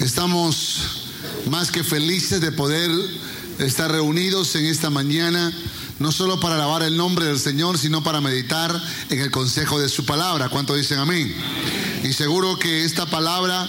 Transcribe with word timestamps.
Estamos 0.00 1.02
más 1.50 1.72
que 1.72 1.82
felices 1.82 2.40
de 2.40 2.52
poder 2.52 2.88
estar 3.58 3.90
reunidos 3.90 4.54
en 4.54 4.66
esta 4.66 4.90
mañana, 4.90 5.52
no 5.98 6.12
solo 6.12 6.38
para 6.38 6.54
alabar 6.54 6.84
el 6.84 6.96
nombre 6.96 7.26
del 7.26 7.40
Señor, 7.40 7.78
sino 7.78 8.04
para 8.04 8.20
meditar 8.20 8.80
en 9.10 9.18
el 9.18 9.32
consejo 9.32 9.80
de 9.80 9.88
su 9.88 10.06
palabra. 10.06 10.50
¿Cuánto 10.50 10.76
dicen 10.76 10.98
amén? 10.98 11.34
Y 12.04 12.12
seguro 12.12 12.60
que 12.60 12.84
esta 12.84 13.06
palabra 13.06 13.68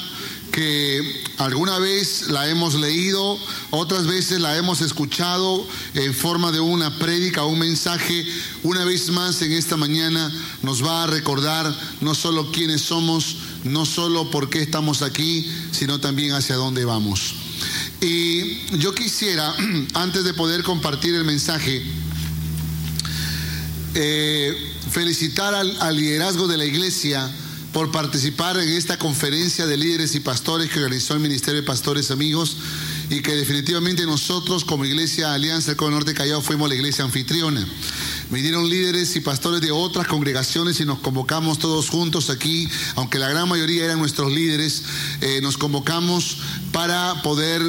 que 0.52 1.24
alguna 1.38 1.80
vez 1.80 2.28
la 2.28 2.48
hemos 2.48 2.76
leído, 2.76 3.40
otras 3.72 4.06
veces 4.06 4.40
la 4.40 4.56
hemos 4.58 4.82
escuchado 4.82 5.66
en 5.96 6.14
forma 6.14 6.52
de 6.52 6.60
una 6.60 6.98
prédica 6.98 7.46
un 7.46 7.60
mensaje, 7.60 8.26
una 8.64 8.84
vez 8.84 9.10
más 9.10 9.42
en 9.42 9.54
esta 9.54 9.78
mañana 9.78 10.32
nos 10.62 10.84
va 10.84 11.04
a 11.04 11.08
recordar 11.08 11.74
no 12.02 12.14
solo 12.14 12.52
quiénes 12.52 12.82
somos, 12.82 13.38
no 13.64 13.86
solo 13.86 14.30
por 14.32 14.50
qué 14.50 14.62
estamos 14.62 15.02
aquí, 15.02 15.50
sino 15.72 16.00
también 16.00 16.34
hacia 16.34 16.56
dónde 16.56 16.86
vamos. 16.86 17.36
Y 18.02 18.78
yo 18.78 18.94
quisiera, 18.94 19.54
antes 19.94 20.24
de 20.24 20.34
poder 20.34 20.64
compartir 20.64 21.16
el 21.16 21.26
mensaje, 21.26 21.84
eh, 23.96 24.56
felicitar 24.92 25.54
al, 25.54 25.76
al 25.82 25.96
liderazgo 25.96 26.48
de 26.48 26.58
la 26.58 26.66
iglesia 26.66 27.30
por 27.74 27.92
participar 27.92 28.58
en 28.58 28.70
esta 28.70 28.98
conferencia 28.98 29.66
de 29.66 29.78
líderes 29.78 30.16
y 30.16 30.20
pastores 30.20 30.70
que 30.70 30.80
organizó 30.80 31.14
el 31.14 31.20
Ministerio 31.20 31.62
de 31.62 31.68
Pastores 31.68 32.12
Amigos 32.12 32.58
y 33.10 33.22
que 33.22 33.36
definitivamente 33.36 34.06
nosotros 34.06 34.64
como 34.64 34.86
Iglesia 34.86 35.34
Alianza 35.34 35.74
del 35.74 35.92
Norte 35.92 36.14
Callao 36.14 36.42
fuimos 36.42 36.70
la 36.70 36.76
iglesia 36.76 37.04
anfitriona. 37.04 37.68
Vinieron 38.30 38.70
líderes 38.70 39.16
y 39.16 39.22
pastores 39.22 39.62
de 39.62 39.72
otras 39.72 40.08
congregaciones 40.08 40.80
y 40.80 40.86
nos 40.86 41.00
convocamos 41.00 41.58
todos 41.58 41.90
juntos 41.90 42.30
aquí, 42.30 42.70
aunque 42.96 43.18
la 43.18 43.28
gran 43.30 43.50
mayoría 43.50 43.86
eran 43.86 43.98
nuestros 43.98 44.32
líderes, 44.32 44.84
eh, 45.22 45.40
nos 45.42 45.58
convocamos 45.58 46.38
para 46.72 47.24
poder 47.24 47.62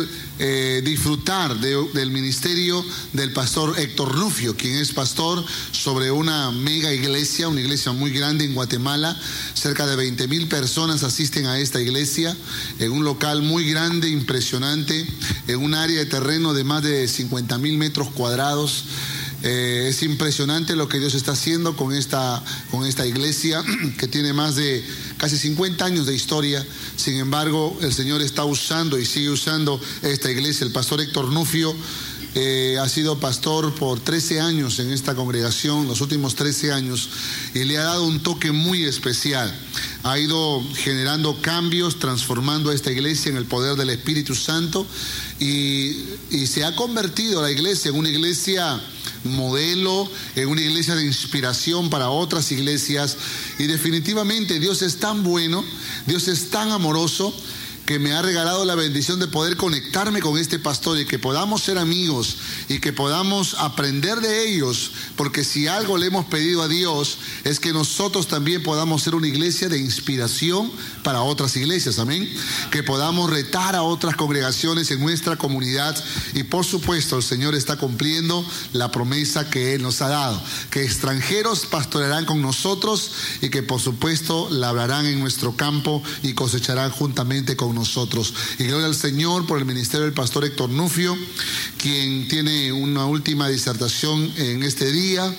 eh, 0.43 0.81
disfrutar 0.83 1.55
del 1.61 2.11
ministerio 2.11 2.83
del 3.13 3.31
pastor 3.33 3.79
Héctor 3.79 4.11
Rufio, 4.11 4.57
quien 4.57 4.77
es 4.77 4.91
pastor 4.91 5.45
sobre 5.71 6.11
una 6.11 6.51
mega 6.51 6.95
iglesia, 6.95 7.49
una 7.49 7.61
iglesia 7.61 7.93
muy 7.93 8.11
grande 8.11 8.47
en 8.47 8.55
Guatemala. 8.55 9.15
Cerca 9.53 9.87
de 9.87 9.97
20 9.97 10.29
mil 10.29 10.49
personas 10.49 11.03
asisten 11.03 11.45
a 11.45 11.59
esta 11.59 11.81
iglesia, 11.81 12.35
en 12.79 12.91
un 12.91 13.05
local 13.05 13.43
muy 13.43 13.69
grande, 13.71 14.09
impresionante, 14.09 15.07
en 15.47 15.59
un 15.59 15.75
área 15.75 15.99
de 15.99 16.07
terreno 16.07 16.55
de 16.55 16.65
más 16.65 16.83
de 16.83 17.07
50 17.07 17.59
mil 17.59 17.77
metros 17.77 18.09
cuadrados. 18.09 18.85
Eh, 19.43 19.87
es 19.89 20.03
impresionante 20.03 20.77
lo 20.77 20.89
que 20.89 20.99
Dios 20.99 21.15
está 21.15 21.33
haciendo 21.33 21.75
con 21.75 21.95
esta, 21.95 22.43
con 22.71 22.87
esta 22.87 23.07
iglesia 23.07 23.63
que 23.99 24.07
tiene 24.07 24.33
más 24.33 24.57
de 24.57 24.85
casi 25.17 25.37
50 25.39 25.85
años 25.85 26.07
de 26.07 26.15
historia. 26.15 26.65
Sin 26.97 27.17
embargo, 27.17 27.77
el 27.81 27.93
Señor 27.93 28.21
está 28.21 28.45
usando 28.45 28.99
y 28.99 29.07
sigue 29.07 29.31
usando 29.31 29.81
esta 30.03 30.31
iglesia. 30.31 30.67
El 30.67 30.73
pastor 30.73 31.01
Héctor 31.01 31.33
Nufio 31.33 31.75
eh, 32.35 32.77
ha 32.81 32.89
sido 32.89 33.19
pastor 33.19 33.75
por 33.75 33.99
13 33.99 34.41
años 34.41 34.79
en 34.79 34.93
esta 34.93 35.15
congregación, 35.15 35.89
los 35.89 36.01
últimos 36.01 36.37
13 36.37 36.73
años, 36.73 37.09
y 37.55 37.65
le 37.65 37.79
ha 37.79 37.85
dado 37.85 38.05
un 38.05 38.21
toque 38.21 38.53
muy 38.53 38.85
especial. 38.85 39.53
Ha 40.05 40.19
ido 40.19 40.63
generando 40.77 41.41
cambios, 41.41 41.99
transformando 41.99 42.71
a 42.71 42.75
esta 42.75 42.93
iglesia 42.93 43.31
en 43.31 43.37
el 43.37 43.47
poder 43.47 43.77
del 43.77 43.91
Espíritu 43.91 44.35
Santo 44.35 44.87
y, 45.41 45.97
y 46.31 46.47
se 46.47 46.65
ha 46.65 46.77
convertido 46.77 47.43
la 47.43 47.51
iglesia 47.51 47.89
en 47.89 47.97
una 47.97 48.11
iglesia 48.11 48.81
modelo, 49.25 50.11
en 50.37 50.49
una 50.49 50.61
iglesia 50.61 50.95
de 50.95 51.05
inspiración 51.05 51.91
para 51.91 52.11
otras 52.11 52.51
iglesias. 52.53 53.17
Y 53.59 53.67
definitivamente 53.67 54.61
Dios 54.61 54.83
es 54.83 54.99
tan 54.99 55.23
bueno, 55.23 55.65
Dios 56.07 56.29
es 56.29 56.51
tan 56.51 56.71
amoroso 56.71 57.35
que 57.87 57.99
me 57.99 58.13
ha 58.13 58.23
regalado 58.23 58.65
la 58.65 58.75
bendición 58.75 59.19
de 59.19 59.27
poder 59.27 59.57
conectarme 59.57 60.21
con 60.21 60.39
este 60.39 60.59
pastor 60.59 60.99
y 60.99 61.07
que 61.07 61.19
podamos 61.19 61.63
ser 61.63 61.79
amigos 61.79 62.37
y 62.69 62.79
que 62.79 62.93
podamos 62.93 63.55
aprender 63.59 64.21
de 64.21 64.49
ellos, 64.49 64.93
porque 65.17 65.45
si 65.45 65.67
algo 65.67 65.99
le 65.99 66.07
hemos 66.07 66.27
pedido 66.27 66.63
a 66.63 66.69
Dios 66.69 67.19
es 67.45 67.59
que 67.59 67.73
nosotros 67.73 68.29
también 68.29 68.63
podamos 68.63 69.03
ser 69.03 69.15
una 69.15 69.27
iglesia 69.27 69.69
de 69.69 69.79
inspiración 69.79 70.71
para 71.03 71.23
otras 71.23 71.57
iglesias, 71.57 71.99
amén, 71.99 72.33
que 72.71 72.83
podamos 72.83 73.31
retar 73.31 73.75
a 73.75 73.83
otras 73.83 74.17
congregaciones 74.17 74.91
en 74.91 75.01
nuestra 75.01 75.37
comunidad 75.37 75.97
y 76.35 76.45
por 76.45 76.65
supuesto 76.65 77.17
el 77.17 77.23
Señor 77.23 77.55
está 77.55 77.77
cumpliendo 77.77 78.45
la 78.73 78.91
promesa 78.91 79.51
que 79.51 79.75
Él 79.75 79.83
nos 79.83 80.01
ha 80.03 80.09
dado, 80.09 80.41
que 80.71 80.85
extranjeros 80.85 81.67
pastorearán 81.67 82.25
con 82.25 82.41
nosotros 82.41 83.11
y 83.41 83.49
que 83.49 83.63
por 83.63 83.81
supuesto 83.81 84.49
labrarán 84.51 85.07
en 85.07 85.21
nuestro 85.21 85.57
campo 85.57 86.03
y 86.23 86.35
cosecharán 86.35 86.91
juntamente 86.91 87.57
con 87.57 87.70
nosotros. 87.75 88.35
Y 88.59 88.65
gloria 88.65 88.87
al 88.87 88.95
Señor 88.95 89.47
por 89.47 89.59
el 89.59 89.65
ministerio 89.65 90.05
del 90.05 90.15
pastor 90.15 90.45
Héctor 90.45 90.71
Nufio, 90.71 91.17
quien 91.79 92.29
tiene 92.29 92.73
una 92.73 93.07
última 93.07 93.49
disertación 93.49 94.33
en 94.37 94.63
este 94.63 94.91
día 94.91 95.35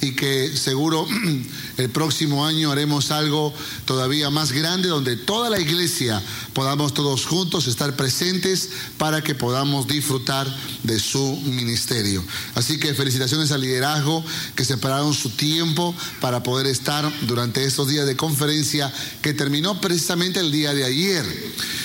y 0.00 0.12
que 0.12 0.56
seguro 0.56 1.06
el 1.76 1.90
próximo 1.90 2.46
año 2.46 2.70
haremos 2.70 3.10
algo 3.10 3.52
todavía 3.84 4.30
más 4.30 4.52
grande 4.52 4.88
donde 4.88 5.16
toda 5.16 5.50
la 5.50 5.60
iglesia 5.60 6.22
podamos 6.54 6.94
todos 6.94 7.26
juntos 7.26 7.66
estar 7.66 7.96
presentes 7.96 8.70
para 8.98 9.22
que 9.22 9.34
podamos 9.34 9.86
disfrutar 9.86 10.46
de 10.82 10.98
su 10.98 11.36
ministerio. 11.44 12.24
Así 12.54 12.78
que 12.78 12.94
felicitaciones 12.94 13.52
al 13.52 13.60
liderazgo 13.60 14.24
que 14.54 14.64
separaron 14.64 15.14
su 15.14 15.30
tiempo 15.30 15.94
para 16.20 16.42
poder 16.42 16.66
estar 16.66 17.10
durante 17.22 17.64
estos 17.64 17.88
días 17.88 18.06
de 18.06 18.16
conferencia 18.16 18.92
que 19.22 19.34
terminó 19.34 19.80
precisamente 19.80 20.40
el 20.40 20.50
día 20.50 20.74
de 20.74 20.84
ayer. 20.84 21.24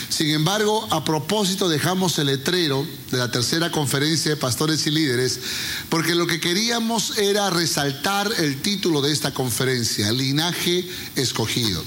Sin 0.09 0.29
embargo, 0.29 0.87
a 0.91 1.03
propósito 1.03 1.67
dejamos 1.67 2.17
el 2.19 2.27
letrero 2.27 2.87
de 3.11 3.17
la 3.17 3.31
tercera 3.31 3.71
conferencia 3.71 4.31
de 4.31 4.37
pastores 4.37 4.87
y 4.87 4.91
líderes 4.91 5.39
porque 5.89 6.15
lo 6.15 6.27
que 6.27 6.39
queríamos 6.39 7.17
era 7.17 7.49
resaltar 7.49 8.04
el 8.37 8.61
título 8.61 9.01
de 9.01 9.11
esta 9.11 9.33
conferencia, 9.33 10.11
linaje 10.11 10.87
escogido. 11.15 11.83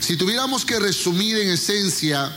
Si 0.00 0.18
tuviéramos 0.18 0.66
que 0.66 0.78
resumir 0.78 1.38
en 1.38 1.48
esencia 1.48 2.30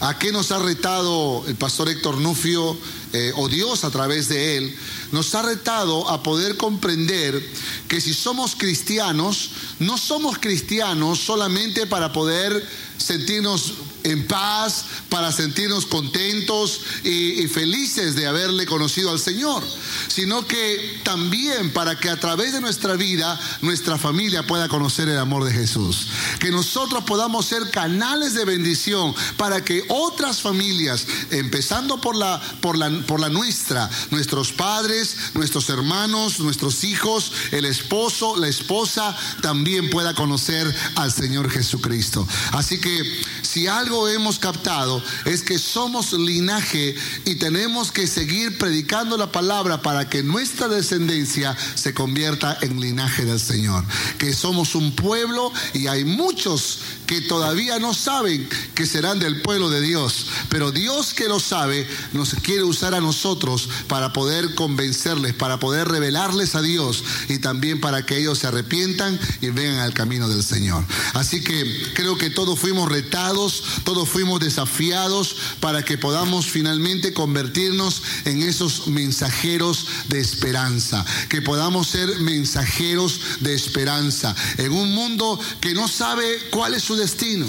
a 0.00 0.18
qué 0.18 0.32
nos 0.32 0.52
ha 0.52 0.58
retado 0.58 1.44
el 1.46 1.54
pastor 1.56 1.90
Héctor 1.90 2.16
Nufio 2.16 2.78
eh, 3.12 3.30
o 3.36 3.48
Dios 3.48 3.84
a 3.84 3.90
través 3.90 4.30
de 4.30 4.56
él, 4.56 4.74
nos 5.12 5.34
ha 5.34 5.42
retado 5.42 6.08
a 6.08 6.22
poder 6.22 6.56
comprender 6.56 7.46
que 7.88 8.00
si 8.00 8.14
somos 8.14 8.56
cristianos, 8.56 9.50
no 9.78 9.98
somos 9.98 10.38
cristianos 10.38 11.18
solamente 11.18 11.86
para 11.86 12.10
poder 12.10 12.66
sentirnos 12.96 13.74
en 14.06 14.26
paz, 14.26 14.84
para 15.08 15.32
sentirnos 15.32 15.84
contentos 15.86 16.80
y, 17.02 17.46
felices 17.48 18.14
de 18.14 18.26
haberle 18.26 18.66
conocido 18.66 19.10
al 19.10 19.20
Señor, 19.20 19.62
sino 20.08 20.46
que 20.46 21.00
también 21.04 21.72
para 21.72 21.98
que 21.98 22.10
a 22.10 22.18
través 22.18 22.52
de 22.52 22.60
nuestra 22.60 22.94
vida 22.94 23.38
nuestra 23.62 23.98
familia 23.98 24.46
pueda 24.46 24.68
conocer 24.68 25.08
el 25.08 25.18
amor 25.18 25.44
de 25.44 25.52
Jesús. 25.52 26.08
Que 26.38 26.50
nosotros 26.50 27.04
podamos 27.04 27.46
ser 27.46 27.70
canales 27.70 28.34
de 28.34 28.44
bendición 28.44 29.14
para 29.36 29.64
que 29.64 29.84
otras 29.88 30.40
familias, 30.40 31.06
empezando 31.30 32.00
por 32.00 32.16
la, 32.16 32.40
por 32.60 32.76
la, 32.76 32.90
por 33.06 33.20
la 33.20 33.28
nuestra, 33.28 33.88
nuestros 34.10 34.52
padres, 34.52 35.16
nuestros 35.34 35.68
hermanos, 35.70 36.40
nuestros 36.40 36.84
hijos, 36.84 37.32
el 37.52 37.64
esposo, 37.64 38.36
la 38.36 38.48
esposa, 38.48 39.16
también 39.40 39.88
pueda 39.90 40.14
conocer 40.14 40.72
al 40.96 41.12
Señor 41.12 41.50
Jesucristo. 41.50 42.26
Así 42.52 42.78
que 42.78 43.02
si 43.42 43.66
algo 43.66 43.95
hemos 44.08 44.38
captado 44.38 45.02
es 45.24 45.42
que 45.42 45.58
somos 45.58 46.12
linaje 46.12 46.94
y 47.24 47.36
tenemos 47.36 47.90
que 47.90 48.06
seguir 48.06 48.58
predicando 48.58 49.16
la 49.16 49.32
palabra 49.32 49.80
para 49.80 50.08
que 50.08 50.22
nuestra 50.22 50.68
descendencia 50.68 51.56
se 51.74 51.94
convierta 51.94 52.58
en 52.60 52.80
linaje 52.80 53.24
del 53.24 53.40
Señor. 53.40 53.84
Que 54.18 54.32
somos 54.32 54.74
un 54.74 54.94
pueblo 54.94 55.52
y 55.72 55.86
hay 55.86 56.04
muchos 56.04 56.80
que 57.06 57.20
todavía 57.22 57.78
no 57.78 57.94
saben 57.94 58.48
que 58.74 58.86
serán 58.86 59.18
del 59.18 59.40
pueblo 59.40 59.70
de 59.70 59.80
Dios, 59.80 60.26
pero 60.48 60.72
Dios 60.72 61.14
que 61.14 61.28
lo 61.28 61.40
sabe 61.40 61.86
nos 62.12 62.34
quiere 62.34 62.64
usar 62.64 62.94
a 62.94 63.00
nosotros 63.00 63.68
para 63.88 64.12
poder 64.12 64.54
convencerles, 64.54 65.34
para 65.34 65.58
poder 65.58 65.88
revelarles 65.88 66.54
a 66.54 66.62
Dios 66.62 67.04
y 67.28 67.38
también 67.38 67.80
para 67.80 68.04
que 68.04 68.18
ellos 68.18 68.38
se 68.38 68.48
arrepientan 68.48 69.18
y 69.40 69.50
vengan 69.50 69.78
al 69.78 69.94
camino 69.94 70.28
del 70.28 70.42
Señor. 70.42 70.84
Así 71.14 71.42
que 71.42 71.92
creo 71.94 72.18
que 72.18 72.30
todos 72.30 72.58
fuimos 72.58 72.90
retados 72.90 73.62
todos 73.86 74.08
fuimos 74.08 74.40
desafiados 74.40 75.36
para 75.60 75.84
que 75.84 75.96
podamos 75.96 76.46
finalmente 76.46 77.14
convertirnos 77.14 78.02
en 78.24 78.42
esos 78.42 78.88
mensajeros 78.88 79.86
de 80.08 80.18
esperanza, 80.18 81.06
que 81.28 81.40
podamos 81.40 81.86
ser 81.86 82.18
mensajeros 82.18 83.20
de 83.40 83.54
esperanza 83.54 84.34
en 84.58 84.72
un 84.72 84.92
mundo 84.92 85.38
que 85.60 85.72
no 85.72 85.86
sabe 85.86 86.24
cuál 86.50 86.74
es 86.74 86.82
su 86.82 86.96
destino, 86.96 87.46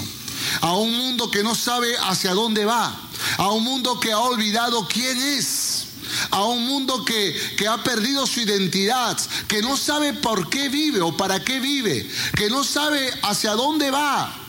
a 0.61 0.73
un 0.73 0.95
mundo 0.95 1.31
que 1.31 1.41
no 1.41 1.55
sabe 1.55 1.97
hacia 2.07 2.35
dónde 2.35 2.65
va, 2.65 2.95
a 3.37 3.49
un 3.49 3.63
mundo 3.63 3.99
que 3.99 4.11
ha 4.11 4.19
olvidado 4.19 4.87
quién 4.87 5.19
es 5.19 5.85
a 6.31 6.45
un 6.45 6.65
mundo 6.65 7.03
que, 7.03 7.35
que, 7.57 7.67
ha 7.67 7.83
perdido 7.83 8.25
su 8.25 8.39
identidad, 8.39 9.17
que 9.47 9.61
no 9.61 9.75
sabe 9.75 10.13
por 10.13 10.49
qué 10.49 10.69
vive 10.69 11.01
o 11.01 11.17
para 11.17 11.43
qué 11.43 11.59
vive, 11.59 12.09
que 12.33 12.49
no 12.49 12.63
sabe 12.63 13.11
hacia 13.23 13.51
dónde 13.55 13.91
va. 13.91 14.46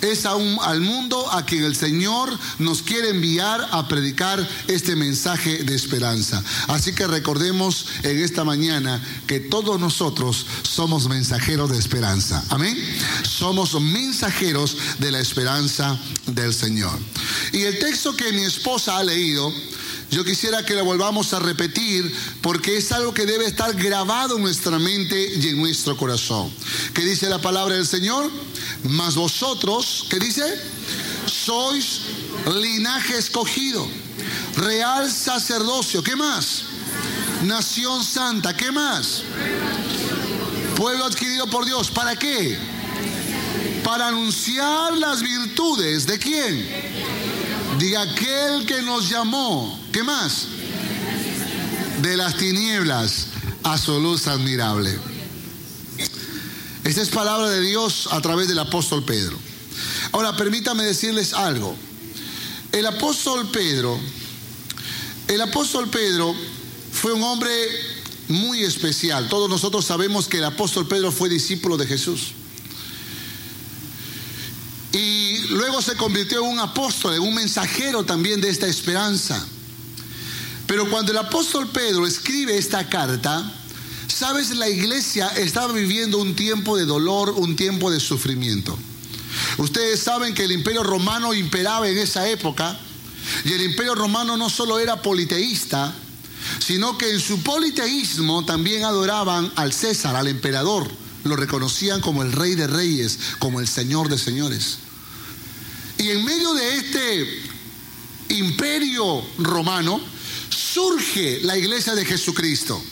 Es 0.00 0.26
al 0.26 0.80
mundo 0.80 1.32
a 1.32 1.44
quien 1.44 1.64
el 1.64 1.74
Señor 1.74 2.36
nos 2.58 2.82
quiere 2.82 3.10
enviar 3.10 3.66
a 3.70 3.88
predicar 3.88 4.46
este 4.68 4.96
mensaje 4.96 5.64
de 5.64 5.74
esperanza. 5.74 6.42
Así 6.68 6.94
que 6.94 7.06
recordemos 7.06 7.86
en 8.02 8.22
esta 8.22 8.44
mañana 8.44 9.02
que 9.26 9.40
todos 9.40 9.80
nosotros 9.80 10.46
somos 10.62 11.08
mensajeros 11.08 11.70
de 11.70 11.78
esperanza. 11.78 12.44
Amén. 12.50 12.76
Somos 13.22 13.80
mensajeros 13.80 14.76
de 14.98 15.10
la 15.10 15.20
esperanza 15.20 15.98
del 16.26 16.52
Señor. 16.52 16.98
Y 17.52 17.62
el 17.62 17.78
texto 17.78 18.14
que 18.14 18.32
mi 18.32 18.42
esposa 18.42 18.98
ha 18.98 19.04
leído 19.04 19.52
yo 20.10 20.24
quisiera 20.24 20.64
que 20.64 20.74
lo 20.74 20.84
volvamos 20.84 21.32
a 21.32 21.40
repetir 21.40 22.14
porque 22.40 22.76
es 22.76 22.92
algo 22.92 23.12
que 23.12 23.26
debe 23.26 23.46
estar 23.46 23.74
grabado 23.74 24.36
en 24.36 24.42
nuestra 24.42 24.78
mente 24.78 25.34
y 25.36 25.48
en 25.48 25.58
nuestro 25.58 25.96
corazón. 25.96 26.50
¿Qué 26.94 27.02
dice 27.02 27.28
la 27.28 27.40
palabra 27.40 27.74
del 27.74 27.86
Señor? 27.86 28.30
Mas 28.84 29.16
vosotros, 29.16 30.06
¿qué 30.08 30.18
dice? 30.18 30.44
Sois 31.26 32.02
linaje 32.54 33.18
escogido, 33.18 33.86
real 34.56 35.10
sacerdocio, 35.10 36.02
¿qué 36.02 36.14
más? 36.14 36.62
Nación 37.42 38.04
santa, 38.04 38.56
¿qué 38.56 38.70
más? 38.70 39.22
Pueblo 40.76 41.04
adquirido 41.04 41.48
por 41.48 41.64
Dios, 41.64 41.90
¿para 41.90 42.16
qué? 42.16 42.56
Para 43.82 44.08
anunciar 44.08 44.96
las 44.96 45.22
virtudes 45.22 46.06
de 46.06 46.18
quién? 46.18 47.05
De 47.78 47.96
aquel 47.96 48.66
que 48.66 48.82
nos 48.82 49.08
llamó, 49.08 49.78
¿qué 49.92 50.02
más? 50.02 50.46
De 52.02 52.16
las 52.16 52.36
tinieblas 52.36 53.26
a 53.62 53.76
su 53.78 54.00
luz 54.00 54.26
admirable. 54.26 54.98
Esta 56.84 57.02
es 57.02 57.08
palabra 57.08 57.50
de 57.50 57.60
Dios 57.60 58.08
a 58.12 58.20
través 58.20 58.48
del 58.48 58.58
apóstol 58.58 59.04
Pedro. 59.04 59.36
Ahora, 60.12 60.36
permítame 60.36 60.84
decirles 60.84 61.32
algo. 61.32 61.76
El 62.72 62.86
apóstol 62.86 63.50
Pedro, 63.50 63.98
el 65.28 65.40
apóstol 65.40 65.88
Pedro 65.88 66.34
fue 66.92 67.12
un 67.12 67.22
hombre 67.22 67.50
muy 68.28 68.62
especial. 68.62 69.28
Todos 69.28 69.50
nosotros 69.50 69.84
sabemos 69.84 70.28
que 70.28 70.38
el 70.38 70.44
apóstol 70.44 70.86
Pedro 70.86 71.10
fue 71.10 71.28
discípulo 71.28 71.76
de 71.76 71.86
Jesús 71.86 72.32
luego 75.56 75.82
se 75.82 75.96
convirtió 75.96 76.44
en 76.44 76.52
un 76.52 76.58
apóstol, 76.58 77.14
en 77.14 77.22
un 77.22 77.34
mensajero 77.34 78.04
también 78.04 78.40
de 78.40 78.48
esta 78.48 78.66
esperanza. 78.66 79.44
Pero 80.66 80.88
cuando 80.90 81.12
el 81.12 81.18
apóstol 81.18 81.68
Pedro 81.68 82.06
escribe 82.06 82.56
esta 82.58 82.88
carta, 82.88 83.52
sabes, 84.08 84.50
la 84.50 84.68
iglesia 84.68 85.28
estaba 85.28 85.72
viviendo 85.72 86.18
un 86.18 86.34
tiempo 86.34 86.76
de 86.76 86.84
dolor, 86.84 87.30
un 87.30 87.54
tiempo 87.54 87.90
de 87.90 88.00
sufrimiento. 88.00 88.76
Ustedes 89.58 90.00
saben 90.00 90.34
que 90.34 90.44
el 90.44 90.52
imperio 90.52 90.82
romano 90.82 91.34
imperaba 91.34 91.88
en 91.88 91.98
esa 91.98 92.28
época 92.28 92.78
y 93.44 93.52
el 93.52 93.62
imperio 93.62 93.94
romano 93.94 94.36
no 94.36 94.50
solo 94.50 94.78
era 94.78 95.02
politeísta, 95.02 95.94
sino 96.58 96.96
que 96.96 97.10
en 97.10 97.20
su 97.20 97.42
politeísmo 97.42 98.44
también 98.44 98.84
adoraban 98.84 99.52
al 99.56 99.72
César, 99.72 100.16
al 100.16 100.28
emperador. 100.28 100.88
Lo 101.24 101.36
reconocían 101.36 102.00
como 102.00 102.22
el 102.22 102.32
rey 102.32 102.54
de 102.54 102.66
reyes, 102.66 103.18
como 103.38 103.60
el 103.60 103.66
señor 103.66 104.08
de 104.08 104.18
señores. 104.18 104.78
Y 105.98 106.10
en 106.10 106.24
medio 106.24 106.52
de 106.54 106.76
este 106.76 107.42
imperio 108.28 109.24
romano 109.38 110.00
surge 110.50 111.40
la 111.42 111.56
iglesia 111.56 111.94
de 111.94 112.04
Jesucristo. 112.04 112.82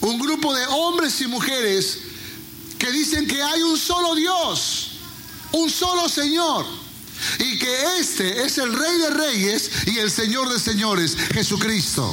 Un 0.00 0.18
grupo 0.18 0.54
de 0.54 0.66
hombres 0.66 1.20
y 1.20 1.26
mujeres 1.26 1.98
que 2.78 2.90
dicen 2.90 3.26
que 3.26 3.42
hay 3.42 3.62
un 3.62 3.78
solo 3.78 4.14
Dios, 4.14 4.88
un 5.52 5.70
solo 5.70 6.08
Señor, 6.08 6.66
y 7.38 7.58
que 7.58 7.98
este 8.00 8.44
es 8.44 8.58
el 8.58 8.72
Rey 8.72 8.98
de 8.98 9.10
Reyes 9.10 9.70
y 9.86 9.98
el 9.98 10.10
Señor 10.10 10.52
de 10.52 10.58
Señores, 10.58 11.16
Jesucristo. 11.32 12.12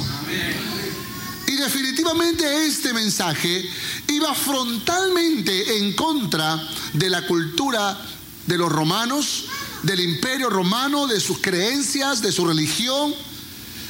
Y 1.46 1.56
definitivamente 1.56 2.66
este 2.66 2.92
mensaje 2.92 3.68
iba 4.06 4.32
frontalmente 4.34 5.78
en 5.78 5.94
contra 5.94 6.62
de 6.92 7.10
la 7.10 7.26
cultura 7.26 8.00
de 8.46 8.56
los 8.56 8.70
romanos, 8.70 9.46
del 9.82 10.00
imperio 10.00 10.50
romano, 10.50 11.06
de 11.06 11.20
sus 11.20 11.38
creencias, 11.38 12.22
de 12.22 12.32
su 12.32 12.46
religión. 12.46 13.14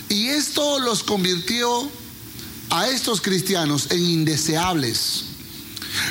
Y 0.09 0.29
esto 0.29 0.79
los 0.81 1.03
convirtió 1.03 1.91
a 2.71 2.89
estos 2.89 3.21
cristianos 3.21 3.89
en 3.91 4.05
indeseables. 4.05 5.25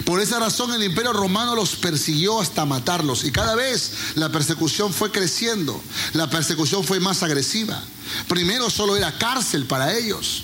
Por 0.06 0.20
esa 0.20 0.40
razón 0.40 0.74
el 0.74 0.84
imperio 0.84 1.14
romano 1.14 1.56
los 1.56 1.76
persiguió 1.76 2.42
hasta 2.42 2.66
matarlos 2.66 3.24
y 3.24 3.32
cada 3.32 3.56
vez 3.56 3.92
la 4.16 4.30
persecución 4.30 4.94
fue 4.94 5.12
creciendo, 5.12 5.82
la 6.14 6.30
persecución 6.30 6.84
fue 6.84 7.00
más 7.00 7.24
agresiva. 7.24 7.82
Primero 8.28 8.70
solo 8.70 8.98
era 8.98 9.18
cárcel 9.18 9.66
para 9.66 9.98
ellos, 9.98 10.44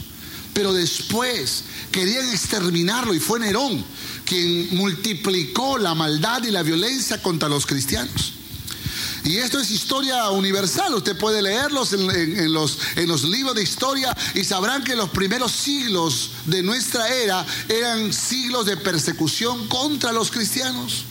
pero 0.54 0.72
después 0.72 1.64
querían 1.92 2.30
exterminarlo 2.30 3.14
y 3.14 3.20
fue 3.20 3.40
Nerón 3.40 3.84
quien 4.26 4.76
multiplicó 4.76 5.78
la 5.78 5.94
maldad 5.94 6.44
y 6.44 6.52
la 6.52 6.64
violencia 6.64 7.22
contra 7.22 7.50
los 7.50 7.66
cristianos. 7.66 8.35
Y 9.26 9.38
esto 9.38 9.60
es 9.60 9.72
historia 9.72 10.30
universal. 10.30 10.94
Usted 10.94 11.18
puede 11.18 11.42
leerlos 11.42 11.94
en, 11.94 12.54
los, 12.54 13.24
libros 13.24 13.56
de 13.56 13.64
historia 13.64 14.16
y 14.36 14.44
sabrán 14.44 14.84
que 14.84 14.96
los 14.96 15.10
primeros 15.10 15.52
siglos 15.52 16.30
de 16.46 16.62
nuestra 16.62 17.08
era 17.10 17.44
eran 17.68 18.14
siglos 18.14 18.68
de 18.68 18.78
persecución 18.78 19.68
contra 19.68 20.12
los 20.12 20.30
cristianos 20.30 21.06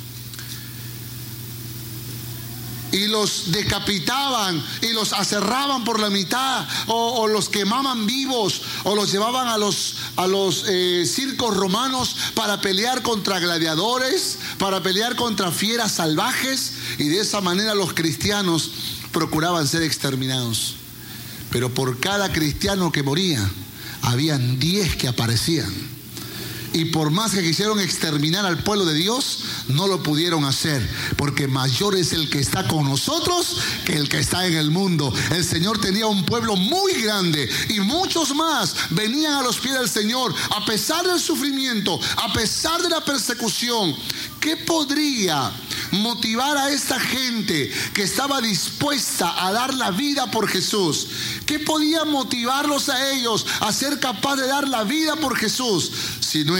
y 2.94 3.08
los 3.08 3.50
decapitaban 3.50 4.64
y 4.80 4.92
los 4.92 5.12
aserraban 5.12 5.82
por 5.82 5.98
la 5.98 6.10
mitad 6.10 6.64
o, 6.86 7.26
los 7.26 7.48
quemaban 7.48 8.06
vivos 8.06 8.62
o 8.84 8.94
los 8.94 9.10
llevaban 9.10 9.48
a 9.48 9.58
los, 9.58 9.96
a 10.14 10.28
los 10.28 10.64
eh, 10.68 11.04
circos 11.04 11.56
romanos 11.56 12.16
para 12.34 12.60
pelear 12.60 13.02
contra 13.02 13.40
gladiadores, 13.40 14.38
para 14.58 14.80
pelear 14.80 15.16
contra 15.16 15.50
fieras 15.50 15.90
salvajes 15.92 16.74
y 16.98 17.08
de 17.08 17.20
esa 17.20 17.40
manera 17.40 17.74
los 17.74 17.94
cristianos 17.94 18.70
procuraban 19.10 19.66
ser 19.66 19.82
exterminados. 19.82 20.76
Pero 21.50 21.74
por 21.74 21.98
cada 21.98 22.30
cristiano 22.30 22.92
que 22.92 23.02
moría, 23.02 23.44
habían 24.02 24.60
diez 24.60 24.94
que 24.94 25.08
aparecían 25.08 25.93
y 26.74 26.86
por 26.86 27.10
más 27.10 27.30
que 27.30 27.42
quisieron 27.42 27.78
exterminar 27.78 28.44
al 28.44 28.62
pueblo 28.62 28.84
de 28.84 28.94
Dios, 28.94 29.38
no 29.68 29.86
lo 29.86 30.02
pudieron 30.02 30.44
hacer, 30.44 30.86
porque 31.16 31.46
mayor 31.46 31.94
es 31.94 32.12
el 32.12 32.28
que 32.28 32.40
está 32.40 32.66
con 32.66 32.84
nosotros 32.84 33.58
que 33.86 33.96
el 33.96 34.08
que 34.08 34.18
está 34.18 34.44
en 34.46 34.54
el 34.54 34.72
mundo. 34.72 35.12
El 35.30 35.44
Señor 35.44 35.80
tenía 35.80 36.06
un 36.08 36.26
pueblo 36.26 36.56
muy 36.56 36.92
grande 36.94 37.48
y 37.68 37.78
muchos 37.78 38.34
más 38.34 38.74
venían 38.90 39.34
a 39.34 39.42
los 39.42 39.58
pies 39.58 39.74
del 39.74 39.88
Señor, 39.88 40.34
a 40.50 40.64
pesar 40.64 41.06
del 41.06 41.20
sufrimiento, 41.20 41.98
a 42.16 42.32
pesar 42.32 42.82
de 42.82 42.88
la 42.88 43.04
persecución. 43.04 43.94
¿Qué 44.40 44.56
podría 44.58 45.50
motivar 45.92 46.56
a 46.58 46.70
esta 46.70 47.00
gente 47.00 47.72
que 47.94 48.02
estaba 48.02 48.42
dispuesta 48.42 49.46
a 49.46 49.52
dar 49.52 49.72
la 49.72 49.90
vida 49.90 50.30
por 50.30 50.48
Jesús? 50.48 51.06
¿Qué 51.46 51.60
podía 51.60 52.04
motivarlos 52.04 52.90
a 52.90 53.12
ellos 53.12 53.46
a 53.60 53.72
ser 53.72 54.00
capaz 54.00 54.36
de 54.36 54.46
dar 54.46 54.68
la 54.68 54.84
vida 54.84 55.16
por 55.16 55.36
Jesús? 55.36 55.90
Si 56.20 56.44
no 56.44 56.58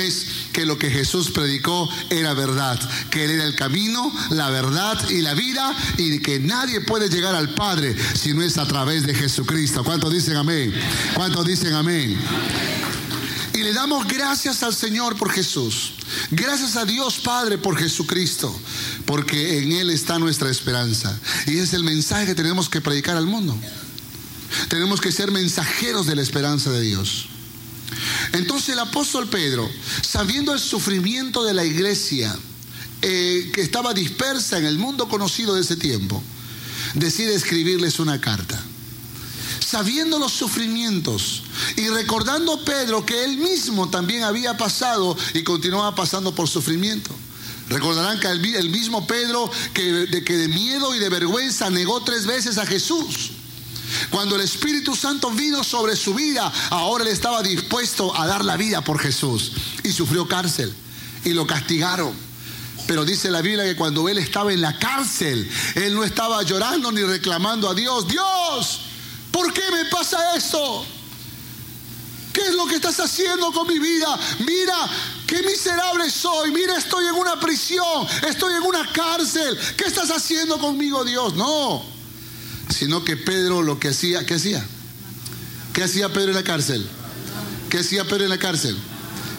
que 0.52 0.66
lo 0.66 0.78
que 0.78 0.90
Jesús 0.90 1.30
predicó 1.30 1.88
era 2.10 2.34
verdad, 2.34 2.78
que 3.10 3.24
Él 3.24 3.32
era 3.32 3.44
el 3.44 3.54
camino, 3.54 4.12
la 4.30 4.50
verdad 4.50 4.98
y 5.10 5.20
la 5.20 5.34
vida 5.34 5.74
y 5.96 6.18
que 6.20 6.40
nadie 6.40 6.80
puede 6.80 7.08
llegar 7.08 7.34
al 7.34 7.54
Padre 7.54 7.96
si 8.14 8.32
no 8.32 8.42
es 8.42 8.58
a 8.58 8.66
través 8.66 9.06
de 9.06 9.14
Jesucristo. 9.14 9.84
¿Cuántos 9.84 10.12
dicen 10.12 10.36
amén? 10.36 10.72
¿Cuántos 11.14 11.44
dicen 11.46 11.74
amén? 11.74 12.18
Y 13.54 13.58
le 13.58 13.72
damos 13.72 14.06
gracias 14.08 14.62
al 14.62 14.74
Señor 14.74 15.16
por 15.16 15.30
Jesús. 15.30 15.92
Gracias 16.30 16.76
a 16.76 16.84
Dios 16.84 17.20
Padre 17.20 17.56
por 17.56 17.76
Jesucristo, 17.76 18.54
porque 19.06 19.58
en 19.58 19.72
Él 19.72 19.90
está 19.90 20.18
nuestra 20.18 20.50
esperanza. 20.50 21.18
Y 21.46 21.58
es 21.58 21.72
el 21.72 21.84
mensaje 21.84 22.26
que 22.26 22.34
tenemos 22.34 22.68
que 22.68 22.80
predicar 22.80 23.16
al 23.16 23.26
mundo. 23.26 23.56
Tenemos 24.68 25.00
que 25.00 25.12
ser 25.12 25.30
mensajeros 25.30 26.06
de 26.06 26.16
la 26.16 26.22
esperanza 26.22 26.70
de 26.70 26.80
Dios. 26.80 27.28
Entonces 28.34 28.70
el 28.70 28.80
apóstol 28.80 29.28
Pedro, 29.28 29.70
sabiendo 30.02 30.52
el 30.52 30.58
sufrimiento 30.58 31.44
de 31.44 31.54
la 31.54 31.64
iglesia 31.64 32.36
eh, 33.00 33.50
que 33.54 33.60
estaba 33.60 33.94
dispersa 33.94 34.58
en 34.58 34.66
el 34.66 34.76
mundo 34.76 35.08
conocido 35.08 35.54
de 35.54 35.60
ese 35.60 35.76
tiempo, 35.76 36.20
decide 36.94 37.34
escribirles 37.34 38.00
una 38.00 38.20
carta. 38.20 38.60
Sabiendo 39.64 40.18
los 40.18 40.32
sufrimientos 40.32 41.44
y 41.76 41.88
recordando 41.88 42.64
Pedro 42.64 43.06
que 43.06 43.24
él 43.24 43.38
mismo 43.38 43.88
también 43.88 44.24
había 44.24 44.56
pasado 44.56 45.16
y 45.32 45.42
continuaba 45.42 45.94
pasando 45.94 46.34
por 46.34 46.48
sufrimiento. 46.48 47.14
Recordarán 47.68 48.18
que 48.18 48.26
el, 48.26 48.68
mismo 48.68 49.06
Pedro 49.06 49.48
de, 49.74 50.24
que 50.24 50.36
de 50.36 50.48
miedo 50.48 50.94
y 50.94 50.98
de 50.98 51.08
vergüenza 51.08 51.70
negó 51.70 52.02
tres 52.02 52.26
veces 52.26 52.58
a 52.58 52.66
Jesús. 52.66 53.30
Cuando 54.10 54.36
el 54.36 54.42
Espíritu 54.42 54.94
Santo 54.94 55.30
vino 55.30 55.64
sobre 55.64 55.96
su 55.96 56.14
vida, 56.14 56.52
ahora 56.70 57.04
él 57.04 57.10
estaba 57.10 57.42
dispuesto 57.42 58.16
a 58.16 58.26
dar 58.26 58.44
la 58.44 58.56
vida 58.56 58.82
por 58.82 58.98
Jesús. 58.98 59.52
Y 59.82 59.92
sufrió 59.92 60.26
cárcel. 60.26 60.74
Y 61.24 61.30
lo 61.30 61.46
castigaron. 61.46 62.12
Pero 62.86 63.04
dice 63.04 63.30
la 63.30 63.40
Biblia 63.40 63.64
que 63.64 63.76
cuando 63.76 64.08
él 64.08 64.18
estaba 64.18 64.52
en 64.52 64.60
la 64.60 64.78
cárcel, 64.78 65.50
él 65.74 65.94
no 65.94 66.04
estaba 66.04 66.42
llorando 66.42 66.92
ni 66.92 67.02
reclamando 67.02 67.68
a 67.68 67.74
Dios. 67.74 68.06
Dios, 68.06 68.80
¿por 69.30 69.52
qué 69.52 69.62
me 69.72 69.86
pasa 69.86 70.36
esto? 70.36 70.84
¿Qué 72.32 72.42
es 72.42 72.54
lo 72.54 72.66
que 72.66 72.74
estás 72.74 72.98
haciendo 72.98 73.52
con 73.52 73.66
mi 73.68 73.78
vida? 73.78 74.18
Mira, 74.40 74.90
qué 75.26 75.40
miserable 75.42 76.10
soy. 76.10 76.50
Mira, 76.50 76.76
estoy 76.76 77.06
en 77.06 77.14
una 77.14 77.38
prisión. 77.38 78.06
Estoy 78.28 78.54
en 78.54 78.62
una 78.62 78.92
cárcel. 78.92 79.56
¿Qué 79.76 79.84
estás 79.84 80.10
haciendo 80.10 80.58
conmigo, 80.58 81.04
Dios? 81.04 81.34
No. 81.34 81.93
Sino 82.68 83.04
que 83.04 83.16
Pedro 83.16 83.62
lo 83.62 83.78
que 83.78 83.88
hacía, 83.88 84.24
¿qué 84.26 84.34
hacía? 84.34 84.64
¿Qué 85.72 85.82
hacía 85.82 86.08
Pedro 86.12 86.30
en 86.30 86.36
la 86.36 86.44
cárcel? 86.44 86.86
¿Qué 87.68 87.78
hacía 87.78 88.04
Pedro 88.04 88.24
en 88.24 88.30
la 88.30 88.38
cárcel? 88.38 88.76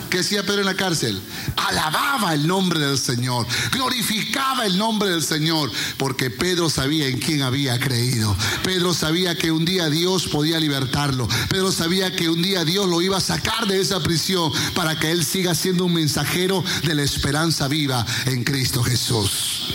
¿Qué 0.09 0.19
hacía 0.19 0.43
Pedro 0.43 0.59
en 0.59 0.65
la 0.65 0.75
cárcel? 0.75 1.19
Alababa 1.55 2.33
el 2.33 2.47
nombre 2.47 2.79
del 2.79 2.97
Señor, 2.97 3.47
glorificaba 3.71 4.65
el 4.65 4.77
nombre 4.77 5.09
del 5.09 5.23
Señor, 5.23 5.71
porque 5.97 6.29
Pedro 6.29 6.69
sabía 6.69 7.07
en 7.07 7.19
quién 7.19 7.41
había 7.41 7.79
creído. 7.79 8.35
Pedro 8.63 8.93
sabía 8.93 9.35
que 9.35 9.51
un 9.51 9.65
día 9.65 9.89
Dios 9.89 10.27
podía 10.27 10.59
libertarlo. 10.59 11.27
Pedro 11.49 11.71
sabía 11.71 12.15
que 12.15 12.29
un 12.29 12.41
día 12.41 12.65
Dios 12.65 12.87
lo 12.87 13.01
iba 13.01 13.17
a 13.17 13.21
sacar 13.21 13.67
de 13.67 13.81
esa 13.81 14.01
prisión 14.01 14.51
para 14.73 14.99
que 14.99 15.11
él 15.11 15.25
siga 15.25 15.55
siendo 15.55 15.85
un 15.85 15.93
mensajero 15.93 16.63
de 16.83 16.95
la 16.95 17.03
esperanza 17.03 17.67
viva 17.67 18.05
en 18.25 18.43
Cristo 18.43 18.83
Jesús. 18.83 19.73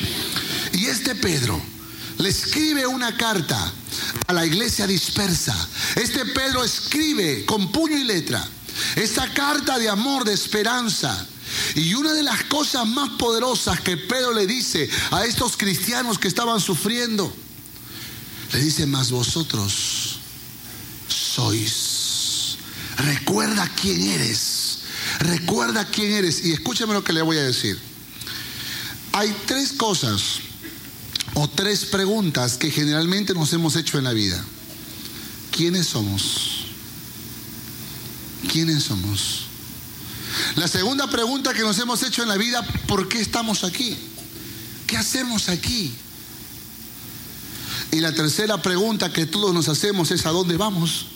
Y 0.72 0.86
este 0.86 1.14
Pedro 1.14 1.60
le 2.18 2.28
escribe 2.28 2.86
una 2.86 3.16
carta 3.16 3.72
a 4.26 4.32
la 4.32 4.46
iglesia 4.46 4.86
dispersa. 4.86 5.56
Este 5.96 6.24
Pedro 6.26 6.64
escribe 6.64 7.44
con 7.44 7.70
puño 7.72 7.96
y 7.96 8.04
letra 8.04 8.46
esta 8.96 9.32
carta 9.32 9.78
de 9.78 9.88
amor, 9.88 10.24
de 10.24 10.32
esperanza. 10.32 11.26
Y 11.74 11.94
una 11.94 12.12
de 12.12 12.22
las 12.22 12.44
cosas 12.44 12.86
más 12.86 13.10
poderosas 13.10 13.80
que 13.80 13.96
Pedro 13.96 14.32
le 14.32 14.46
dice 14.46 14.88
a 15.10 15.24
estos 15.24 15.56
cristianos 15.56 16.18
que 16.18 16.28
estaban 16.28 16.60
sufriendo, 16.60 17.34
le 18.52 18.60
dice, 18.60 18.86
más 18.86 19.10
vosotros 19.10 20.18
sois. 21.08 22.56
Recuerda 22.96 23.68
quién 23.80 24.00
eres. 24.02 24.78
Recuerda 25.20 25.84
quién 25.86 26.12
eres. 26.12 26.44
Y 26.44 26.52
escúchame 26.52 26.94
lo 26.94 27.02
que 27.02 27.12
le 27.12 27.22
voy 27.22 27.38
a 27.38 27.42
decir. 27.42 27.78
Hay 29.12 29.34
tres 29.46 29.72
cosas 29.72 30.40
o 31.40 31.48
tres 31.48 31.84
preguntas 31.84 32.56
que 32.56 32.70
generalmente 32.70 33.34
nos 33.34 33.52
hemos 33.52 33.76
hecho 33.76 33.98
en 33.98 34.04
la 34.04 34.12
vida. 34.12 34.44
¿Quiénes 35.50 35.86
somos? 35.86 36.60
quiénes 38.48 38.84
somos. 38.84 39.46
La 40.56 40.68
segunda 40.68 41.08
pregunta 41.08 41.52
que 41.52 41.62
nos 41.62 41.78
hemos 41.78 42.02
hecho 42.02 42.22
en 42.22 42.28
la 42.28 42.36
vida, 42.36 42.62
¿por 42.86 43.08
qué 43.08 43.20
estamos 43.20 43.64
aquí? 43.64 43.96
¿Qué 44.86 44.96
hacemos 44.96 45.48
aquí? 45.48 45.92
Y 47.92 48.00
la 48.00 48.12
tercera 48.12 48.60
pregunta 48.62 49.12
que 49.12 49.26
todos 49.26 49.52
nos 49.52 49.68
hacemos 49.68 50.10
es 50.10 50.26
¿a 50.26 50.30
dónde 50.30 50.56
vamos? 50.56 51.06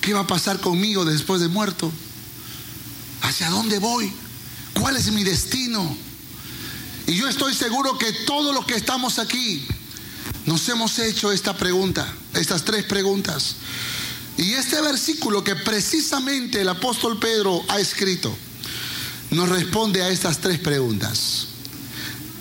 ¿Qué 0.00 0.14
va 0.14 0.20
a 0.20 0.26
pasar 0.26 0.60
conmigo 0.60 1.04
después 1.04 1.40
de 1.40 1.48
muerto? 1.48 1.92
¿Hacia 3.22 3.50
dónde 3.50 3.78
voy? 3.78 4.12
¿Cuál 4.74 4.96
es 4.96 5.10
mi 5.12 5.24
destino? 5.24 5.96
Y 7.08 7.14
yo 7.14 7.26
estoy 7.26 7.54
seguro 7.54 7.96
que 7.96 8.12
todos 8.12 8.54
los 8.54 8.66
que 8.66 8.74
estamos 8.74 9.18
aquí 9.18 9.66
nos 10.44 10.68
hemos 10.68 10.98
hecho 10.98 11.32
esta 11.32 11.56
pregunta, 11.56 12.06
estas 12.34 12.64
tres 12.64 12.84
preguntas. 12.84 13.56
Y 14.36 14.52
este 14.52 14.80
versículo 14.82 15.42
que 15.42 15.56
precisamente 15.56 16.60
el 16.60 16.68
apóstol 16.68 17.18
Pedro 17.18 17.64
ha 17.68 17.80
escrito 17.80 18.36
nos 19.30 19.48
responde 19.48 20.02
a 20.02 20.10
estas 20.10 20.38
tres 20.38 20.58
preguntas. 20.58 21.46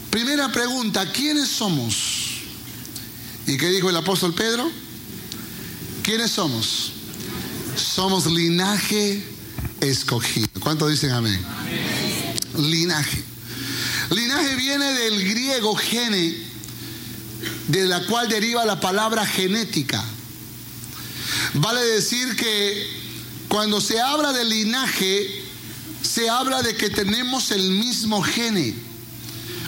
Primera 0.09 0.51
pregunta, 0.51 1.11
¿quiénes 1.13 1.47
somos? 1.47 2.41
¿Y 3.45 3.57
qué 3.57 3.69
dijo 3.69 3.89
el 3.89 3.95
apóstol 3.95 4.33
Pedro? 4.33 4.69
¿Quiénes 6.03 6.31
somos? 6.31 6.91
Somos 7.77 8.25
linaje 8.25 9.23
escogido. 9.79 10.47
¿Cuántos 10.59 10.91
dicen 10.91 11.11
amén? 11.11 11.41
amén? 11.45 12.69
Linaje. 12.69 13.26
Linaje 14.09 14.55
viene 14.55 14.93
del 14.93 15.27
griego 15.27 15.75
gene, 15.75 16.35
de 17.67 17.85
la 17.85 18.05
cual 18.05 18.29
deriva 18.29 18.65
la 18.65 18.79
palabra 18.79 19.25
genética. 19.25 20.03
Vale 21.55 21.81
decir 21.83 22.35
que 22.35 22.87
cuando 23.47 23.81
se 23.81 23.99
habla 23.99 24.31
de 24.33 24.45
linaje, 24.45 25.43
se 26.01 26.29
habla 26.29 26.61
de 26.61 26.75
que 26.75 26.89
tenemos 26.89 27.51
el 27.51 27.69
mismo 27.69 28.21
gene. 28.21 28.73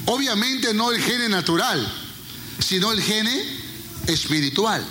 Obviamente 0.06 0.74
no 0.74 0.92
el 0.92 1.02
gene 1.02 1.30
natural, 1.30 1.92
sino 2.60 2.92
el 2.92 3.02
gene 3.02 3.44
espiritual. 4.08 4.86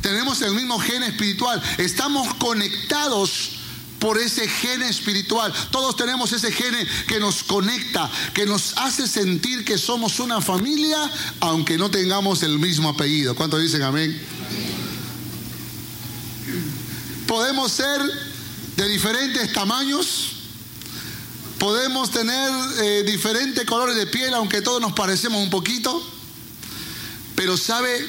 Tenemos 0.00 0.40
el 0.42 0.54
mismo 0.54 0.78
gene 0.78 1.08
espiritual. 1.08 1.60
Estamos 1.78 2.32
conectados 2.34 3.61
por 4.02 4.18
ese 4.18 4.46
gene 4.46 4.88
espiritual. 4.88 5.50
Todos 5.70 5.96
tenemos 5.96 6.30
ese 6.32 6.52
gene 6.52 6.86
que 7.06 7.18
nos 7.18 7.42
conecta, 7.42 8.10
que 8.34 8.44
nos 8.44 8.76
hace 8.76 9.06
sentir 9.06 9.64
que 9.64 9.78
somos 9.78 10.20
una 10.20 10.42
familia, 10.42 10.98
aunque 11.40 11.78
no 11.78 11.90
tengamos 11.90 12.42
el 12.42 12.58
mismo 12.58 12.90
apellido. 12.90 13.34
¿Cuántos 13.34 13.62
dicen 13.62 13.82
amén? 13.82 14.20
podemos 17.32 17.72
ser 17.72 17.98
de 18.76 18.88
diferentes 18.90 19.50
tamaños, 19.54 20.32
podemos 21.58 22.10
tener 22.10 22.50
eh, 22.82 23.04
diferentes 23.06 23.64
colores 23.64 23.96
de 23.96 24.06
piel, 24.06 24.34
aunque 24.34 24.60
todos 24.60 24.82
nos 24.82 24.92
parecemos 24.92 25.42
un 25.42 25.48
poquito, 25.48 26.06
pero 27.34 27.56
sabe, 27.56 28.06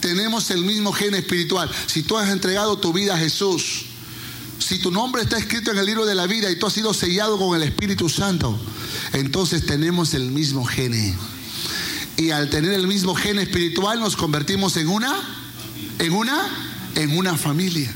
tenemos 0.00 0.50
el 0.50 0.62
mismo 0.62 0.90
gen 0.90 1.14
espiritual. 1.14 1.70
Si 1.86 2.02
tú 2.02 2.16
has 2.16 2.30
entregado 2.30 2.78
tu 2.78 2.94
vida 2.94 3.14
a 3.14 3.18
Jesús, 3.18 3.91
si 4.62 4.78
tu 4.78 4.90
nombre 4.90 5.22
está 5.22 5.38
escrito 5.38 5.70
en 5.70 5.78
el 5.78 5.86
libro 5.86 6.06
de 6.06 6.14
la 6.14 6.26
vida 6.26 6.50
y 6.50 6.56
tú 6.56 6.66
has 6.66 6.72
sido 6.72 6.94
sellado 6.94 7.38
con 7.38 7.56
el 7.56 7.62
Espíritu 7.62 8.08
Santo, 8.08 8.58
entonces 9.12 9.66
tenemos 9.66 10.14
el 10.14 10.30
mismo 10.30 10.64
gene. 10.64 11.14
Y 12.16 12.30
al 12.30 12.50
tener 12.50 12.72
el 12.72 12.86
mismo 12.86 13.14
gen 13.14 13.38
espiritual 13.38 14.00
nos 14.00 14.16
convertimos 14.16 14.76
en 14.76 14.88
una, 14.88 15.14
en 15.98 16.12
una, 16.12 16.46
en 16.94 17.16
una 17.16 17.36
familia. 17.36 17.92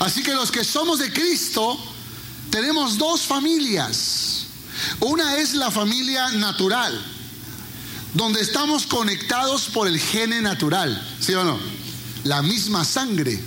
Así 0.00 0.22
que 0.22 0.34
los 0.34 0.50
que 0.50 0.64
somos 0.64 0.98
de 0.98 1.12
Cristo 1.12 1.78
tenemos 2.50 2.98
dos 2.98 3.22
familias. 3.22 4.46
Una 5.00 5.36
es 5.36 5.54
la 5.54 5.70
familia 5.70 6.30
natural, 6.32 7.00
donde 8.14 8.40
estamos 8.40 8.86
conectados 8.86 9.66
por 9.66 9.86
el 9.86 9.98
gene 9.98 10.40
natural, 10.40 11.00
¿sí 11.20 11.34
o 11.34 11.44
no? 11.44 11.58
La 12.24 12.42
misma 12.42 12.84
sangre, 12.84 13.42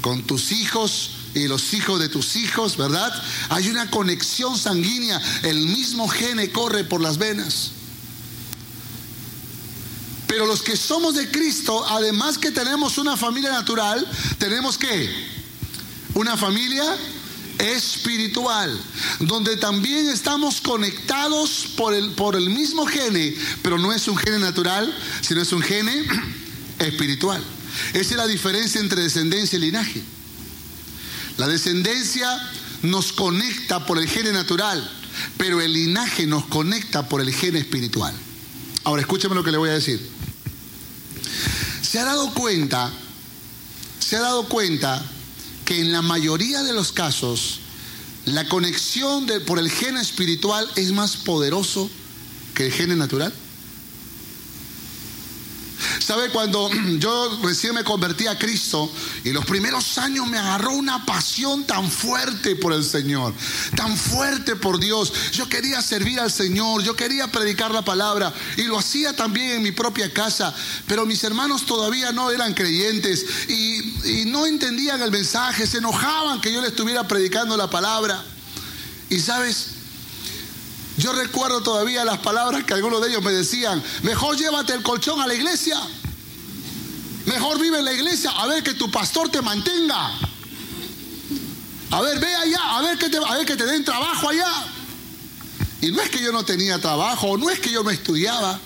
con 0.00 0.22
tus 0.22 0.52
hijos 0.52 1.10
y 1.34 1.46
los 1.46 1.74
hijos 1.74 2.00
de 2.00 2.08
tus 2.08 2.36
hijos, 2.36 2.76
¿verdad? 2.76 3.12
Hay 3.50 3.68
una 3.68 3.90
conexión 3.90 4.58
sanguínea, 4.58 5.20
el 5.42 5.66
mismo 5.66 6.08
gene 6.08 6.50
corre 6.50 6.84
por 6.84 7.00
las 7.00 7.18
venas. 7.18 7.72
Pero 10.26 10.46
los 10.46 10.62
que 10.62 10.76
somos 10.76 11.14
de 11.14 11.30
Cristo, 11.30 11.84
además 11.88 12.38
que 12.38 12.50
tenemos 12.50 12.98
una 12.98 13.16
familia 13.16 13.50
natural, 13.50 14.06
tenemos 14.38 14.78
que 14.78 15.10
una 16.14 16.36
familia 16.36 16.84
espiritual, 17.58 18.80
donde 19.20 19.56
también 19.56 20.08
estamos 20.08 20.60
conectados 20.60 21.68
por 21.76 21.94
el, 21.94 22.10
por 22.12 22.36
el 22.36 22.48
mismo 22.48 22.86
gene, 22.86 23.34
pero 23.62 23.78
no 23.78 23.92
es 23.92 24.08
un 24.08 24.16
gene 24.16 24.38
natural, 24.38 24.96
sino 25.20 25.42
es 25.42 25.52
un 25.52 25.62
gene 25.62 26.04
espiritual. 26.78 27.42
Esa 27.92 28.10
es 28.10 28.16
la 28.16 28.26
diferencia 28.26 28.80
entre 28.80 29.02
descendencia 29.02 29.56
y 29.56 29.60
linaje. 29.60 30.02
La 31.36 31.48
descendencia 31.48 32.28
nos 32.82 33.12
conecta 33.12 33.86
por 33.86 33.98
el 33.98 34.08
gene 34.08 34.32
natural, 34.32 34.90
pero 35.36 35.60
el 35.60 35.72
linaje 35.72 36.26
nos 36.26 36.46
conecta 36.46 37.08
por 37.08 37.20
el 37.20 37.32
gene 37.32 37.58
espiritual. 37.58 38.14
Ahora 38.84 39.02
escúcheme 39.02 39.34
lo 39.34 39.44
que 39.44 39.52
le 39.52 39.58
voy 39.58 39.70
a 39.70 39.74
decir 39.74 40.20
se 41.90 41.98
ha 41.98 42.04
dado 42.04 42.32
cuenta, 42.34 42.88
se 43.98 44.14
ha 44.14 44.20
dado 44.20 44.48
cuenta 44.48 45.04
que 45.64 45.80
en 45.80 45.90
la 45.90 46.02
mayoría 46.02 46.62
de 46.62 46.72
los 46.72 46.92
casos 46.92 47.58
la 48.26 48.46
conexión 48.46 49.26
por 49.44 49.58
el 49.58 49.68
gen 49.68 49.96
espiritual 49.96 50.70
es 50.76 50.92
más 50.92 51.16
poderoso 51.16 51.90
que 52.54 52.66
el 52.66 52.72
gen 52.72 52.96
natural? 52.96 53.34
¿Sabe? 55.98 56.30
Cuando 56.30 56.70
yo 56.98 57.40
recién 57.42 57.74
me 57.74 57.84
convertí 57.84 58.26
a 58.26 58.38
Cristo 58.38 58.90
y 59.24 59.30
los 59.30 59.44
primeros 59.44 59.98
años 59.98 60.26
me 60.26 60.38
agarró 60.38 60.72
una 60.72 61.04
pasión 61.04 61.64
tan 61.64 61.90
fuerte 61.90 62.56
por 62.56 62.72
el 62.72 62.84
Señor, 62.84 63.34
tan 63.76 63.96
fuerte 63.96 64.56
por 64.56 64.78
Dios. 64.78 65.12
Yo 65.32 65.48
quería 65.48 65.82
servir 65.82 66.20
al 66.20 66.30
Señor, 66.30 66.82
yo 66.82 66.94
quería 66.94 67.30
predicar 67.30 67.70
la 67.70 67.82
palabra 67.82 68.32
y 68.56 68.62
lo 68.62 68.78
hacía 68.78 69.14
también 69.14 69.50
en 69.50 69.62
mi 69.62 69.72
propia 69.72 70.12
casa, 70.12 70.54
pero 70.86 71.06
mis 71.06 71.22
hermanos 71.24 71.66
todavía 71.66 72.12
no 72.12 72.30
eran 72.30 72.54
creyentes 72.54 73.24
y, 73.48 74.20
y 74.20 74.24
no 74.26 74.46
entendían 74.46 75.02
el 75.02 75.10
mensaje, 75.10 75.66
se 75.66 75.78
enojaban 75.78 76.40
que 76.40 76.52
yo 76.52 76.60
le 76.60 76.68
estuviera 76.68 77.06
predicando 77.06 77.56
la 77.56 77.70
palabra. 77.70 78.22
Y 79.08 79.18
sabes, 79.18 79.79
yo 81.00 81.12
recuerdo 81.12 81.62
todavía 81.62 82.04
las 82.04 82.18
palabras 82.18 82.64
que 82.64 82.74
algunos 82.74 83.00
de 83.00 83.08
ellos 83.08 83.22
me 83.22 83.32
decían, 83.32 83.82
mejor 84.02 84.36
llévate 84.36 84.74
el 84.74 84.82
colchón 84.82 85.20
a 85.20 85.26
la 85.26 85.34
iglesia, 85.34 85.80
mejor 87.26 87.58
vive 87.58 87.78
en 87.78 87.84
la 87.86 87.92
iglesia, 87.92 88.30
a 88.30 88.46
ver 88.46 88.62
que 88.62 88.74
tu 88.74 88.90
pastor 88.90 89.30
te 89.30 89.40
mantenga. 89.40 90.12
A 91.92 92.00
ver, 92.02 92.20
ve 92.20 92.32
allá, 92.32 92.78
a 92.78 92.82
ver 92.82 92.98
que 92.98 93.08
te, 93.08 93.16
a 93.16 93.34
ver 93.34 93.46
que 93.46 93.56
te 93.56 93.66
den 93.66 93.84
trabajo 93.84 94.28
allá. 94.28 94.52
Y 95.80 95.90
no 95.90 96.00
es 96.02 96.10
que 96.10 96.22
yo 96.22 96.30
no 96.30 96.44
tenía 96.44 96.78
trabajo, 96.78 97.36
no 97.38 97.50
es 97.50 97.58
que 97.58 97.72
yo 97.72 97.82
no 97.82 97.90
estudiaba, 97.90 98.60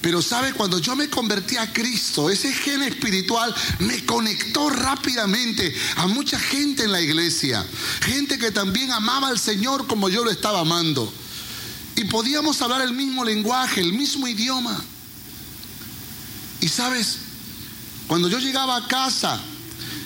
pero 0.00 0.22
sabe, 0.22 0.52
cuando 0.52 0.78
yo 0.78 0.94
me 0.94 1.10
convertí 1.10 1.56
a 1.56 1.72
Cristo, 1.72 2.30
ese 2.30 2.52
gen 2.52 2.82
espiritual 2.82 3.52
me 3.80 4.06
conectó 4.06 4.70
rápidamente 4.70 5.74
a 5.96 6.06
mucha 6.06 6.38
gente 6.38 6.84
en 6.84 6.92
la 6.92 7.00
iglesia. 7.00 7.66
Gente 8.02 8.38
que 8.38 8.52
también 8.52 8.92
amaba 8.92 9.28
al 9.28 9.40
Señor 9.40 9.88
como 9.88 10.08
yo 10.08 10.24
lo 10.24 10.30
estaba 10.30 10.60
amando. 10.60 11.12
Y 11.96 12.04
podíamos 12.04 12.60
hablar 12.60 12.82
el 12.82 12.92
mismo 12.92 13.24
lenguaje, 13.24 13.80
el 13.80 13.94
mismo 13.94 14.28
idioma. 14.28 14.84
Y 16.60 16.68
sabes, 16.68 17.16
cuando 18.06 18.28
yo 18.28 18.38
llegaba 18.38 18.76
a 18.76 18.86
casa 18.86 19.40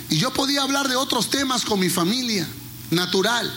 y 0.09 0.17
yo 0.17 0.33
podía 0.33 0.63
hablar 0.63 0.89
de 0.89 0.97
otros 0.97 1.31
temas 1.31 1.65
con 1.65 1.81
mi 1.81 1.91
familia, 1.91 2.47
natural, 2.91 3.53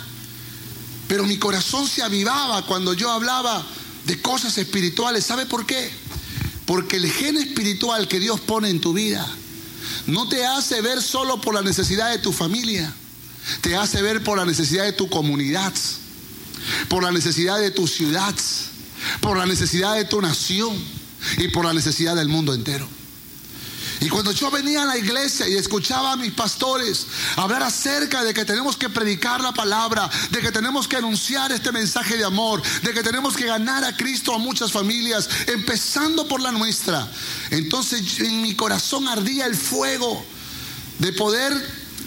pero 1.07 1.25
mi 1.25 1.37
corazón 1.37 1.87
se 1.87 2.01
avivaba 2.01 2.65
cuando 2.65 2.93
yo 2.93 3.11
hablaba 3.11 3.63
de 4.05 4.19
cosas 4.21 4.57
espirituales. 4.57 5.25
¿Sabe 5.25 5.45
por 5.45 5.65
qué? 5.67 5.91
Porque 6.65 6.97
el 6.97 7.11
gen 7.11 7.37
espiritual 7.37 8.07
que 8.07 8.19
Dios 8.19 8.39
pone 8.39 8.69
en 8.69 8.81
tu 8.81 8.93
vida 8.93 9.27
no 10.07 10.27
te 10.27 10.45
hace 10.45 10.81
ver 10.81 11.01
solo 11.01 11.39
por 11.39 11.53
la 11.53 11.61
necesidad 11.61 12.09
de 12.09 12.17
tu 12.17 12.31
familia, 12.31 12.91
te 13.61 13.75
hace 13.75 14.01
ver 14.01 14.23
por 14.23 14.37
la 14.37 14.45
necesidad 14.45 14.85
de 14.85 14.93
tu 14.93 15.09
comunidad 15.09 15.73
por 16.87 17.03
la 17.03 17.11
necesidad 17.11 17.59
de 17.59 17.71
tu 17.71 17.87
ciudad, 17.87 18.35
por 19.21 19.37
la 19.37 19.45
necesidad 19.45 19.95
de 19.95 20.05
tu 20.05 20.21
nación 20.21 20.75
y 21.37 21.47
por 21.49 21.65
la 21.65 21.73
necesidad 21.73 22.15
del 22.15 22.27
mundo 22.27 22.53
entero. 22.53 22.87
Y 24.03 24.09
cuando 24.09 24.33
yo 24.33 24.51
venía 24.51 24.83
a 24.83 24.85
la 24.85 24.97
iglesia 24.97 25.47
y 25.47 25.55
escuchaba 25.55 26.11
a 26.11 26.17
mis 26.17 26.33
pastores 26.33 27.07
hablar 27.37 27.63
acerca 27.63 28.21
de 28.23 28.33
que 28.33 28.43
tenemos 28.43 28.75
que 28.75 28.89
predicar 28.89 29.39
la 29.39 29.53
palabra, 29.53 30.09
de 30.29 30.41
que 30.41 30.51
tenemos 30.51 30.89
que 30.89 30.97
anunciar 30.97 31.53
este 31.53 31.71
mensaje 31.71 32.17
de 32.17 32.25
amor, 32.25 32.61
de 32.81 32.93
que 32.93 33.01
tenemos 33.01 33.35
que 33.35 33.45
ganar 33.45 33.85
a 33.85 33.95
Cristo 33.95 34.33
a 34.33 34.39
muchas 34.39 34.73
familias, 34.73 35.29
empezando 35.47 36.27
por 36.27 36.41
la 36.41 36.51
nuestra, 36.51 37.09
entonces 37.49 38.19
en 38.19 38.41
mi 38.41 38.55
corazón 38.55 39.07
ardía 39.07 39.45
el 39.45 39.55
fuego 39.55 40.25
de 40.99 41.13
poder 41.13 41.53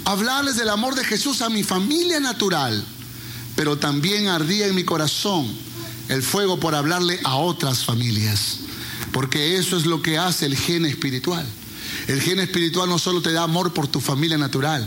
hablarles 0.04 0.56
del 0.56 0.68
amor 0.68 0.94
de 0.96 1.04
Jesús 1.04 1.40
a 1.40 1.48
mi 1.48 1.62
familia 1.62 2.20
natural 2.20 2.84
pero 3.56 3.78
también 3.78 4.28
ardía 4.28 4.66
en 4.66 4.74
mi 4.74 4.84
corazón 4.84 5.46
el 6.08 6.22
fuego 6.22 6.60
por 6.60 6.74
hablarle 6.74 7.18
a 7.24 7.36
otras 7.36 7.84
familias, 7.84 8.58
porque 9.12 9.56
eso 9.56 9.76
es 9.76 9.86
lo 9.86 10.02
que 10.02 10.18
hace 10.18 10.46
el 10.46 10.56
gen 10.56 10.86
espiritual. 10.86 11.44
El 12.06 12.20
gen 12.20 12.38
espiritual 12.38 12.88
no 12.88 12.98
solo 12.98 13.22
te 13.22 13.32
da 13.32 13.42
amor 13.42 13.72
por 13.72 13.88
tu 13.88 14.00
familia 14.00 14.38
natural, 14.38 14.86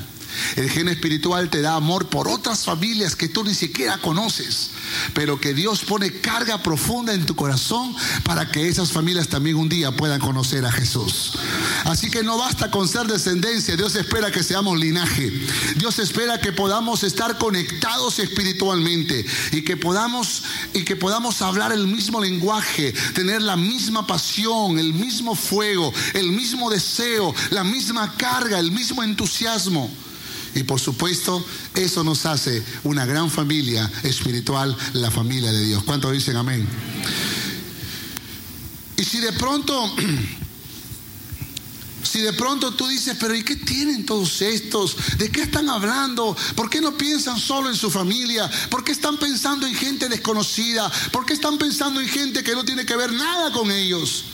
el 0.55 0.69
gen 0.69 0.89
espiritual 0.89 1.49
te 1.49 1.61
da 1.61 1.75
amor 1.75 2.07
por 2.07 2.27
otras 2.27 2.65
familias 2.65 3.15
que 3.15 3.29
tú 3.29 3.43
ni 3.43 3.53
siquiera 3.53 3.97
conoces, 3.99 4.71
pero 5.13 5.39
que 5.39 5.53
Dios 5.53 5.81
pone 5.81 6.11
carga 6.21 6.61
profunda 6.63 7.13
en 7.13 7.25
tu 7.25 7.35
corazón 7.35 7.95
para 8.23 8.49
que 8.49 8.67
esas 8.67 8.91
familias 8.91 9.27
también 9.27 9.55
un 9.55 9.69
día 9.69 9.91
puedan 9.91 10.19
conocer 10.19 10.65
a 10.65 10.71
Jesús. 10.71 11.33
Así 11.85 12.09
que 12.09 12.23
no 12.23 12.37
basta 12.37 12.71
con 12.71 12.87
ser 12.87 13.07
descendencia, 13.07 13.75
Dios 13.75 13.95
espera 13.95 14.31
que 14.31 14.43
seamos 14.43 14.79
linaje. 14.79 15.31
Dios 15.75 15.99
espera 15.99 16.39
que 16.39 16.51
podamos 16.51 17.03
estar 17.03 17.37
conectados 17.37 18.19
espiritualmente 18.19 19.25
y 19.51 19.61
que 19.63 19.77
podamos 19.77 20.43
y 20.73 20.83
que 20.83 20.95
podamos 20.95 21.41
hablar 21.41 21.71
el 21.71 21.87
mismo 21.87 22.21
lenguaje, 22.21 22.93
tener 23.13 23.41
la 23.41 23.55
misma 23.55 24.05
pasión, 24.05 24.79
el 24.79 24.93
mismo 24.93 25.35
fuego, 25.35 25.93
el 26.13 26.31
mismo 26.31 26.69
deseo, 26.69 27.33
la 27.51 27.63
misma 27.63 28.13
carga, 28.17 28.59
el 28.59 28.71
mismo 28.71 29.03
entusiasmo. 29.03 29.89
Y 30.55 30.63
por 30.63 30.79
supuesto, 30.79 31.45
eso 31.75 32.03
nos 32.03 32.25
hace 32.25 32.63
una 32.83 33.05
gran 33.05 33.29
familia 33.29 33.89
espiritual, 34.03 34.75
la 34.93 35.11
familia 35.11 35.51
de 35.51 35.65
Dios. 35.65 35.83
¿Cuántos 35.83 36.11
dicen 36.11 36.35
amén? 36.35 36.67
Y 38.97 39.03
si 39.03 39.19
de 39.19 39.31
pronto, 39.31 39.95
si 42.03 42.21
de 42.21 42.33
pronto 42.33 42.73
tú 42.73 42.87
dices, 42.87 43.15
pero 43.19 43.35
¿y 43.35 43.43
qué 43.43 43.55
tienen 43.55 44.05
todos 44.05 44.41
estos? 44.41 44.95
¿De 45.17 45.29
qué 45.29 45.43
están 45.43 45.69
hablando? 45.69 46.35
¿Por 46.55 46.69
qué 46.69 46.81
no 46.81 46.97
piensan 46.97 47.39
solo 47.39 47.69
en 47.69 47.75
su 47.75 47.89
familia? 47.89 48.49
¿Por 48.69 48.83
qué 48.83 48.91
están 48.91 49.17
pensando 49.17 49.67
en 49.67 49.75
gente 49.75 50.09
desconocida? 50.09 50.91
¿Por 51.11 51.25
qué 51.25 51.33
están 51.33 51.57
pensando 51.57 52.01
en 52.01 52.09
gente 52.09 52.43
que 52.43 52.55
no 52.55 52.65
tiene 52.65 52.85
que 52.85 52.95
ver 52.95 53.13
nada 53.13 53.51
con 53.51 53.71
ellos? 53.71 54.25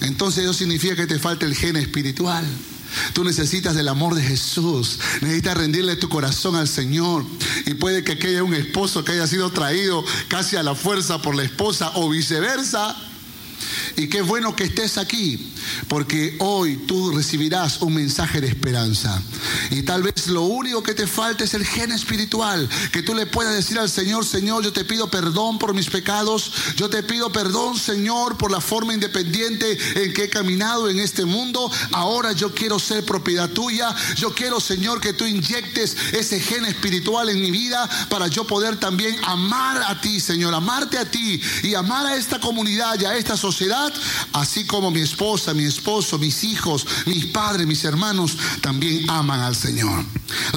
Entonces 0.00 0.44
eso 0.44 0.52
significa 0.52 0.96
que 0.96 1.06
te 1.06 1.18
falta 1.18 1.46
el 1.46 1.54
gen 1.54 1.76
espiritual. 1.76 2.44
Tú 3.12 3.24
necesitas 3.24 3.74
del 3.74 3.88
amor 3.88 4.14
de 4.14 4.22
Jesús. 4.22 4.98
Necesitas 5.20 5.56
rendirle 5.56 5.96
tu 5.96 6.08
corazón 6.08 6.56
al 6.56 6.68
Señor. 6.68 7.24
Y 7.66 7.74
puede 7.74 8.04
que 8.04 8.12
haya 8.26 8.42
un 8.42 8.54
esposo 8.54 9.04
que 9.04 9.12
haya 9.12 9.26
sido 9.26 9.50
traído 9.50 10.04
casi 10.28 10.56
a 10.56 10.62
la 10.62 10.74
fuerza 10.74 11.20
por 11.20 11.34
la 11.34 11.42
esposa 11.42 11.92
o 11.94 12.08
viceversa. 12.08 13.11
Y 13.96 14.08
qué 14.08 14.22
bueno 14.22 14.56
que 14.56 14.64
estés 14.64 14.98
aquí, 14.98 15.52
porque 15.88 16.36
hoy 16.40 16.76
tú 16.86 17.10
recibirás 17.12 17.80
un 17.82 17.94
mensaje 17.94 18.40
de 18.40 18.48
esperanza. 18.48 19.22
Y 19.70 19.82
tal 19.82 20.02
vez 20.02 20.28
lo 20.28 20.42
único 20.42 20.82
que 20.82 20.94
te 20.94 21.06
falta 21.06 21.44
es 21.44 21.54
el 21.54 21.64
gen 21.64 21.92
espiritual, 21.92 22.68
que 22.92 23.02
tú 23.02 23.14
le 23.14 23.26
puedas 23.26 23.54
decir 23.54 23.78
al 23.78 23.90
Señor, 23.90 24.24
Señor, 24.24 24.64
yo 24.64 24.72
te 24.72 24.84
pido 24.84 25.10
perdón 25.10 25.58
por 25.58 25.74
mis 25.74 25.90
pecados, 25.90 26.52
yo 26.76 26.88
te 26.88 27.02
pido 27.02 27.30
perdón, 27.32 27.78
Señor, 27.78 28.38
por 28.38 28.50
la 28.50 28.60
forma 28.60 28.94
independiente 28.94 29.78
en 30.02 30.12
que 30.12 30.24
he 30.24 30.30
caminado 30.30 30.88
en 30.88 30.98
este 30.98 31.24
mundo. 31.24 31.70
Ahora 31.92 32.32
yo 32.32 32.54
quiero 32.54 32.78
ser 32.78 33.04
propiedad 33.04 33.50
tuya, 33.50 33.94
yo 34.16 34.34
quiero, 34.34 34.60
Señor, 34.60 35.00
que 35.00 35.12
tú 35.12 35.26
inyectes 35.26 35.96
ese 36.12 36.40
gen 36.40 36.64
espiritual 36.64 37.28
en 37.28 37.40
mi 37.40 37.50
vida 37.50 37.88
para 38.08 38.26
yo 38.28 38.46
poder 38.46 38.78
también 38.78 39.16
amar 39.24 39.82
a 39.82 40.00
ti, 40.00 40.20
Señor, 40.20 40.54
amarte 40.54 40.98
a 40.98 41.10
ti 41.10 41.40
y 41.62 41.74
amar 41.74 42.06
a 42.06 42.16
esta 42.16 42.40
comunidad 42.40 42.98
y 43.00 43.04
a 43.04 43.16
esta 43.16 43.36
sociedad 43.36 43.81
así 44.32 44.64
como 44.66 44.90
mi 44.90 45.00
esposa, 45.00 45.54
mi 45.54 45.64
esposo, 45.64 46.18
mis 46.18 46.44
hijos, 46.44 46.86
mis 47.06 47.26
padres, 47.26 47.66
mis 47.66 47.84
hermanos, 47.84 48.36
también 48.60 49.08
aman 49.08 49.40
al 49.40 49.56
Señor. 49.56 50.04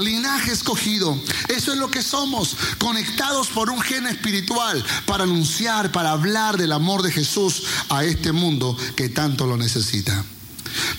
Linaje 0.02 0.52
escogido, 0.52 1.18
eso 1.50 1.74
es 1.74 1.80
lo 1.80 1.90
que 1.90 2.02
somos, 2.02 2.56
conectados 2.78 3.48
por 3.48 3.70
un 3.70 3.82
gen 3.82 4.08
espiritual 4.08 4.84
para 5.06 5.24
anunciar, 5.24 5.92
para 5.92 6.12
hablar 6.12 6.58
del 6.58 6.72
amor 6.72 7.02
de 7.02 7.12
Jesús 7.12 7.64
a 7.90 8.04
este 8.04 8.32
mundo 8.32 8.78
que 8.96 9.10
tanto 9.10 9.46
lo 9.46 9.58
necesita. 9.58 10.24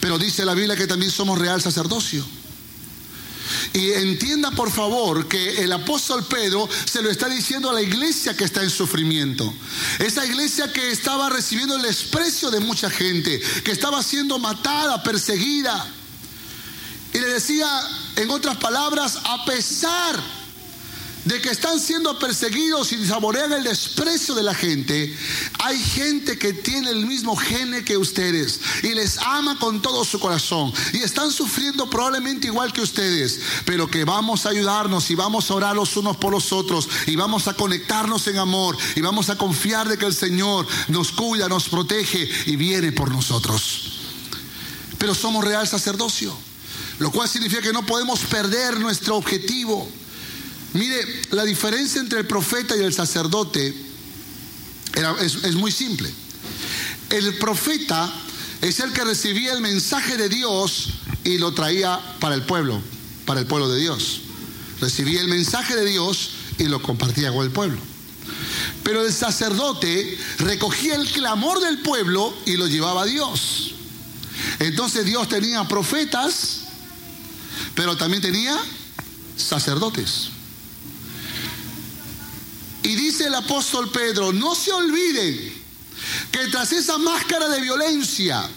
Pero 0.01 0.19
dice 0.19 0.45
la 0.45 0.55
Biblia 0.55 0.77
que 0.77 0.87
también 0.87 1.11
somos 1.11 1.39
real 1.39 1.61
sacerdocio. 1.61 2.25
Y 3.73 3.93
entienda 3.93 4.51
por 4.51 4.71
favor 4.71 5.29
que 5.29 5.63
el 5.63 5.73
apóstol 5.73 6.25
Pedro 6.25 6.69
se 6.85 7.03
lo 7.03 7.11
está 7.11 7.29
diciendo 7.29 7.71
a 7.71 7.75
la 7.75 7.83
iglesia 7.83 8.37
que 8.37 8.45
está 8.45 8.63
en 8.63 8.71
sufrimiento. 8.71 9.53
Esa 9.99 10.25
iglesia 10.27 10.73
que 10.73 10.91
estaba 10.91 11.29
recibiendo 11.29 11.77
el 11.77 11.83
desprecio 11.83 12.51
de 12.51 12.61
mucha 12.61 12.91
gente, 12.91 13.41
que 13.65 13.73
estaba 13.73 14.03
siendo 14.03 14.39
matada, 14.39 15.03
perseguida. 15.03 15.87
Y 17.13 17.19
le 17.19 17.29
decía, 17.29 17.67
en 18.17 18.31
otras 18.31 18.57
palabras, 18.57 19.19
a 19.25 19.45
pesar 19.45 20.46
de 21.27 21.41
que 21.41 21.51
están 21.51 21.81
siendo 21.81 22.17
perseguidos 22.21 22.93
y 22.93 23.05
saborean 23.05 23.53
el 23.53 23.65
desprecio 23.65 24.33
de 24.37 24.45
la 24.45 24.55
gente, 24.55 25.15
hay 25.59 25.77
gente 25.77 26.39
que 26.39 26.53
tiene 26.53 26.91
el 26.91 27.05
mismo 27.05 27.35
gene 27.37 27.85
que 27.85 27.99
ustedes 27.99 28.61
y 28.85 28.95
les 28.95 29.19
ama 29.19 29.59
con 29.59 29.83
todo 29.83 30.05
su 30.05 30.21
corazón 30.21 30.73
y 30.93 30.99
están 30.99 31.33
sufriendo 31.33 31.91
probablemente 31.91 32.47
igual 32.47 32.73
que 32.73 32.81
ustedes, 32.81 33.41
pero 33.65 33.91
que 33.91 34.05
vamos 34.05 34.47
a 34.47 34.51
ayudarnos 34.51 35.11
y 35.11 35.17
vamos 35.17 35.51
a 35.51 35.55
orar 35.55 35.75
los 35.75 35.97
unos 35.97 36.17
por 36.17 36.31
los 36.31 36.53
otros 36.53 36.89
y 37.07 37.17
vamos 37.17 37.49
a 37.49 37.55
conectarnos 37.55 38.29
en 38.29 38.39
amor 38.39 38.79
y 38.95 39.01
vamos 39.01 39.29
a 39.29 39.37
confiar 39.37 39.89
de 39.89 39.99
que 39.99 40.07
el 40.07 40.15
Señor 40.15 40.65
nos 40.87 41.11
cuida, 41.11 41.49
nos 41.49 41.69
protege 41.69 42.29
y 42.47 42.55
viene 42.55 42.93
por 42.93 43.11
nosotros. 43.11 43.95
Pero 44.97 45.13
somos 45.13 45.45
real 45.45 45.67
sacerdocio, 45.67 46.33
lo 47.01 47.11
cual 47.11 47.29
significa 47.29 47.63
que 47.63 47.73
no 47.73 47.85
podemos 47.85 48.21
perder 48.21 48.79
nuestro 48.79 49.17
objetivo 49.17 49.91
Mire, 50.77 51.07
la 51.31 51.45
diferencia 51.45 52.01
entre 52.01 52.21
el 52.21 52.27
profeta 52.27 52.77
y 52.77 52.81
el 52.83 52.93
sacerdote 52.93 53.75
es, 55.23 55.55
muy 55.55 55.73
simple. 55.73 56.13
El 57.09 57.35
profeta 57.39 58.13
es 58.61 58.81
el 58.81 58.93
que 58.93 59.05
recibía 59.05 59.55
el 59.55 59.63
mensaje 59.63 60.19
de 60.19 60.29
Dios 60.29 60.89
y 61.25 61.39
lo 61.39 61.55
traía 61.55 61.99
para 62.21 62.35
el 62.35 62.43
pueblo, 62.43 62.83
para 63.25 63.41
el 63.41 63.47
pueblo 63.47 63.71
de 63.71 63.81
Dios. 63.81 64.21
Recibía 64.81 65.23
el 65.23 65.29
mensaje 65.29 65.75
de 65.75 65.87
Dios 65.87 66.33
y 66.59 66.65
lo 66.65 66.83
compartía 66.83 67.33
con 67.33 67.45
el 67.45 67.53
pueblo. 67.53 67.79
Pero 68.83 69.05
el 69.05 69.13
sacerdote 69.13 70.19
recogía 70.39 70.95
el 70.97 71.09
clamor 71.09 71.61
del 71.61 71.79
pueblo 71.79 72.37
y 72.45 72.57
lo 72.57 72.67
llevaba 72.67 73.03
a 73.03 73.07
Dios. 73.07 73.73
Entonces 74.59 75.07
Dios 75.07 75.27
tenía 75.29 75.67
profetas, 75.67 76.61
pero 77.75 77.97
también 77.97 78.21
tenía 78.21 78.59
sacerdotes. 79.37 80.36
Y 82.87 82.95
dice 82.95 83.27
el 83.27 83.35
apóstol 83.35 83.91
Pedro, 83.91 84.33
no 84.33 84.55
se 84.55 84.73
olviden 84.73 85.53
que 86.31 86.47
tras 86.53 86.71
esa 86.71 86.99
máscara 86.99 87.49
de 87.49 87.61
violencia, 87.61 88.49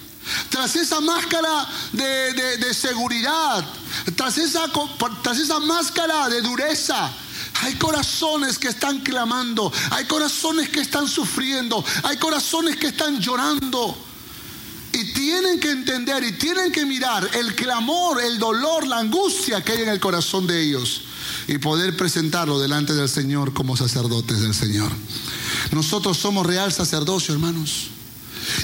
tras 0.50 0.76
esa 0.76 1.02
máscara 1.02 1.68
de, 1.94 2.72
seguridad, 2.76 3.66
tras 4.16 4.38
esa, 4.38 4.72
tras 5.24 5.40
esa 5.40 5.60
máscara 5.60 6.30
de 6.30 6.44
dureza, 6.44 7.12
hay 7.62 7.74
corazones 7.74 8.60
que 8.60 8.68
están 8.68 9.00
clamando, 9.00 9.74
hay 9.90 10.06
corazones 10.06 10.70
que 10.70 10.82
están 10.82 11.08
sufriendo, 11.08 11.84
hay 12.04 12.18
corazones 12.18 12.78
que 12.78 12.90
están 12.90 13.20
llorando. 13.20 13.98
Y 14.92 15.12
tienen 15.12 15.60
que 15.60 15.72
entender 15.72 16.24
y 16.24 16.34
tienen 16.34 16.72
que 16.72 16.86
mirar 16.86 17.28
el 17.34 17.56
clamor, 17.56 18.22
el 18.22 18.38
dolor, 18.38 18.86
la 18.86 19.00
angustia 19.00 19.64
que 19.64 19.72
hay 19.72 19.82
en 19.82 19.90
el 19.90 20.00
corazón 20.00 20.46
de 20.46 20.62
ellos 20.62 21.02
y 21.50 21.58
poder 21.58 21.98
presentarlo 21.98 22.60
delante 22.60 22.94
del 22.94 23.10
Señor 23.10 23.54
como 23.54 23.76
sacerdotes 23.76 24.40
del 24.40 24.54
Señor. 24.54 24.92
Nosotros 25.72 26.16
somos 26.16 26.46
real 26.46 26.72
sacerdocio, 26.72 27.34
hermanos. 27.34 27.88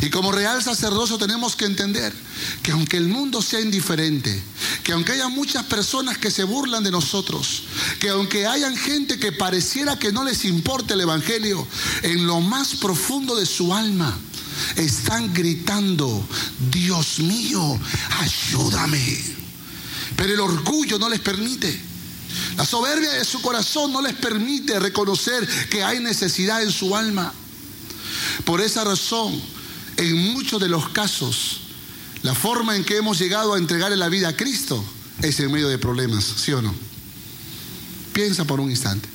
Y 0.04 0.12
como 0.12 0.32
real 0.32 0.62
sacerdocio 0.64 1.18
tenemos 1.18 1.56
que 1.56 1.66
entender 1.66 2.14
que 2.62 2.72
aunque 2.74 2.98
el 2.98 3.08
mundo 3.08 3.42
sea 3.42 3.60
indiferente, 3.60 4.40
que 4.84 4.92
aunque 4.92 5.14
haya 5.14 5.30
muchas 5.30 5.66
personas 5.66 6.20
que 6.20 6.30
se 6.30 6.44
burlan 6.44 6.84
de 6.84 6.92
nosotros, 6.92 7.64
que 8.00 8.10
aunque 8.10 8.46
hayan 8.46 8.78
gente 8.78 9.18
que 9.18 9.32
pareciera 9.32 9.98
que 9.98 10.12
no 10.12 10.24
les 10.24 10.46
importe 10.46 10.94
el 10.94 11.02
Evangelio, 11.02 11.68
en 12.04 12.28
lo 12.28 12.40
más 12.40 12.76
profundo 12.76 13.36
de 13.36 13.48
su 13.48 13.74
alma 13.74 14.16
están 14.76 15.34
gritando, 15.34 16.24
Dios 16.72 17.18
mío, 17.18 17.80
ayúdame. 18.20 19.24
Pero 20.16 20.34
el 20.36 20.40
orgullo 20.40 21.00
no 21.00 21.10
les 21.10 21.20
permite. 21.20 21.95
La 22.58 22.66
soberbia 22.66 23.12
de 23.12 23.26
su 23.26 23.42
corazón 23.42 23.92
no 23.92 24.02
les 24.02 24.14
permite 24.14 24.80
reconocer 24.80 25.48
que 25.70 25.84
hay 25.84 26.00
necesidad 26.00 26.64
en 26.64 26.72
su 26.72 26.96
alma. 26.96 27.34
Por 28.44 28.62
esa 28.62 28.84
razón, 28.84 29.40
en 29.98 30.34
muchos 30.34 30.60
de 30.62 30.70
los 30.70 30.90
casos, 30.90 31.62
la 32.22 32.34
forma 32.34 32.76
en 32.76 32.84
que 32.84 32.98
hemos 32.98 33.20
llegado 33.20 33.54
a 33.54 33.58
entregarle 33.58 33.98
la 33.98 34.10
vida 34.10 34.30
a 34.30 34.36
Cristo 34.36 34.84
es 35.22 35.40
en 35.40 35.52
medio 35.52 35.68
de 35.68 35.78
problemas, 35.78 36.24
¿sí 36.24 36.52
o 36.54 36.62
no? 36.62 36.74
Piensa 38.14 38.46
por 38.46 38.60
un 38.60 38.70
instante. 38.70 39.10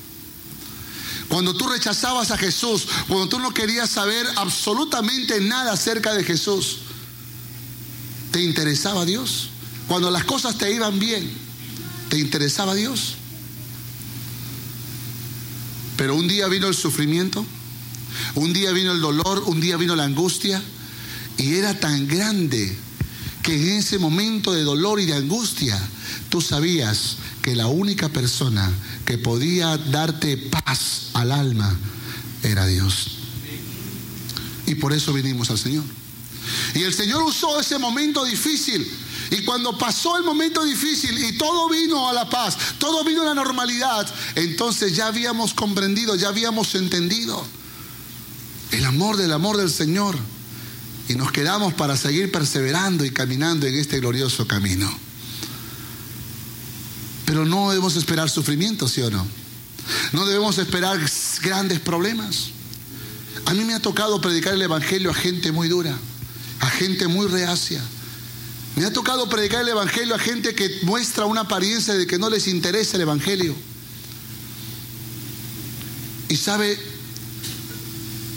Cuando 1.27 1.53
tú 1.55 1.67
rechazabas 1.67 2.31
a 2.31 2.37
Jesús, 2.37 2.87
cuando 3.07 3.29
tú 3.29 3.39
no 3.39 3.53
querías 3.53 3.89
saber 3.89 4.27
absolutamente 4.35 5.39
nada 5.39 5.71
acerca 5.71 6.13
de 6.13 6.23
Jesús, 6.23 6.79
¿te 8.31 8.41
interesaba 8.41 9.05
Dios? 9.05 9.49
Cuando 9.87 10.11
las 10.11 10.25
cosas 10.25 10.57
te 10.57 10.73
iban 10.73 10.99
bien, 10.99 11.31
¿te 12.11 12.19
interesaba 12.19 12.75
Dios? 12.75 13.15
Pero 15.95 16.13
un 16.13 16.27
día 16.27 16.47
vino 16.49 16.67
el 16.67 16.75
sufrimiento, 16.75 17.45
un 18.35 18.51
día 18.51 18.71
vino 18.73 18.91
el 18.91 18.99
dolor, 18.99 19.43
un 19.47 19.61
día 19.61 19.77
vino 19.77 19.95
la 19.95 20.03
angustia, 20.03 20.61
y 21.37 21.55
era 21.55 21.79
tan 21.79 22.07
grande 22.09 22.77
que 23.41 23.55
en 23.55 23.77
ese 23.77 23.97
momento 23.97 24.51
de 24.51 24.63
dolor 24.63 24.99
y 24.99 25.05
de 25.05 25.13
angustia 25.13 25.81
tú 26.27 26.41
sabías 26.41 27.15
que 27.41 27.55
la 27.55 27.67
única 27.67 28.09
persona 28.09 28.69
que 29.05 29.17
podía 29.17 29.77
darte 29.77 30.35
paz 30.35 31.11
al 31.13 31.31
alma 31.31 31.73
era 32.43 32.67
Dios. 32.67 33.11
Y 34.67 34.75
por 34.75 34.91
eso 34.91 35.13
vinimos 35.13 35.49
al 35.49 35.57
Señor. 35.57 35.85
Y 36.75 36.83
el 36.83 36.93
Señor 36.93 37.23
usó 37.23 37.57
ese 37.59 37.77
momento 37.77 38.25
difícil. 38.25 38.85
Y 39.31 39.43
cuando 39.45 39.77
pasó 39.77 40.17
el 40.17 40.23
momento 40.23 40.63
difícil 40.63 41.17
y 41.17 41.37
todo 41.37 41.69
vino 41.69 42.09
a 42.09 42.13
la 42.13 42.29
paz, 42.29 42.57
todo 42.77 43.03
vino 43.05 43.21
a 43.21 43.25
la 43.25 43.33
normalidad, 43.33 44.05
entonces 44.35 44.93
ya 44.93 45.07
habíamos 45.07 45.53
comprendido, 45.53 46.15
ya 46.15 46.27
habíamos 46.27 46.75
entendido 46.75 47.41
el 48.71 48.83
amor 48.83 49.15
del 49.15 49.31
amor 49.31 49.55
del 49.55 49.71
Señor. 49.71 50.17
Y 51.07 51.15
nos 51.15 51.31
quedamos 51.31 51.73
para 51.73 51.95
seguir 51.95 52.29
perseverando 52.29 53.05
y 53.05 53.11
caminando 53.11 53.67
en 53.67 53.75
este 53.75 53.99
glorioso 53.99 54.47
camino. 54.47 54.91
Pero 57.25 57.45
no 57.45 57.69
debemos 57.69 57.95
esperar 57.95 58.29
sufrimiento, 58.29 58.89
¿sí 58.89 59.01
o 59.01 59.09
no? 59.09 59.25
No 60.11 60.25
debemos 60.25 60.57
esperar 60.57 60.99
grandes 61.41 61.79
problemas. 61.79 62.49
A 63.45 63.53
mí 63.53 63.63
me 63.63 63.73
ha 63.73 63.79
tocado 63.79 64.19
predicar 64.19 64.53
el 64.53 64.61
Evangelio 64.61 65.09
a 65.09 65.13
gente 65.13 65.53
muy 65.53 65.69
dura, 65.69 65.97
a 66.59 66.69
gente 66.69 67.07
muy 67.07 67.27
reacia. 67.27 67.81
Me 68.75 68.85
ha 68.85 68.93
tocado 68.93 69.27
predicar 69.27 69.61
el 69.61 69.69
Evangelio 69.69 70.15
a 70.15 70.19
gente 70.19 70.55
que 70.55 70.79
muestra 70.83 71.25
una 71.25 71.41
apariencia 71.41 71.93
de 71.93 72.07
que 72.07 72.17
no 72.17 72.29
les 72.29 72.47
interesa 72.47 72.95
el 72.95 73.01
Evangelio. 73.01 73.53
Y 76.29 76.37
sabe, 76.37 76.79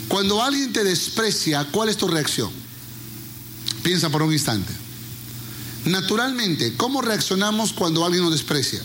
cuando 0.09 0.43
alguien 0.43 0.73
te 0.73 0.83
desprecia, 0.83 1.65
¿cuál 1.71 1.89
es 1.89 1.97
tu 1.97 2.07
reacción? 2.07 2.51
Piensa 3.83 4.09
por 4.09 4.21
un 4.23 4.33
instante. 4.33 4.73
Naturalmente, 5.85 6.75
¿cómo 6.75 7.01
reaccionamos 7.01 7.71
cuando 7.71 8.03
alguien 8.03 8.23
nos 8.23 8.33
desprecia? 8.33 8.81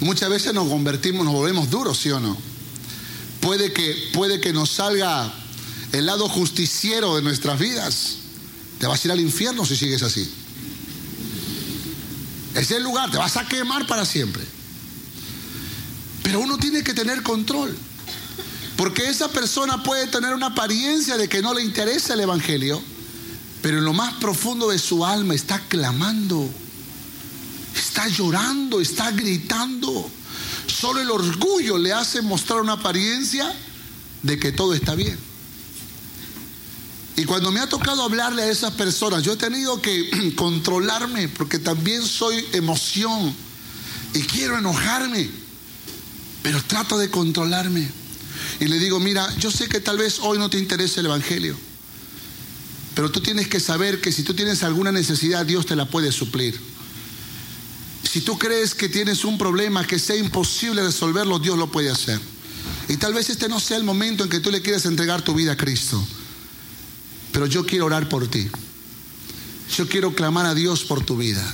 Muchas 0.00 0.28
veces 0.28 0.52
nos 0.52 0.68
convertimos, 0.68 1.24
nos 1.24 1.34
volvemos 1.34 1.70
duros, 1.70 1.98
¿sí 1.98 2.10
o 2.10 2.20
no? 2.20 2.36
Puede 3.40 3.72
que, 3.72 4.10
puede 4.12 4.40
que 4.40 4.52
nos 4.52 4.70
salga 4.70 5.32
el 5.92 6.06
lado 6.06 6.28
justiciero 6.28 7.16
de 7.16 7.22
nuestras 7.22 7.58
vidas. 7.58 8.16
Te 8.78 8.86
vas 8.86 9.04
a 9.04 9.08
ir 9.08 9.12
al 9.12 9.20
infierno 9.20 9.64
si 9.66 9.76
sigues 9.76 10.02
así. 10.02 10.28
Es 12.54 12.70
el 12.70 12.82
lugar, 12.82 13.10
te 13.10 13.18
vas 13.18 13.36
a 13.36 13.46
quemar 13.46 13.86
para 13.86 14.04
siempre. 14.04 14.44
Pero 16.22 16.40
uno 16.40 16.58
tiene 16.58 16.82
que 16.82 16.94
tener 16.94 17.22
control. 17.22 17.76
Porque 18.76 19.08
esa 19.08 19.28
persona 19.28 19.82
puede 19.82 20.06
tener 20.06 20.34
una 20.34 20.46
apariencia 20.46 21.16
de 21.16 21.28
que 21.28 21.42
no 21.42 21.52
le 21.52 21.62
interesa 21.62 22.14
el 22.14 22.20
Evangelio, 22.20 22.82
pero 23.60 23.78
en 23.78 23.84
lo 23.84 23.92
más 23.92 24.14
profundo 24.14 24.70
de 24.70 24.78
su 24.78 25.04
alma 25.04 25.34
está 25.34 25.60
clamando, 25.68 26.48
está 27.76 28.08
llorando, 28.08 28.80
está 28.80 29.10
gritando. 29.10 30.10
Solo 30.66 31.00
el 31.02 31.10
orgullo 31.10 31.76
le 31.76 31.92
hace 31.92 32.22
mostrar 32.22 32.62
una 32.62 32.72
apariencia 32.74 33.52
de 34.22 34.38
que 34.38 34.50
todo 34.52 34.72
está 34.72 34.94
bien. 34.94 35.29
Y 37.20 37.26
cuando 37.26 37.52
me 37.52 37.60
ha 37.60 37.68
tocado 37.68 38.02
hablarle 38.02 38.44
a 38.44 38.50
esas 38.50 38.72
personas, 38.72 39.22
yo 39.22 39.34
he 39.34 39.36
tenido 39.36 39.82
que 39.82 40.32
controlarme 40.36 41.28
porque 41.28 41.58
también 41.58 42.02
soy 42.02 42.42
emoción 42.54 43.34
y 44.14 44.22
quiero 44.22 44.56
enojarme 44.56 45.28
pero 46.42 46.62
trato 46.62 46.96
de 46.96 47.10
controlarme. 47.10 47.86
Y 48.60 48.64
le 48.68 48.78
digo, 48.78 48.98
mira, 49.00 49.28
yo 49.36 49.50
sé 49.50 49.68
que 49.68 49.80
tal 49.80 49.98
vez 49.98 50.20
hoy 50.20 50.38
no 50.38 50.48
te 50.48 50.58
interese 50.58 51.00
el 51.00 51.06
Evangelio, 51.06 51.54
pero 52.94 53.10
tú 53.10 53.20
tienes 53.20 53.48
que 53.48 53.60
saber 53.60 54.00
que 54.00 54.12
si 54.12 54.22
tú 54.22 54.32
tienes 54.32 54.62
alguna 54.62 54.90
necesidad, 54.90 55.44
Dios 55.44 55.66
te 55.66 55.76
la 55.76 55.84
puede 55.84 56.12
suplir. 56.12 56.58
Si 58.10 58.22
tú 58.22 58.38
crees 58.38 58.74
que 58.74 58.88
tienes 58.88 59.26
un 59.26 59.36
problema 59.36 59.86
que 59.86 59.98
sea 59.98 60.16
imposible 60.16 60.82
resolverlo, 60.82 61.38
Dios 61.38 61.58
lo 61.58 61.70
puede 61.70 61.90
hacer. 61.90 62.18
Y 62.88 62.96
tal 62.96 63.12
vez 63.12 63.28
este 63.28 63.50
no 63.50 63.60
sea 63.60 63.76
el 63.76 63.84
momento 63.84 64.24
en 64.24 64.30
que 64.30 64.40
tú 64.40 64.50
le 64.50 64.62
quieras 64.62 64.86
entregar 64.86 65.20
tu 65.20 65.34
vida 65.34 65.52
a 65.52 65.56
Cristo. 65.58 66.02
Pero 67.32 67.46
yo 67.46 67.64
quiero 67.64 67.86
orar 67.86 68.08
por 68.08 68.28
ti. 68.28 68.48
Yo 69.76 69.88
quiero 69.88 70.14
clamar 70.14 70.46
a 70.46 70.54
Dios 70.54 70.84
por 70.84 71.04
tu 71.04 71.16
vida. 71.16 71.44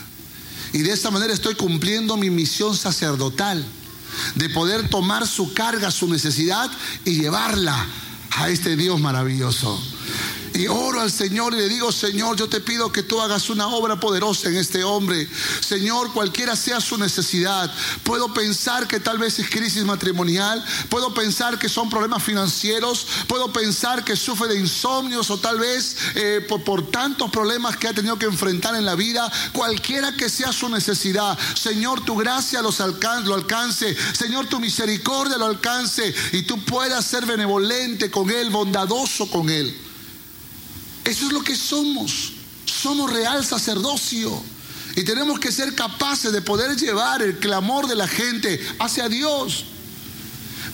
Y 0.72 0.78
de 0.78 0.92
esta 0.92 1.10
manera 1.10 1.32
estoy 1.32 1.54
cumpliendo 1.54 2.16
mi 2.16 2.30
misión 2.30 2.76
sacerdotal 2.76 3.64
de 4.34 4.48
poder 4.50 4.88
tomar 4.88 5.26
su 5.26 5.52
carga, 5.52 5.90
su 5.90 6.08
necesidad 6.08 6.70
y 7.04 7.20
llevarla 7.20 7.86
a 8.30 8.48
este 8.48 8.76
Dios 8.76 9.00
maravilloso. 9.00 9.80
Y 10.57 10.69
oro 10.69 11.03
al 11.03 11.12
Señor 11.12 11.53
y 11.53 11.59
le 11.59 11.69
digo, 11.69 11.92
Señor, 11.92 12.35
yo 12.35 12.49
te 12.49 12.61
pido 12.61 12.90
que 12.90 13.03
tú 13.03 13.21
hagas 13.21 13.51
una 13.51 13.66
obra 13.69 14.01
poderosa 14.01 14.49
en 14.49 14.57
este 14.57 14.85
hombre. 14.85 15.29
Señor, 15.61 16.14
cualquiera 16.14 16.57
sea 16.57 16.81
su 16.81 16.97
necesidad. 16.97 17.71
Puedo 18.03 18.33
pensar 18.33 18.88
que 18.88 18.99
tal 18.99 19.19
vez 19.19 19.38
es 19.38 19.51
crisis 19.51 19.85
matrimonial. 19.85 20.64
Puedo 20.88 21.12
pensar 21.12 21.59
que 21.59 21.69
son 21.69 21.90
problemas 21.90 22.23
financieros. 22.23 23.07
Puedo 23.27 23.53
pensar 23.53 24.03
que 24.03 24.16
sufre 24.16 24.49
de 24.49 24.59
insomnios 24.59 25.29
o 25.29 25.37
tal 25.37 25.59
vez 25.59 25.95
eh, 26.14 26.47
por, 26.49 26.90
tantos 26.90 27.31
problemas 27.31 27.77
que 27.77 27.88
ha 27.88 27.92
tenido 27.92 28.19
que 28.19 28.25
enfrentar 28.25 28.75
en 28.77 28.87
la 28.87 28.95
vida. 28.95 29.31
Cualquiera 29.53 30.16
que 30.16 30.31
sea 30.31 30.55
su 30.55 30.71
necesidad. 30.71 31.38
Señor, 31.55 32.03
tu 32.03 32.16
gracia 32.16 32.62
lo 32.62 32.71
alcance. 33.35 33.95
Señor, 34.14 34.47
tu 34.47 34.59
misericordia 34.59 35.37
lo 35.37 35.45
alcance. 35.45 36.14
Y 36.33 36.42
tú 36.42 36.64
puedas 36.64 37.05
ser 37.05 37.27
benevolente 37.27 38.11
con 38.11 38.31
él, 38.31 38.49
bondadoso 38.49 39.29
con 39.29 39.51
él. 39.51 39.86
Eso 41.07 41.27
es 41.27 41.33
lo 41.33 41.42
que 41.42 41.57
somos. 41.57 42.33
Somos 42.66 43.12
real 43.12 43.45
sacerdocio. 43.45 44.42
Y 44.97 45.05
tenemos 45.05 45.38
que 45.38 45.53
ser 45.53 45.75
capaces 45.75 46.33
de 46.33 46.42
poder 46.42 46.77
llevar 46.77 47.23
el 47.23 47.38
clamor 47.38 47.87
de 47.87 47.95
la 47.95 48.09
gente 48.09 48.61
hacia 48.81 49.09
Dios. 49.09 49.64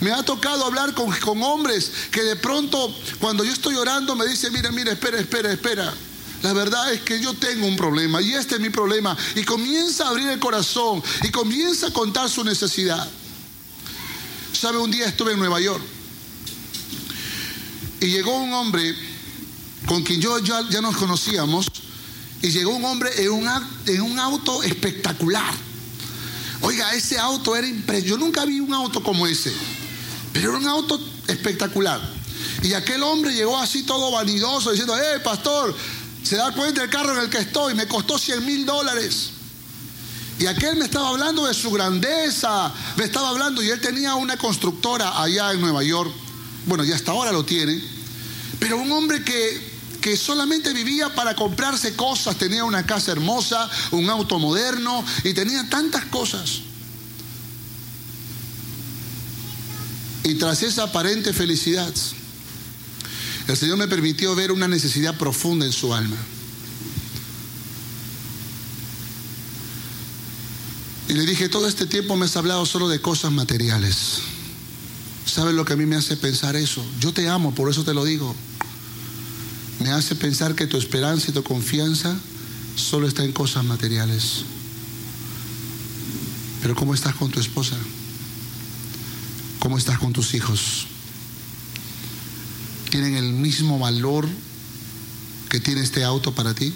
Me 0.01 0.11
ha 0.11 0.23
tocado 0.23 0.65
hablar 0.65 0.93
con, 0.93 1.11
con, 1.19 1.41
hombres 1.43 1.91
que 2.11 2.23
de 2.23 2.35
pronto, 2.35 2.93
cuando 3.19 3.43
yo 3.43 3.53
estoy 3.53 3.75
orando, 3.75 4.15
me 4.15 4.25
dicen, 4.25 4.51
mira, 4.51 4.71
mira, 4.71 4.91
espera, 4.91 5.19
espera, 5.19 5.51
espera. 5.51 5.93
La 6.41 6.51
verdad 6.51 6.91
es 6.91 7.01
que 7.01 7.21
yo 7.21 7.33
tengo 7.35 7.67
un 7.67 7.77
problema 7.77 8.21
y 8.21 8.33
este 8.33 8.55
es 8.55 8.61
mi 8.61 8.69
problema. 8.69 9.15
Y 9.35 9.43
comienza 9.43 10.05
a 10.05 10.09
abrir 10.09 10.27
el 10.29 10.39
corazón 10.39 11.01
y 11.21 11.29
comienza 11.29 11.87
a 11.87 11.93
contar 11.93 12.29
su 12.29 12.43
necesidad. 12.43 13.07
¿Sabe? 14.51 14.77
Un 14.79 14.91
día 14.91 15.05
estuve 15.05 15.33
en 15.33 15.39
Nueva 15.39 15.61
York 15.61 15.83
y 18.01 18.07
llegó 18.07 18.37
un 18.37 18.51
hombre 18.53 18.93
con 19.85 20.03
quien 20.03 20.21
yo 20.21 20.37
ya, 20.39 20.81
nos 20.81 20.95
conocíamos, 20.97 21.67
y 22.41 22.49
llegó 22.49 22.71
un 22.71 22.83
hombre 22.85 23.09
en 23.23 23.31
un, 23.31 23.49
en 23.85 24.01
un 24.01 24.19
auto 24.19 24.63
espectacular. 24.63 25.53
Oiga, 26.61 26.93
ese 26.93 27.19
auto 27.19 27.55
era 27.55 27.67
impresionante. 27.67 28.09
Yo 28.09 28.17
nunca 28.17 28.45
vi 28.45 28.59
un 28.59 28.73
auto 28.73 29.03
como 29.03 29.27
ese, 29.27 29.53
pero 30.31 30.49
era 30.49 30.59
un 30.59 30.67
auto 30.67 30.99
espectacular. 31.27 32.01
Y 32.61 32.73
aquel 32.73 33.03
hombre 33.03 33.33
llegó 33.33 33.57
así 33.57 33.83
todo 33.83 34.11
vanidoso 34.11 34.71
diciendo, 34.71 34.97
eh, 34.97 35.19
pastor, 35.19 35.75
se 36.23 36.37
da 36.37 36.53
cuenta 36.53 36.81
del 36.81 36.89
carro 36.89 37.13
en 37.13 37.23
el 37.23 37.29
que 37.29 37.39
estoy, 37.39 37.75
me 37.75 37.87
costó 37.87 38.17
100 38.17 38.45
mil 38.45 38.65
dólares. 38.65 39.31
Y 40.39 40.45
aquel 40.45 40.77
me 40.77 40.85
estaba 40.85 41.09
hablando 41.09 41.45
de 41.45 41.53
su 41.53 41.69
grandeza, 41.69 42.73
me 42.95 43.03
estaba 43.03 43.29
hablando, 43.29 43.61
y 43.61 43.69
él 43.69 43.79
tenía 43.79 44.15
una 44.15 44.37
constructora 44.37 45.21
allá 45.21 45.51
en 45.51 45.61
Nueva 45.61 45.83
York, 45.83 46.11
bueno, 46.65 46.83
ya 46.83 46.95
hasta 46.95 47.11
ahora 47.11 47.31
lo 47.31 47.45
tiene, 47.45 47.81
pero 48.59 48.77
un 48.77 48.91
hombre 48.91 49.23
que 49.23 49.72
que 50.03 50.17
solamente 50.17 50.73
vivía 50.73 51.15
para 51.15 51.33
comprarse 51.33 51.95
cosas, 51.95 52.35
tenía 52.35 52.65
una 52.65 52.85
casa 52.85 53.13
hermosa, 53.13 53.69
un 53.91 54.09
auto 54.09 54.37
moderno 54.37 55.01
y 55.23 55.33
tenía 55.33 55.69
tantas 55.69 56.03
cosas. 56.05 56.59
Y 60.25 60.35
tras 60.35 60.61
esa 60.61 60.83
aparente 60.83 61.31
felicidad, 61.31 61.89
el 63.47 63.55
Señor 63.55 63.77
me 63.77 63.87
permitió 63.87 64.35
ver 64.35 64.51
una 64.51 64.67
necesidad 64.67 65.17
profunda 65.17 65.65
en 65.65 65.71
su 65.71 65.93
alma. 65.93 66.17
Y 71.07 71.13
le 71.13 71.25
dije, 71.25 71.47
todo 71.47 71.69
este 71.69 71.85
tiempo 71.85 72.17
me 72.17 72.25
has 72.25 72.35
hablado 72.35 72.65
solo 72.65 72.89
de 72.89 72.99
cosas 72.99 73.31
materiales. 73.31 74.17
¿Sabes 75.25 75.55
lo 75.55 75.63
que 75.63 75.73
a 75.73 75.77
mí 75.77 75.85
me 75.85 75.95
hace 75.95 76.17
pensar 76.17 76.57
eso? 76.57 76.85
Yo 76.99 77.13
te 77.13 77.29
amo, 77.29 77.55
por 77.55 77.69
eso 77.69 77.85
te 77.85 77.93
lo 77.93 78.03
digo 78.03 78.35
me 79.83 79.91
hace 79.91 80.15
pensar 80.15 80.55
que 80.55 80.65
tu 80.65 80.77
esperanza 80.77 81.29
y 81.29 81.33
tu 81.33 81.43
confianza 81.43 82.15
solo 82.77 83.05
está 83.05 83.25
en 83.25 83.33
cosas 83.33 83.65
materiales. 83.65 84.45
Pero 86.61 86.73
¿cómo 86.73 86.93
estás 86.93 87.15
con 87.15 87.29
tu 87.29 87.41
esposa? 87.41 87.75
¿Cómo 89.59 89.77
estás 89.77 89.99
con 89.99 90.13
tus 90.13 90.35
hijos? 90.35 90.87
¿Tienen 92.91 93.15
el 93.15 93.33
mismo 93.33 93.77
valor 93.77 94.25
que 95.49 95.59
tiene 95.59 95.81
este 95.81 96.05
auto 96.05 96.33
para 96.33 96.53
ti? 96.53 96.73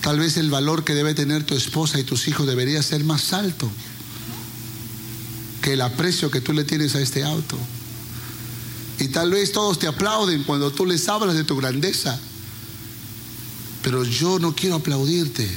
Tal 0.00 0.18
vez 0.18 0.38
el 0.38 0.50
valor 0.50 0.84
que 0.84 0.94
debe 0.94 1.12
tener 1.12 1.44
tu 1.44 1.54
esposa 1.54 2.00
y 2.00 2.04
tus 2.04 2.28
hijos 2.28 2.46
debería 2.46 2.82
ser 2.82 3.04
más 3.04 3.34
alto 3.34 3.70
que 5.60 5.74
el 5.74 5.82
aprecio 5.82 6.30
que 6.30 6.40
tú 6.40 6.54
le 6.54 6.64
tienes 6.64 6.94
a 6.94 7.00
este 7.02 7.24
auto. 7.24 7.58
Y 8.98 9.08
tal 9.08 9.30
vez 9.30 9.52
todos 9.52 9.78
te 9.78 9.86
aplauden 9.86 10.44
cuando 10.44 10.70
tú 10.70 10.86
les 10.86 11.08
hablas 11.08 11.34
de 11.34 11.44
tu 11.44 11.56
grandeza. 11.56 12.18
Pero 13.82 14.04
yo 14.04 14.38
no 14.38 14.54
quiero 14.54 14.76
aplaudirte. 14.76 15.48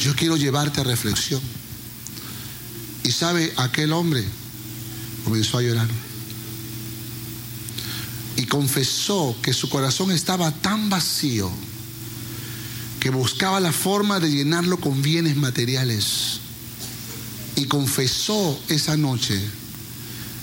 Yo 0.00 0.14
quiero 0.14 0.36
llevarte 0.36 0.80
a 0.80 0.84
reflexión. 0.84 1.40
Y 3.04 3.12
sabe, 3.12 3.52
aquel 3.56 3.92
hombre 3.92 4.24
comenzó 5.24 5.58
a 5.58 5.62
llorar. 5.62 5.88
Y 8.36 8.46
confesó 8.46 9.36
que 9.42 9.52
su 9.52 9.68
corazón 9.68 10.10
estaba 10.10 10.50
tan 10.50 10.90
vacío 10.90 11.50
que 13.00 13.10
buscaba 13.10 13.60
la 13.60 13.72
forma 13.72 14.20
de 14.20 14.30
llenarlo 14.30 14.78
con 14.78 15.02
bienes 15.02 15.36
materiales. 15.36 16.40
Y 17.56 17.64
confesó 17.64 18.58
esa 18.68 18.96
noche 18.96 19.40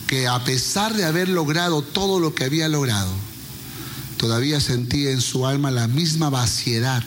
que 0.07 0.27
a 0.27 0.43
pesar 0.43 0.93
de 0.93 1.05
haber 1.05 1.29
logrado 1.29 1.81
todo 1.81 2.19
lo 2.19 2.35
que 2.35 2.43
había 2.43 2.69
logrado, 2.69 3.11
todavía 4.17 4.59
sentía 4.59 5.11
en 5.11 5.21
su 5.21 5.47
alma 5.47 5.71
la 5.71 5.87
misma 5.87 6.29
vaciedad 6.29 7.03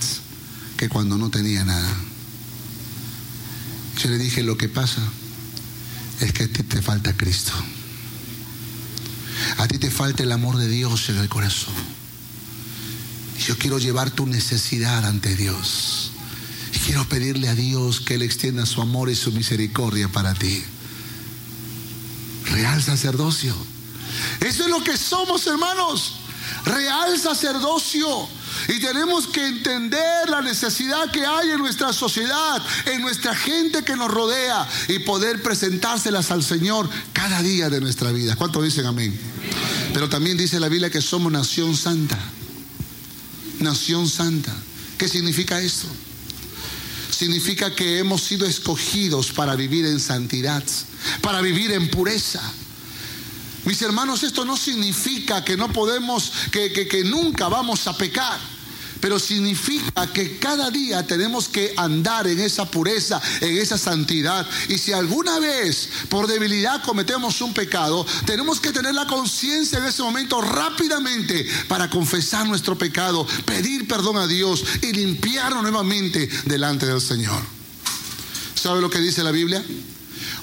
que 0.77 0.89
cuando 0.89 1.17
no 1.17 1.31
tenía 1.31 1.65
nada. 1.65 1.97
Yo 4.03 4.11
le 4.11 4.19
dije, 4.19 4.43
lo 4.43 4.57
que 4.57 4.69
pasa 4.69 5.01
es 6.21 6.33
que 6.33 6.45
a 6.45 6.49
ti 6.49 6.63
te 6.63 6.83
falta 6.83 7.17
Cristo. 7.17 7.53
A 9.59 9.69
ti 9.69 9.79
te 9.79 9.91
falta 9.91 10.23
el 10.23 10.33
amor 10.33 10.57
de 10.57 10.69
Dios 10.69 11.09
en 11.09 11.19
el 11.19 11.29
corazón. 11.29 11.75
Yo 13.47 13.57
quiero 13.59 13.79
llevar 13.79 14.11
tu 14.11 14.27
necesidad 14.27 15.05
ante 15.05 15.37
Dios. 15.37 16.11
Y 16.75 16.79
quiero 16.81 17.09
pedirle 17.09 17.49
a 17.49 17.55
Dios 17.55 18.01
que 18.01 18.15
Él 18.15 18.23
extienda 18.23 18.67
su 18.67 18.83
amor 18.83 19.09
y 19.11 19.15
su 19.15 19.33
misericordia 19.33 20.09
para 20.09 20.35
ti 20.35 20.65
real 22.51 22.83
sacerdocio. 22.83 23.55
Eso 24.41 24.65
es 24.65 24.71
lo 24.71 24.83
que 24.83 24.97
somos, 24.97 25.47
hermanos. 25.47 26.15
Real 26.65 27.19
sacerdocio. 27.19 28.29
Y 28.69 28.81
tenemos 28.81 29.27
que 29.27 29.47
entender 29.47 30.29
la 30.29 30.43
necesidad 30.43 31.11
que 31.11 31.25
hay 31.25 31.51
en 31.51 31.59
nuestra 31.59 31.93
sociedad, 31.93 32.63
en 32.87 33.01
nuestra 33.03 33.35
gente 33.35 33.85
que 33.85 33.97
nos 33.97 34.11
rodea 34.11 34.67
y 34.89 34.99
poder 35.01 35.43
presentárselas 35.43 36.31
al 36.31 36.43
Señor 36.43 36.89
cada 37.13 37.43
día 37.43 37.71
de 37.71 37.81
nuestra 37.81 38.11
vida. 38.13 38.37
¿Cuánto 38.37 38.63
dicen 38.63 38.87
amén? 38.87 39.19
Pero 39.93 40.09
también 40.09 40.37
dice 40.37 40.61
la 40.61 40.69
Biblia 40.69 40.91
que 40.91 41.01
somos 41.01 41.31
nación 41.31 41.77
santa. 41.77 42.19
Nación 43.61 44.09
santa. 44.09 44.55
¿Qué 44.97 45.09
significa 45.09 45.61
esto? 45.61 45.87
Significa 47.11 47.75
que 47.75 47.99
hemos 47.99 48.23
sido 48.23 48.47
escogidos 48.47 49.33
para 49.33 49.57
vivir 49.57 49.87
en 49.87 50.01
santidad 50.01 50.63
para 51.21 51.41
vivir 51.41 51.73
en 51.73 51.89
pureza. 51.89 52.41
Mis 53.65 53.83
hermanos, 53.83 54.23
esto 54.23 54.45
no 54.45 54.57
significa 54.57 55.45
que 55.45 55.57
no 55.57 55.73
podemos, 55.73 56.33
que, 56.51 56.73
que, 56.73 57.05
nunca 57.05 57.49
vamos 57.49 57.87
a 57.87 57.97
pecar 57.97 58.39
pero 59.01 59.19
significa 59.19 60.13
que 60.13 60.39
cada 60.39 60.71
día 60.71 61.07
tenemos 61.07 61.49
que 61.49 61.73
andar 61.77 62.27
en 62.27 62.41
esa 62.41 62.71
pureza, 62.71 63.21
en 63.41 63.57
esa 63.59 63.79
santidad. 63.79 64.47
Y 64.69 64.79
si 64.79 64.93
alguna 64.93 65.39
vez 65.39 65.89
por 66.09 66.27
debilidad 66.27 66.83
cometemos 66.83 67.41
un 67.41 67.55
pecado, 67.55 68.07
tenemos 68.27 68.61
que 68.61 68.73
tener 68.73 68.95
la 68.95 69.07
conciencia 69.07 69.79
en 69.79 69.85
ese 69.85 70.03
momento 70.03 70.41
rápidamente 70.41 71.47
para 71.69 71.91
confesar 71.91 72.47
nuestro 72.47 72.77
pecado, 72.77 73.27
pedir 73.45 73.87
perdón 73.87 74.17
a 74.17 74.27
Dios 74.27 74.65
y 74.83 74.93
limpiarnos 74.93 75.63
nuevamente 75.63 76.29
delante 76.45 76.87
del 76.87 77.01
Señor. 77.01 77.43
¿Sabe 78.55 78.81
lo 78.81 78.91
que 78.91 79.01
dice 79.01 79.23
la 79.23 79.31
Biblia? 79.31 79.65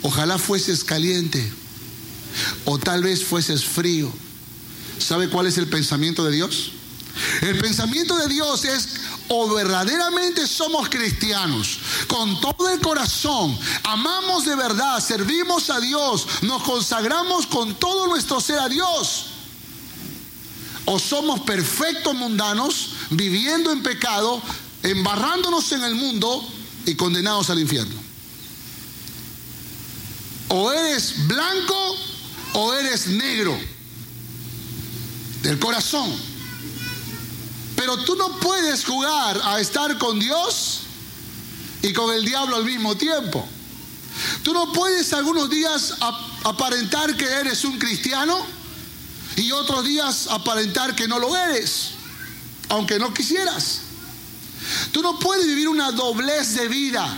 Ojalá 0.02 0.38
fueses 0.38 0.84
caliente 0.84 1.52
o 2.66 2.78
tal 2.78 3.04
vez 3.04 3.24
fueses 3.24 3.66
frío. 3.66 4.12
¿Sabe 5.00 5.30
cuál 5.30 5.48
es 5.48 5.58
el 5.58 5.68
pensamiento 5.68 6.24
de 6.24 6.32
Dios? 6.32 6.72
El 7.42 7.58
pensamiento 7.58 8.16
de 8.18 8.28
Dios 8.28 8.66
es 8.66 8.88
o 9.28 9.54
verdaderamente 9.54 10.46
somos 10.48 10.90
cristianos, 10.90 11.80
con 12.08 12.40
todo 12.40 12.70
el 12.70 12.80
corazón, 12.80 13.58
amamos 13.84 14.46
de 14.46 14.56
verdad, 14.56 15.00
servimos 15.00 15.70
a 15.70 15.80
Dios, 15.80 16.28
nos 16.44 16.62
consagramos 16.64 17.48
con 17.48 17.76
todo 17.76 18.08
nuestro 18.08 18.40
ser 18.40 18.60
a 18.60 18.70
Dios. 18.70 19.28
O 20.86 21.00
somos 21.00 21.40
perfectos 21.42 22.14
mundanos, 22.14 22.90
viviendo 23.10 23.72
en 23.72 23.82
pecado, 23.82 24.40
embarrándonos 24.84 25.72
en 25.72 25.84
el 25.84 25.96
mundo 25.96 26.48
y 26.86 26.94
condenados 26.96 27.50
al 27.50 27.60
infierno. 27.60 27.96
O 30.50 30.72
eres 30.72 31.28
blanco 31.28 31.96
o 32.54 32.74
eres 32.76 33.08
negro 33.08 33.58
del 35.42 35.58
corazón. 35.58 36.35
Pero 37.76 37.98
tú 38.04 38.16
no 38.16 38.40
puedes 38.40 38.86
jugar 38.86 39.40
a 39.44 39.60
estar 39.60 39.98
con 39.98 40.20
Dios 40.20 40.82
y 41.82 41.94
con 41.94 42.14
el 42.14 42.26
diablo 42.26 42.56
al 42.56 42.66
mismo 42.66 42.96
tiempo. 42.96 43.48
Tú 44.44 44.54
no 44.54 44.72
puedes 44.72 45.12
algunos 45.14 45.50
días 45.50 45.96
aparentar 46.44 47.16
que 47.18 47.26
eres 47.26 47.64
un 47.66 47.78
cristiano 47.78 48.46
y 49.36 49.52
otros 49.52 49.84
días 49.84 50.28
aparentar 50.30 50.96
que 50.96 51.08
no 51.08 51.20
lo 51.20 51.36
eres, 51.36 51.92
aunque 52.70 52.98
no 52.98 53.14
quisieras. 53.14 53.82
Tú 54.92 55.02
no 55.02 55.20
puedes 55.20 55.46
vivir 55.46 55.68
una 55.68 55.92
doblez 55.92 56.56
de 56.56 56.68
vida. 56.68 57.18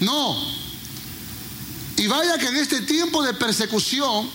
No. 0.00 0.36
Y 1.96 2.06
vaya 2.06 2.36
que 2.38 2.48
en 2.48 2.56
este 2.56 2.82
tiempo 2.82 3.22
de 3.22 3.32
persecución, 3.34 4.28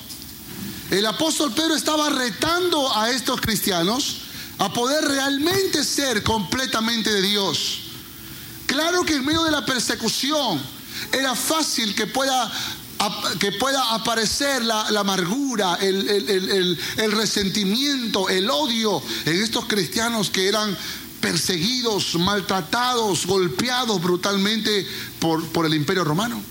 el 0.89 1.05
apóstol 1.05 1.53
Pedro 1.53 1.75
estaba 1.75 2.10
retando 2.10 2.95
a 2.95 3.10
estos 3.12 3.39
cristianos 3.41 4.21
a 4.59 4.73
poder 4.73 5.05
realmente 5.05 5.83
ser 5.83 6.23
completamente 6.23 7.11
de 7.11 7.21
Dios. 7.21 7.79
Claro 8.65 9.03
que 9.03 9.15
en 9.15 9.25
medio 9.25 9.43
de 9.43 9.51
la 9.51 9.65
persecución 9.65 10.61
era 11.11 11.35
fácil 11.35 11.93
que 11.95 12.07
pueda, 12.07 12.51
que 13.39 13.51
pueda 13.53 13.93
aparecer 13.93 14.63
la, 14.63 14.87
amargura, 14.87 15.75
el, 15.75 16.77
el, 16.97 17.11
resentimiento, 17.11 18.29
el 18.29 18.49
odio 18.49 19.01
en 19.25 19.41
estos 19.41 19.65
cristianos 19.65 20.29
que 20.29 20.47
eran 20.47 20.75
perseguidos, 21.21 22.15
maltratados, 22.15 23.25
golpeados 23.25 24.01
brutalmente 24.01 24.87
por, 25.19 25.45
por 25.49 25.65
el 25.65 25.73
imperio 25.73 26.03
romano. 26.03 26.41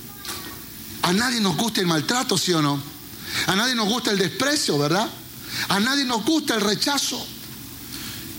A 1.03 1.13
nadie 1.13 1.41
nos 1.41 1.57
gusta 1.57 1.81
el 1.81 1.87
maltrato, 1.87 2.39
¿sí 2.39 2.53
o 2.53 2.63
no? 2.63 2.81
A 3.47 3.55
nadie 3.55 3.75
nos 3.75 3.89
gusta 3.89 4.11
el 4.11 4.19
desprecio, 4.19 4.79
¿verdad? 4.79 5.09
A 5.69 5.81
nadie 5.81 6.05
nos 6.05 6.25
gusta 6.25 6.55
el 6.55 6.63
rechazo. 6.63 7.25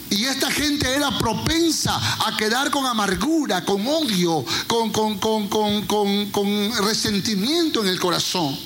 Y 0.10 0.26
esta 0.26 0.50
gente 0.50 0.90
era 0.90 1.18
propensa 1.18 1.96
a 2.26 2.38
quedar 2.38 2.72
con 2.72 2.86
amargura, 2.86 3.66
con 3.66 3.86
odio, 3.86 4.46
con, 4.68 4.92
con, 4.92 5.18
con, 5.48 6.72
resentimiento 6.86 7.82
en 7.82 7.90
el 7.90 8.00
corazón. 8.00 8.58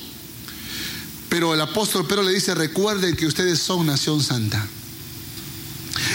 Pero 1.30 1.54
el 1.54 1.62
apóstol 1.62 2.06
Pedro 2.06 2.23
le 2.23 2.34
dice, 2.34 2.54
recuerden 2.54 3.15
que 3.15 3.25
ustedes 3.25 3.60
son 3.60 3.88
nación 3.88 4.21
santa. 4.21 4.67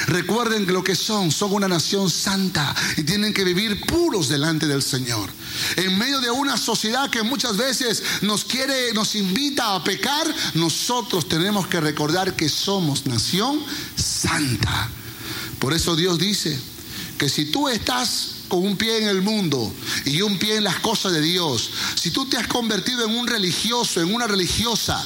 Recuerden 0.06 0.72
lo 0.72 0.84
que 0.84 0.94
son, 0.94 1.32
son 1.32 1.52
una 1.52 1.68
nación 1.68 2.10
santa 2.10 2.74
y 2.96 3.02
tienen 3.02 3.34
que 3.34 3.44
vivir 3.44 3.80
puros 3.80 4.28
delante 4.28 4.66
del 4.66 4.82
Señor. 4.82 5.28
En 5.76 5.98
medio 5.98 6.20
de 6.20 6.30
una 6.30 6.56
sociedad 6.56 7.10
que 7.10 7.22
muchas 7.22 7.56
veces 7.56 8.02
nos 8.22 8.44
quiere, 8.44 8.92
nos 8.94 9.14
invita 9.16 9.74
a 9.74 9.82
pecar, 9.82 10.26
nosotros 10.54 11.28
tenemos 11.28 11.66
que 11.66 11.80
recordar 11.80 12.36
que 12.36 12.48
somos 12.48 13.06
nación 13.06 13.60
santa. 13.96 14.90
Por 15.58 15.72
eso 15.72 15.96
Dios 15.96 16.18
dice 16.18 16.58
que 17.18 17.28
si 17.28 17.46
tú 17.46 17.68
estás 17.68 18.34
con 18.48 18.64
un 18.64 18.76
pie 18.76 18.98
en 18.98 19.08
el 19.08 19.22
mundo 19.22 19.72
y 20.04 20.22
un 20.22 20.38
pie 20.38 20.56
en 20.56 20.64
las 20.64 20.80
cosas 20.80 21.12
de 21.12 21.20
Dios, 21.20 21.70
si 21.94 22.10
tú 22.10 22.26
te 22.26 22.36
has 22.36 22.46
convertido 22.46 23.04
en 23.04 23.16
un 23.16 23.26
religioso, 23.26 24.00
en 24.00 24.14
una 24.14 24.26
religiosa, 24.26 25.02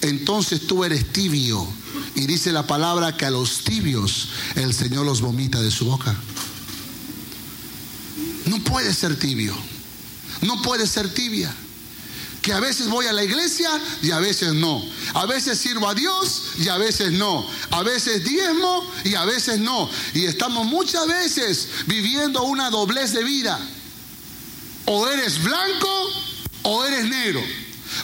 entonces 0.00 0.66
tú 0.66 0.84
eres 0.84 1.12
tibio. 1.12 1.66
Y 2.14 2.26
dice 2.26 2.52
la 2.52 2.66
palabra 2.66 3.16
que 3.16 3.26
a 3.26 3.30
los 3.30 3.64
tibios 3.64 4.28
el 4.54 4.72
Señor 4.74 5.06
los 5.06 5.20
vomita 5.20 5.60
de 5.60 5.70
su 5.70 5.86
boca. 5.86 6.16
No 8.46 8.58
puede 8.64 8.94
ser 8.94 9.18
tibio. 9.18 9.54
No 10.42 10.62
puede 10.62 10.86
ser 10.86 11.12
tibia. 11.12 11.54
Que 12.42 12.52
a 12.52 12.60
veces 12.60 12.88
voy 12.88 13.06
a 13.06 13.12
la 13.12 13.22
iglesia 13.22 13.70
y 14.02 14.10
a 14.12 14.18
veces 14.18 14.54
no. 14.54 14.82
A 15.14 15.26
veces 15.26 15.58
sirvo 15.58 15.88
a 15.88 15.94
Dios 15.94 16.42
y 16.58 16.68
a 16.68 16.78
veces 16.78 17.12
no. 17.12 17.46
A 17.70 17.82
veces 17.82 18.24
diezmo 18.24 18.90
y 19.04 19.14
a 19.14 19.24
veces 19.24 19.58
no. 19.58 19.90
Y 20.14 20.24
estamos 20.24 20.66
muchas 20.66 21.06
veces 21.06 21.68
viviendo 21.86 22.42
una 22.44 22.70
doblez 22.70 23.12
de 23.12 23.24
vida. 23.24 23.60
O 24.86 25.06
eres 25.08 25.42
blanco 25.42 26.10
o 26.62 26.84
eres 26.84 27.04
negro. 27.04 27.42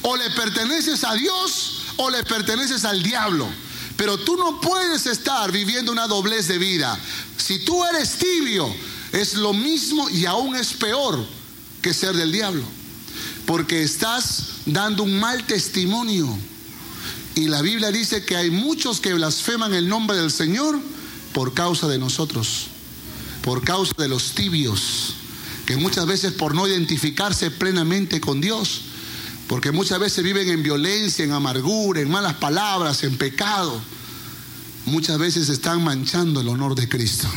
O 0.02 0.16
le 0.16 0.30
perteneces 0.30 1.02
a 1.04 1.14
Dios 1.14 1.82
o 1.96 2.10
le 2.10 2.22
perteneces 2.24 2.84
al 2.84 3.02
diablo. 3.02 3.48
Pero 3.96 4.18
tú 4.18 4.36
no 4.36 4.60
puedes 4.60 5.06
estar 5.06 5.50
viviendo 5.50 5.92
una 5.92 6.06
doblez 6.06 6.48
de 6.48 6.58
vida. 6.58 6.98
Si 7.38 7.60
tú 7.60 7.84
eres 7.86 8.18
tibio, 8.18 8.74
es 9.12 9.34
lo 9.34 9.52
mismo 9.52 10.10
y 10.10 10.26
aún 10.26 10.56
es 10.56 10.74
peor 10.74 11.24
que 11.80 11.94
ser 11.94 12.14
del 12.14 12.32
diablo. 12.32 12.64
Porque 13.46 13.82
estás 13.82 14.42
dando 14.66 15.04
un 15.04 15.18
mal 15.18 15.46
testimonio. 15.46 16.36
Y 17.34 17.48
la 17.48 17.62
Biblia 17.62 17.90
dice 17.90 18.24
que 18.24 18.36
hay 18.36 18.50
muchos 18.50 19.00
que 19.00 19.14
blasfeman 19.14 19.74
el 19.74 19.88
nombre 19.88 20.16
del 20.16 20.30
Señor 20.30 20.80
por 21.32 21.52
causa 21.52 21.86
de 21.86 21.98
nosotros, 21.98 22.68
por 23.42 23.62
causa 23.62 23.92
de 23.98 24.08
los 24.08 24.32
tibios, 24.32 25.14
que 25.66 25.76
muchas 25.76 26.06
veces 26.06 26.32
por 26.32 26.54
no 26.54 26.66
identificarse 26.66 27.50
plenamente 27.50 28.22
con 28.22 28.40
Dios, 28.40 28.80
porque 29.48 29.70
muchas 29.70 29.98
veces 29.98 30.24
viven 30.24 30.48
en 30.48 30.62
violencia, 30.62 31.24
en 31.24 31.32
amargura, 31.32 32.00
en 32.00 32.10
malas 32.10 32.34
palabras, 32.34 33.04
en 33.04 33.18
pecado. 33.18 33.78
Muchas 34.86 35.18
veces 35.18 35.50
están 35.50 35.84
manchando 35.84 36.40
el 36.40 36.48
honor 36.48 36.74
de 36.74 36.88
Cristo. 36.88 37.28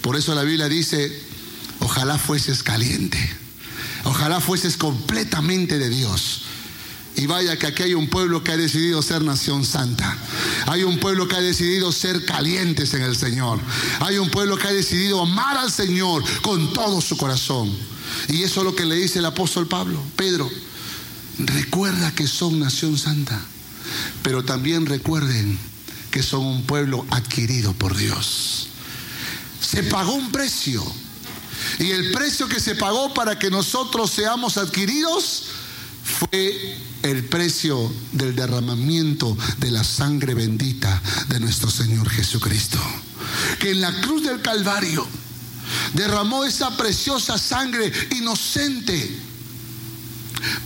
Por 0.00 0.16
eso 0.16 0.34
la 0.34 0.42
Biblia 0.42 0.68
dice, 0.68 1.16
ojalá 1.80 2.18
fueses 2.18 2.62
caliente, 2.62 3.18
ojalá 4.04 4.40
fueses 4.40 4.76
completamente 4.76 5.78
de 5.78 5.88
Dios. 5.88 6.42
Y 7.16 7.26
vaya 7.26 7.56
que 7.56 7.68
aquí 7.68 7.84
hay 7.84 7.94
un 7.94 8.08
pueblo 8.08 8.42
que 8.42 8.50
ha 8.52 8.56
decidido 8.56 9.00
ser 9.00 9.22
nación 9.22 9.64
santa. 9.64 10.16
Hay 10.66 10.82
un 10.82 10.98
pueblo 10.98 11.28
que 11.28 11.36
ha 11.36 11.40
decidido 11.40 11.92
ser 11.92 12.24
calientes 12.24 12.92
en 12.94 13.02
el 13.02 13.16
Señor. 13.16 13.60
Hay 14.00 14.18
un 14.18 14.30
pueblo 14.30 14.56
que 14.56 14.66
ha 14.66 14.72
decidido 14.72 15.22
amar 15.22 15.56
al 15.56 15.70
Señor 15.70 16.24
con 16.42 16.72
todo 16.72 17.00
su 17.00 17.16
corazón. 17.16 17.72
Y 18.28 18.42
eso 18.42 18.60
es 18.60 18.64
lo 18.64 18.74
que 18.74 18.84
le 18.84 18.96
dice 18.96 19.20
el 19.20 19.26
apóstol 19.26 19.68
Pablo, 19.68 20.02
Pedro. 20.16 20.50
Recuerda 21.38 22.12
que 22.12 22.26
son 22.26 22.58
nación 22.58 22.98
santa, 22.98 23.40
pero 24.22 24.44
también 24.44 24.86
recuerden 24.86 25.58
que 26.10 26.22
son 26.22 26.44
un 26.44 26.62
pueblo 26.64 27.06
adquirido 27.10 27.72
por 27.74 27.96
Dios. 27.96 28.68
Se 29.60 29.82
pagó 29.84 30.14
un 30.14 30.30
precio. 30.30 30.84
Y 31.78 31.90
el 31.90 32.12
precio 32.12 32.48
que 32.48 32.60
se 32.60 32.74
pagó 32.74 33.12
para 33.14 33.38
que 33.38 33.50
nosotros 33.50 34.10
seamos 34.10 34.56
adquiridos 34.56 35.44
fue 36.04 36.76
el 37.02 37.24
precio 37.24 37.92
del 38.12 38.36
derramamiento 38.36 39.36
de 39.58 39.70
la 39.70 39.84
sangre 39.84 40.34
bendita 40.34 41.02
de 41.28 41.40
nuestro 41.40 41.70
Señor 41.70 42.08
Jesucristo. 42.10 42.78
Que 43.58 43.70
en 43.70 43.80
la 43.80 44.00
cruz 44.00 44.22
del 44.22 44.42
Calvario 44.42 45.06
derramó 45.94 46.44
esa 46.44 46.76
preciosa 46.76 47.38
sangre 47.38 47.92
inocente 48.16 49.18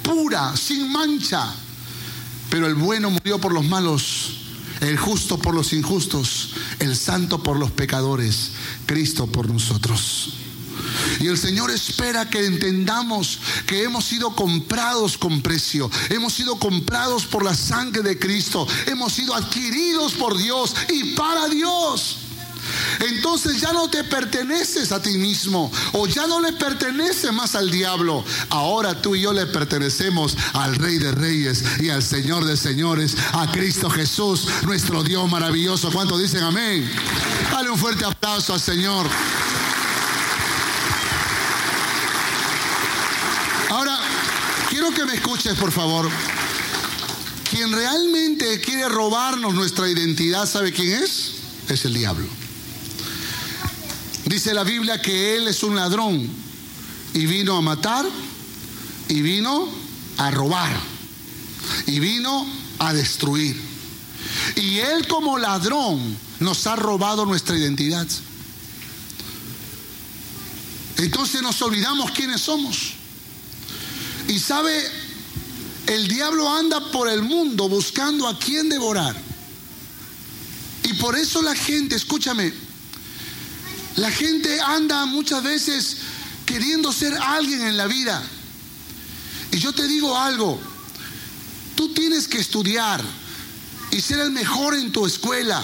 pura, 0.02 0.56
sin 0.56 0.90
mancha. 0.90 1.52
Pero 2.50 2.66
el 2.66 2.74
bueno 2.74 3.10
murió 3.10 3.38
por 3.38 3.52
los 3.52 3.64
malos, 3.64 4.38
el 4.80 4.96
justo 4.96 5.38
por 5.38 5.54
los 5.54 5.72
injustos, 5.72 6.50
el 6.78 6.96
santo 6.96 7.42
por 7.42 7.58
los 7.58 7.70
pecadores, 7.70 8.52
Cristo 8.86 9.26
por 9.26 9.48
nosotros. 9.48 10.32
Y 11.20 11.26
el 11.26 11.38
Señor 11.38 11.70
espera 11.70 12.28
que 12.28 12.46
entendamos 12.46 13.38
que 13.66 13.82
hemos 13.82 14.04
sido 14.04 14.34
comprados 14.34 15.18
con 15.18 15.42
precio, 15.42 15.90
hemos 16.10 16.32
sido 16.32 16.58
comprados 16.58 17.26
por 17.26 17.44
la 17.44 17.54
sangre 17.54 18.02
de 18.02 18.18
Cristo, 18.18 18.66
hemos 18.86 19.12
sido 19.12 19.34
adquiridos 19.34 20.12
por 20.12 20.36
Dios 20.36 20.74
y 20.88 21.14
para 21.14 21.48
Dios. 21.48 22.18
Entonces 23.00 23.60
ya 23.60 23.72
no 23.72 23.88
te 23.88 24.04
perteneces 24.04 24.92
a 24.92 25.00
ti 25.00 25.16
mismo 25.18 25.70
o 25.92 26.06
ya 26.06 26.26
no 26.26 26.40
le 26.40 26.52
perteneces 26.52 27.32
más 27.32 27.54
al 27.54 27.70
diablo. 27.70 28.24
Ahora 28.50 29.00
tú 29.00 29.14
y 29.14 29.20
yo 29.22 29.32
le 29.32 29.46
pertenecemos 29.46 30.36
al 30.54 30.74
Rey 30.74 30.98
de 30.98 31.12
Reyes 31.12 31.64
y 31.80 31.90
al 31.90 32.02
Señor 32.02 32.44
de 32.44 32.56
Señores, 32.56 33.16
a 33.32 33.50
Cristo 33.50 33.90
Jesús, 33.90 34.48
nuestro 34.62 35.02
Dios 35.02 35.30
maravilloso. 35.30 35.90
¿Cuántos 35.92 36.20
dicen 36.20 36.42
amén? 36.42 36.90
Dale 37.50 37.70
un 37.70 37.78
fuerte 37.78 38.04
aplauso 38.04 38.54
al 38.54 38.60
Señor. 38.60 39.06
Ahora, 43.70 43.98
quiero 44.88 44.94
que 44.94 45.10
me 45.10 45.18
escuches, 45.18 45.54
por 45.58 45.72
favor. 45.72 46.08
Quien 47.50 47.72
realmente 47.72 48.60
quiere 48.60 48.88
robarnos 48.88 49.54
nuestra 49.54 49.88
identidad, 49.88 50.48
¿sabe 50.48 50.72
quién 50.72 51.02
es? 51.02 51.32
Es 51.68 51.84
el 51.84 51.94
diablo. 51.94 52.26
Dice 54.26 54.52
la 54.54 54.64
Biblia 54.64 55.00
que 55.00 55.36
Él 55.36 55.48
es 55.48 55.62
un 55.62 55.74
ladrón 55.74 56.28
y 57.14 57.26
vino 57.26 57.56
a 57.56 57.60
matar 57.60 58.06
y 59.08 59.22
vino 59.22 59.68
a 60.18 60.30
robar 60.30 60.78
y 61.86 61.98
vino 61.98 62.46
a 62.78 62.92
destruir. 62.92 63.60
Y 64.56 64.78
Él 64.78 65.06
como 65.08 65.38
ladrón 65.38 66.16
nos 66.40 66.66
ha 66.66 66.76
robado 66.76 67.24
nuestra 67.24 67.56
identidad. 67.56 68.06
Entonces 70.98 71.42
nos 71.42 71.60
olvidamos 71.62 72.10
quiénes 72.10 72.42
somos. 72.42 72.97
Y 74.28 74.38
sabe, 74.38 74.78
el 75.86 76.06
diablo 76.06 76.48
anda 76.48 76.80
por 76.92 77.08
el 77.08 77.22
mundo 77.22 77.68
buscando 77.68 78.28
a 78.28 78.38
quién 78.38 78.68
devorar. 78.68 79.16
Y 80.84 80.92
por 80.94 81.16
eso 81.16 81.42
la 81.42 81.54
gente, 81.54 81.96
escúchame, 81.96 82.52
la 83.96 84.10
gente 84.10 84.60
anda 84.60 85.06
muchas 85.06 85.42
veces 85.42 85.96
queriendo 86.46 86.92
ser 86.92 87.14
alguien 87.14 87.62
en 87.62 87.76
la 87.76 87.86
vida. 87.86 88.22
Y 89.50 89.58
yo 89.58 89.72
te 89.72 89.88
digo 89.88 90.16
algo, 90.16 90.60
tú 91.74 91.92
tienes 91.94 92.28
que 92.28 92.38
estudiar 92.38 93.02
y 93.90 94.00
ser 94.00 94.20
el 94.20 94.30
mejor 94.30 94.74
en 94.74 94.92
tu 94.92 95.06
escuela, 95.06 95.62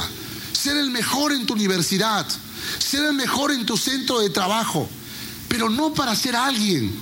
ser 0.52 0.76
el 0.78 0.90
mejor 0.90 1.32
en 1.32 1.44
tu 1.44 1.52
universidad, 1.52 2.26
ser 2.78 3.04
el 3.04 3.12
mejor 3.12 3.52
en 3.52 3.66
tu 3.66 3.76
centro 3.76 4.20
de 4.20 4.30
trabajo, 4.30 4.88
pero 5.48 5.68
no 5.68 5.92
para 5.92 6.16
ser 6.16 6.34
alguien, 6.34 6.98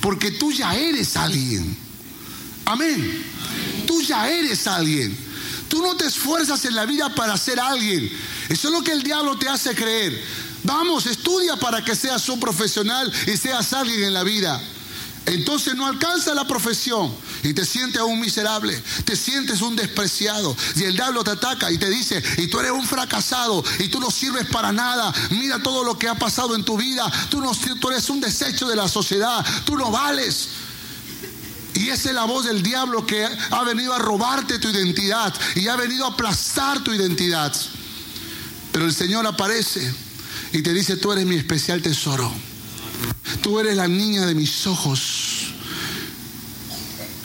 porque 0.00 0.30
tú 0.32 0.52
ya 0.52 0.74
eres 0.74 1.16
alguien. 1.16 1.76
Amén. 2.64 3.24
Tú 3.86 4.00
ya 4.02 4.28
eres 4.30 4.66
alguien. 4.66 5.16
Tú 5.68 5.82
no 5.82 5.96
te 5.96 6.06
esfuerzas 6.06 6.64
en 6.64 6.74
la 6.74 6.86
vida 6.86 7.14
para 7.14 7.36
ser 7.36 7.60
alguien. 7.60 8.10
Eso 8.48 8.68
es 8.68 8.74
lo 8.74 8.82
que 8.82 8.92
el 8.92 9.02
diablo 9.02 9.38
te 9.38 9.48
hace 9.48 9.74
creer. 9.74 10.20
Vamos, 10.64 11.06
estudia 11.06 11.56
para 11.56 11.84
que 11.84 11.94
seas 11.94 12.28
un 12.28 12.40
profesional 12.40 13.10
y 13.26 13.36
seas 13.36 13.72
alguien 13.72 14.02
en 14.04 14.14
la 14.14 14.24
vida. 14.24 14.60
Entonces 15.26 15.74
no 15.74 15.86
alcanza 15.86 16.34
la 16.34 16.46
profesión 16.46 17.14
y 17.42 17.52
te 17.52 17.64
sientes 17.64 18.00
un 18.00 18.18
miserable, 18.18 18.82
te 19.04 19.14
sientes 19.14 19.60
un 19.60 19.76
despreciado 19.76 20.56
y 20.76 20.84
el 20.84 20.94
diablo 20.94 21.22
te 21.22 21.30
ataca 21.30 21.70
y 21.70 21.78
te 21.78 21.90
dice, 21.90 22.22
y 22.38 22.48
tú 22.48 22.58
eres 22.58 22.72
un 22.72 22.86
fracasado 22.86 23.62
y 23.78 23.88
tú 23.88 24.00
no 24.00 24.10
sirves 24.10 24.46
para 24.46 24.72
nada, 24.72 25.12
mira 25.30 25.62
todo 25.62 25.84
lo 25.84 25.98
que 25.98 26.08
ha 26.08 26.14
pasado 26.14 26.56
en 26.56 26.64
tu 26.64 26.76
vida, 26.76 27.10
tú, 27.28 27.40
no, 27.40 27.52
tú 27.80 27.90
eres 27.90 28.08
un 28.08 28.20
desecho 28.20 28.66
de 28.66 28.76
la 28.76 28.88
sociedad, 28.88 29.44
tú 29.64 29.76
no 29.76 29.90
vales. 29.90 30.48
Y 31.74 31.88
esa 31.90 32.08
es 32.08 32.14
la 32.14 32.24
voz 32.24 32.46
del 32.46 32.62
diablo 32.62 33.06
que 33.06 33.24
ha 33.24 33.62
venido 33.62 33.94
a 33.94 33.98
robarte 33.98 34.58
tu 34.58 34.68
identidad 34.68 35.32
y 35.54 35.68
ha 35.68 35.76
venido 35.76 36.06
a 36.06 36.08
aplastar 36.08 36.82
tu 36.82 36.92
identidad. 36.92 37.54
Pero 38.72 38.86
el 38.86 38.94
Señor 38.94 39.26
aparece 39.26 39.94
y 40.52 40.62
te 40.62 40.72
dice, 40.72 40.96
tú 40.96 41.12
eres 41.12 41.26
mi 41.26 41.36
especial 41.36 41.80
tesoro. 41.82 42.49
Tú 43.42 43.58
eres 43.58 43.76
la 43.76 43.88
niña 43.88 44.26
de 44.26 44.34
mis 44.34 44.66
ojos. 44.66 45.54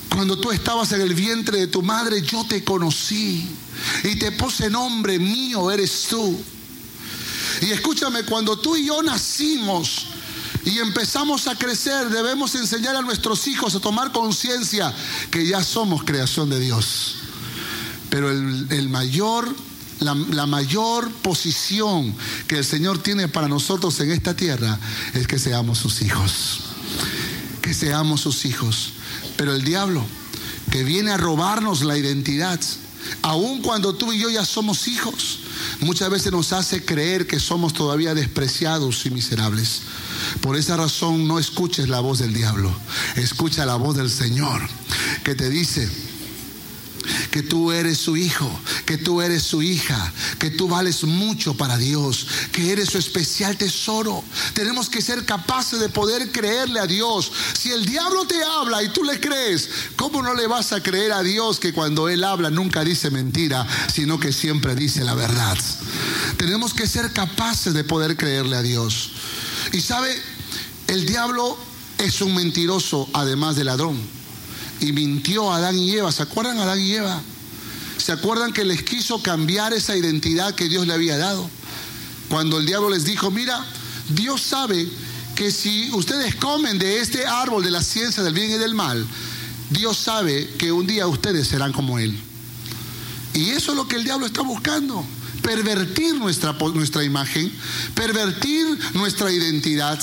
Cuando 0.10 0.38
tú 0.38 0.52
estabas 0.52 0.92
en 0.94 1.02
el 1.02 1.14
vientre 1.14 1.60
de 1.60 1.68
tu 1.68 1.82
madre, 1.82 2.22
yo 2.22 2.46
te 2.46 2.64
conocí 2.64 3.46
y 4.04 4.16
te 4.18 4.32
puse 4.32 4.70
nombre 4.70 5.20
mío, 5.20 5.70
eres 5.70 6.08
tú. 6.10 6.42
Y 7.62 7.72
escúchame, 7.72 8.24
cuando 8.24 8.58
tú 8.58 8.76
y 8.76 8.86
yo 8.86 9.02
nacimos 9.04 10.08
y 10.64 10.80
empezamos 10.80 11.48
a 11.48 11.56
crecer, 11.56 12.10
debemos 12.10 12.56
enseñar 12.56 12.96
a 12.96 13.02
nuestros 13.02 13.48
hijos 13.48 13.76
a 13.76 13.80
tomar 13.80 14.12
conciencia 14.12 14.94
que 15.32 15.46
ya 15.46 15.64
somos 15.64 16.04
creación 16.04 16.50
de 16.50 16.60
Dios. 16.60 17.16
Pero 18.10 18.32
el, 18.32 18.68
el 18.70 18.90
mayor 18.90 19.54
la, 20.00 20.46
mayor 20.46 21.12
posición 21.12 22.14
que 22.48 22.58
el 22.58 22.66
Señor 22.66 23.02
tiene 23.02 23.28
para 23.28 23.48
nosotros 23.48 24.00
en 24.00 24.12
esta 24.12 24.36
tierra 24.36 24.80
es 25.14 25.28
que 25.28 25.40
seamos 25.40 25.78
sus 25.78 26.02
hijos. 26.02 26.60
Que 27.62 27.74
seamos 27.74 28.22
sus 28.22 28.46
hijos. 28.46 28.94
Pero 29.38 29.54
el 29.54 29.64
diablo, 29.64 30.06
que 30.72 30.84
viene 30.84 31.12
a 31.12 31.18
robarnos 31.18 31.84
la 31.84 31.98
identidad, 31.98 32.60
aun 33.22 33.62
cuando 33.62 33.96
tú 33.96 34.12
y 34.14 34.20
yo 34.20 34.30
ya 34.30 34.46
somos 34.46 34.88
hijos, 34.88 35.40
muchas 35.82 36.10
veces 36.10 36.32
nos 36.32 36.54
hace 36.54 36.84
creer 36.84 37.28
que 37.28 37.40
somos 37.40 37.74
todavía 37.74 38.14
despreciados 38.14 39.06
y 39.06 39.12
miserables. 39.12 39.82
Por 40.42 40.56
esa 40.56 40.78
razón 40.78 41.28
no 41.28 41.40
escuches 41.40 41.90
la 41.90 42.00
voz 42.00 42.20
del 42.20 42.34
diablo, 42.34 42.74
escucha 43.16 43.66
la 43.66 43.76
voz 43.76 43.96
del 43.96 44.10
Señor, 44.10 44.62
que 45.24 45.36
te 45.36 45.50
dice, 45.50 45.90
que 47.32 47.44
tú 47.44 47.72
eres 47.72 47.98
su 47.98 48.18
hijo, 48.18 48.50
que 48.86 48.98
tú 48.98 49.22
eres 49.22 49.44
su 49.44 49.62
hija, 49.62 50.14
que 50.40 50.52
tú 50.52 50.68
vales 50.68 51.04
mucho 51.04 51.56
para 51.56 51.78
Dios, 51.78 52.28
que 52.52 52.72
eres 52.72 52.90
su 52.90 52.98
especial 52.98 53.58
tesoro. 53.58 54.24
Tenemos 54.54 54.90
que 54.90 55.02
ser 55.02 55.26
capaces 55.26 55.80
de 55.80 55.90
poder 55.90 56.32
creerle 56.32 56.80
a 56.80 56.88
Dios. 56.88 57.32
Si 57.58 57.72
el 57.72 57.86
diablo 57.86 58.26
te 58.26 58.44
habla 58.44 58.84
y 58.84 58.90
tú 58.90 59.04
le 59.04 59.20
crees, 59.20 59.70
¿cómo 59.96 60.22
no 60.22 60.34
le 60.34 60.48
vas 60.48 60.72
a 60.72 60.82
creer 60.82 61.12
a 61.12 61.24
Dios 61.24 61.60
que 61.60 61.74
cuando 61.74 62.10
Él 62.10 62.24
habla 62.24 62.50
nunca 62.50 62.84
dice 62.84 63.10
mentira, 63.12 63.66
sino 63.94 64.20
que 64.20 64.32
siempre 64.32 64.76
dice 64.76 65.04
la 65.04 65.14
verdad? 65.14 65.58
Tenemos 66.38 66.74
que 66.74 66.88
ser 66.88 67.12
capaces 67.14 67.74
de 67.74 67.84
poder 67.84 68.18
creerle 68.18 68.56
a 68.56 68.62
Dios. 68.62 69.12
Y 69.72 69.82
sabe, 69.82 70.16
el 70.88 71.06
diablo 71.06 71.58
es 71.98 72.22
un 72.22 72.36
mentiroso 72.36 73.10
además 73.14 73.56
de 73.56 73.64
ladrón 73.64 74.15
y 74.82 74.92
mintió 74.92 75.52
a 75.52 75.58
Adán 75.58 75.78
y 75.78 75.92
Eva. 75.92 76.12
¿Se 76.12 76.24
acuerdan 76.24 76.58
Adán 76.60 76.80
y 76.80 76.94
Eva? 76.94 77.22
¿Se 77.98 78.12
acuerdan 78.12 78.54
que 78.54 78.66
les 78.66 78.84
quiso 78.84 79.22
cambiar 79.22 79.74
esa 79.74 79.96
identidad 79.96 80.54
que 80.54 80.70
Dios 80.70 80.86
le 80.86 80.94
había 80.94 81.18
dado? 81.18 81.50
Cuando 82.30 82.60
el 82.60 82.66
diablo 82.66 82.90
les 82.90 83.06
dijo, 83.06 83.32
mira, 83.32 83.66
Dios 84.10 84.42
sabe 84.42 84.88
que 85.36 85.52
si 85.52 85.90
ustedes 85.92 86.36
comen 86.36 86.78
de 86.80 87.00
este 87.00 87.26
árbol 87.26 87.64
de 87.64 87.72
la 87.72 87.82
ciencia 87.82 88.24
del 88.24 88.34
bien 88.34 88.52
y 88.52 88.58
del 88.58 88.74
mal, 88.74 89.06
Dios 89.70 89.98
sabe 89.98 90.50
que 90.58 90.72
un 90.72 90.88
día 90.88 91.08
ustedes 91.08 91.48
serán 91.48 91.74
como 91.74 92.00
Él. 92.00 92.18
Y 93.34 93.50
eso 93.50 93.72
es 93.72 93.78
lo 93.78 93.88
que 93.88 93.98
el 93.98 94.04
diablo 94.04 94.26
está 94.26 94.42
buscando. 94.42 95.06
Pervertir 95.42 96.16
nuestra, 96.16 96.54
nuestra 96.54 97.04
imagen, 97.04 97.52
pervertir 97.94 98.66
nuestra 98.94 99.32
identidad 99.32 100.00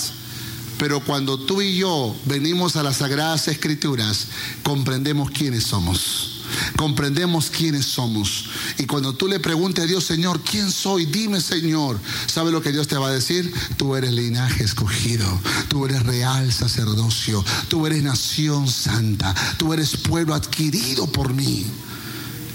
pero 0.83 0.99
cuando 0.99 1.39
tú 1.39 1.63
y 1.63 1.77
yo 1.77 2.13
venimos 2.25 2.75
a 2.75 2.83
las 2.83 2.97
Sagradas 2.97 3.47
Escrituras, 3.47 4.27
comprendemos 4.65 5.31
quiénes 5.31 5.63
somos. 5.63 6.43
Comprendemos 6.75 7.51
quiénes 7.51 7.87
somos. 7.87 8.47
Y 8.79 8.87
cuando 8.87 9.15
tú 9.15 9.29
le 9.29 9.39
preguntes 9.39 9.85
a 9.85 9.87
Dios, 9.87 10.03
Señor, 10.03 10.41
¿quién 10.43 10.73
soy? 10.73 11.07
Dime, 11.07 11.41
Señor. 11.41 12.01
¿Sabe 12.27 12.51
lo 12.51 12.61
que 12.63 12.73
Dios 12.73 12.89
te 12.89 12.97
va 12.97 13.11
a 13.11 13.13
decir? 13.13 13.55
Tú 13.77 13.95
eres 13.95 14.11
linaje 14.11 14.65
escogido. 14.65 15.25
Tú 15.69 15.87
eres 15.87 16.03
real 16.03 16.53
sacerdocio. 16.53 17.45
Tú 17.69 17.87
eres 17.87 18.03
nación 18.03 18.67
santa. 18.69 19.33
Tú 19.59 19.73
eres 19.73 19.97
pueblo 19.97 20.35
adquirido 20.35 21.07
por 21.07 21.33
mí. 21.33 21.65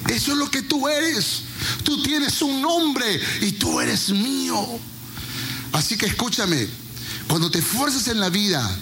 Eso 0.09 0.33
es 0.33 0.37
lo 0.37 0.51
que 0.51 0.63
tú 0.63 0.89
eres. 0.89 1.43
Tú 1.83 2.03
tienes 2.03 2.41
un 2.41 2.61
nombre 2.61 3.21
y 3.39 3.53
tú 3.53 3.79
eres 3.79 4.09
mío. 4.09 4.59
Así 5.71 5.95
que 5.95 6.07
escúchame. 6.07 6.86
Cuando 7.27 7.51
te 7.51 7.59
esfuerces 7.59 8.07
en 8.07 8.19
la 8.19 8.29
vida 8.29 8.77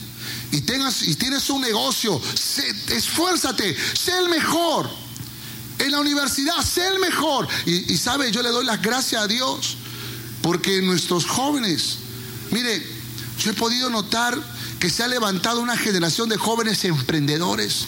y, 0.52 0.62
tengas, 0.62 1.04
y 1.04 1.16
tienes 1.16 1.50
un 1.50 1.62
negocio, 1.62 2.22
esfuérzate, 2.90 3.76
sé 3.94 4.18
el 4.20 4.30
mejor. 4.30 4.90
En 5.78 5.92
la 5.92 6.00
universidad, 6.00 6.62
sé 6.64 6.88
el 6.88 7.00
mejor. 7.00 7.48
Y, 7.66 7.94
y 7.94 7.98
sabe, 7.98 8.32
yo 8.32 8.42
le 8.42 8.50
doy 8.50 8.66
las 8.66 8.82
gracias 8.82 9.22
a 9.22 9.28
Dios 9.28 9.78
porque 10.42 10.82
nuestros 10.82 11.26
jóvenes, 11.26 11.98
mire, 12.52 12.86
yo 13.40 13.52
he 13.52 13.54
podido 13.54 13.90
notar 13.90 14.40
que 14.80 14.90
se 14.90 15.04
ha 15.04 15.08
levantado 15.08 15.60
una 15.60 15.76
generación 15.76 16.30
de 16.30 16.38
jóvenes 16.38 16.86
emprendedores 16.86 17.86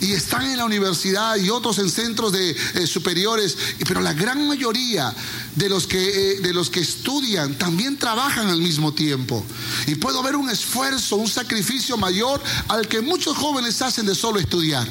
y 0.00 0.12
están 0.12 0.46
en 0.46 0.56
la 0.56 0.64
universidad 0.64 1.36
y 1.36 1.50
otros 1.50 1.78
en 1.78 1.90
centros 1.90 2.32
de, 2.32 2.50
eh, 2.50 2.86
superiores, 2.86 3.56
pero 3.86 4.00
la 4.00 4.12
gran 4.12 4.46
mayoría 4.48 5.14
de 5.54 5.68
los, 5.68 5.86
que, 5.86 5.98
eh, 6.32 6.40
de 6.40 6.54
los 6.54 6.70
que 6.70 6.80
estudian 6.80 7.54
también 7.58 7.98
trabajan 7.98 8.48
al 8.48 8.60
mismo 8.60 8.92
tiempo. 8.92 9.44
Y 9.86 9.96
puedo 9.96 10.22
ver 10.22 10.36
un 10.36 10.50
esfuerzo, 10.50 11.16
un 11.16 11.28
sacrificio 11.28 11.96
mayor 11.96 12.42
al 12.68 12.88
que 12.88 13.00
muchos 13.00 13.36
jóvenes 13.36 13.82
hacen 13.82 14.06
de 14.06 14.14
solo 14.14 14.38
estudiar. 14.38 14.88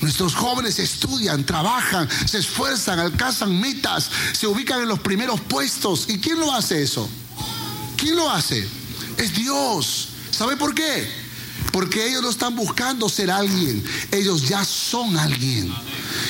Nuestros 0.00 0.34
jóvenes 0.34 0.80
estudian, 0.80 1.46
trabajan, 1.46 2.08
se 2.26 2.38
esfuerzan, 2.38 2.98
alcanzan 2.98 3.60
metas, 3.60 4.10
se 4.32 4.48
ubican 4.48 4.80
en 4.82 4.88
los 4.88 4.98
primeros 4.98 5.40
puestos. 5.40 6.06
¿Y 6.08 6.18
quién 6.18 6.40
lo 6.40 6.52
hace 6.52 6.82
eso? 6.82 7.08
¿Quién 7.96 8.16
lo 8.16 8.28
hace? 8.28 8.66
Es 9.16 9.32
Dios. 9.34 10.08
¿Sabe 10.32 10.56
por 10.56 10.74
qué? 10.74 11.21
Porque 11.72 12.06
ellos 12.06 12.22
no 12.22 12.30
están 12.30 12.54
buscando 12.54 13.08
ser 13.08 13.30
alguien, 13.30 13.82
ellos 14.10 14.48
ya 14.48 14.64
son 14.64 15.16
alguien. 15.16 15.72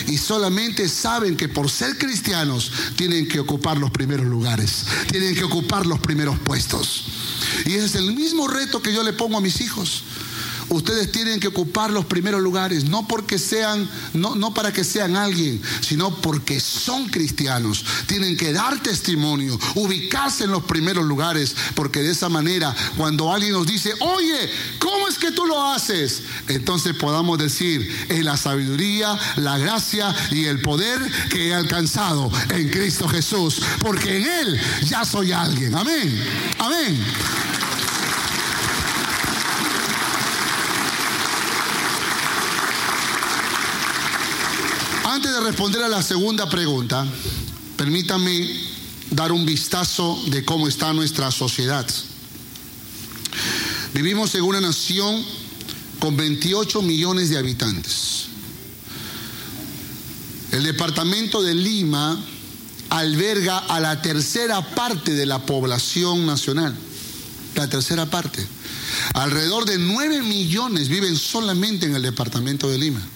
Y 0.07 0.17
solamente 0.17 0.89
saben 0.89 1.37
que 1.37 1.49
por 1.49 1.69
ser 1.71 1.99
cristianos 1.99 2.71
tienen 2.97 3.29
que 3.29 3.41
ocupar 3.41 3.77
los 3.77 3.91
primeros 3.91 4.27
lugares, 4.27 4.85
tienen 5.11 5.35
que 5.35 5.45
ocupar 5.45 5.85
los 5.85 5.99
primeros 5.99 6.39
puestos. 6.39 7.05
Y 7.67 7.75
ese 7.75 7.87
es 7.87 7.95
el 7.97 8.15
mismo 8.15 8.47
reto 8.47 8.81
que 8.81 8.95
yo 8.95 9.03
le 9.03 9.13
pongo 9.13 9.39
a 9.39 9.41
mis 9.41 9.61
hijos 9.61 10.05
ustedes 10.73 11.13
tienen 11.13 11.41
que 11.41 11.49
ocupar 11.49 11.91
los 11.91 12.07
primeros 12.07 12.41
lugares, 12.41 12.85
no 12.85 13.07
porque 13.07 13.39
sean, 13.39 13.89
no, 14.15 14.35
no 14.35 14.55
para 14.55 14.73
que 14.73 14.85
sean 14.85 15.17
alguien, 15.17 15.61
sino 15.81 16.15
porque 16.17 16.61
son 16.61 17.09
cristianos. 17.09 17.85
Tienen 18.07 18.37
que 18.37 18.53
dar 18.53 18.83
testimonio, 18.83 19.59
ubicarse 19.75 20.45
en 20.45 20.51
los 20.51 20.65
primeros 20.65 21.05
lugares, 21.05 21.55
porque 21.75 22.01
de 22.01 22.11
esa 22.11 22.29
manera, 22.29 22.75
cuando 22.97 23.33
alguien 23.33 23.53
nos 23.53 23.67
dice, 23.67 23.93
oye, 24.01 24.51
¿cómo 24.79 25.09
es 25.09 25.19
que 25.19 25.33
tú 25.33 25.47
lo 25.47 25.63
haces? 25.73 26.23
Entonces 26.49 26.95
podamos 26.95 27.39
decir, 27.39 28.07
es 28.09 28.25
la 28.25 28.37
sabiduría, 28.37 29.19
la 29.37 29.59
gracia 29.59 30.15
y 30.31 30.45
el 30.45 30.61
poder 30.61 31.01
que 31.31 31.49
he 31.49 31.55
alcanzado 31.55 32.31
en 32.51 32.69
Cristo 32.69 33.09
Jesús, 33.09 33.61
porque 33.81 34.17
en 34.17 34.27
Él 34.27 34.61
ya 34.85 35.05
soy 35.05 35.33
alguien. 35.33 35.75
Amén. 35.75 36.25
Amén. 36.59 37.72
Antes 45.23 45.37
de 45.37 45.41
responder 45.43 45.81
a 45.85 45.89
la 45.89 46.03
segunda 46.03 46.49
pregunta, 46.49 47.07
permítame 47.77 48.59
dar 49.13 49.31
un 49.31 49.47
vistazo 49.47 50.21
de 50.27 50.45
cómo 50.45 50.67
está 50.67 50.93
nuestra 50.93 51.31
sociedad. 51.31 51.87
Vivimos 53.95 54.35
en 54.35 54.43
una 54.43 54.61
nación 54.61 55.25
con 56.01 56.17
28 56.17 56.83
millones 56.83 57.31
de 57.31 57.39
habitantes. 57.39 58.25
El 60.51 60.65
departamento 60.65 61.41
de 61.41 61.55
Lima 61.55 62.21
alberga 62.91 63.59
a 63.59 63.79
la 63.79 64.03
tercera 64.03 64.75
parte 64.75 65.15
de 65.15 65.27
la 65.27 65.47
población 65.47 66.27
nacional. 66.27 66.77
La 67.55 67.69
tercera 67.69 68.07
parte. 68.07 68.45
Alrededor 69.15 69.67
de 69.67 69.79
9 69.79 70.23
millones 70.23 70.89
viven 70.89 71.15
solamente 71.15 71.87
en 71.87 71.95
el 71.95 72.03
departamento 72.03 72.69
de 72.69 72.79
Lima. 72.79 73.09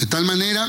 De 0.00 0.06
tal 0.06 0.24
manera 0.24 0.68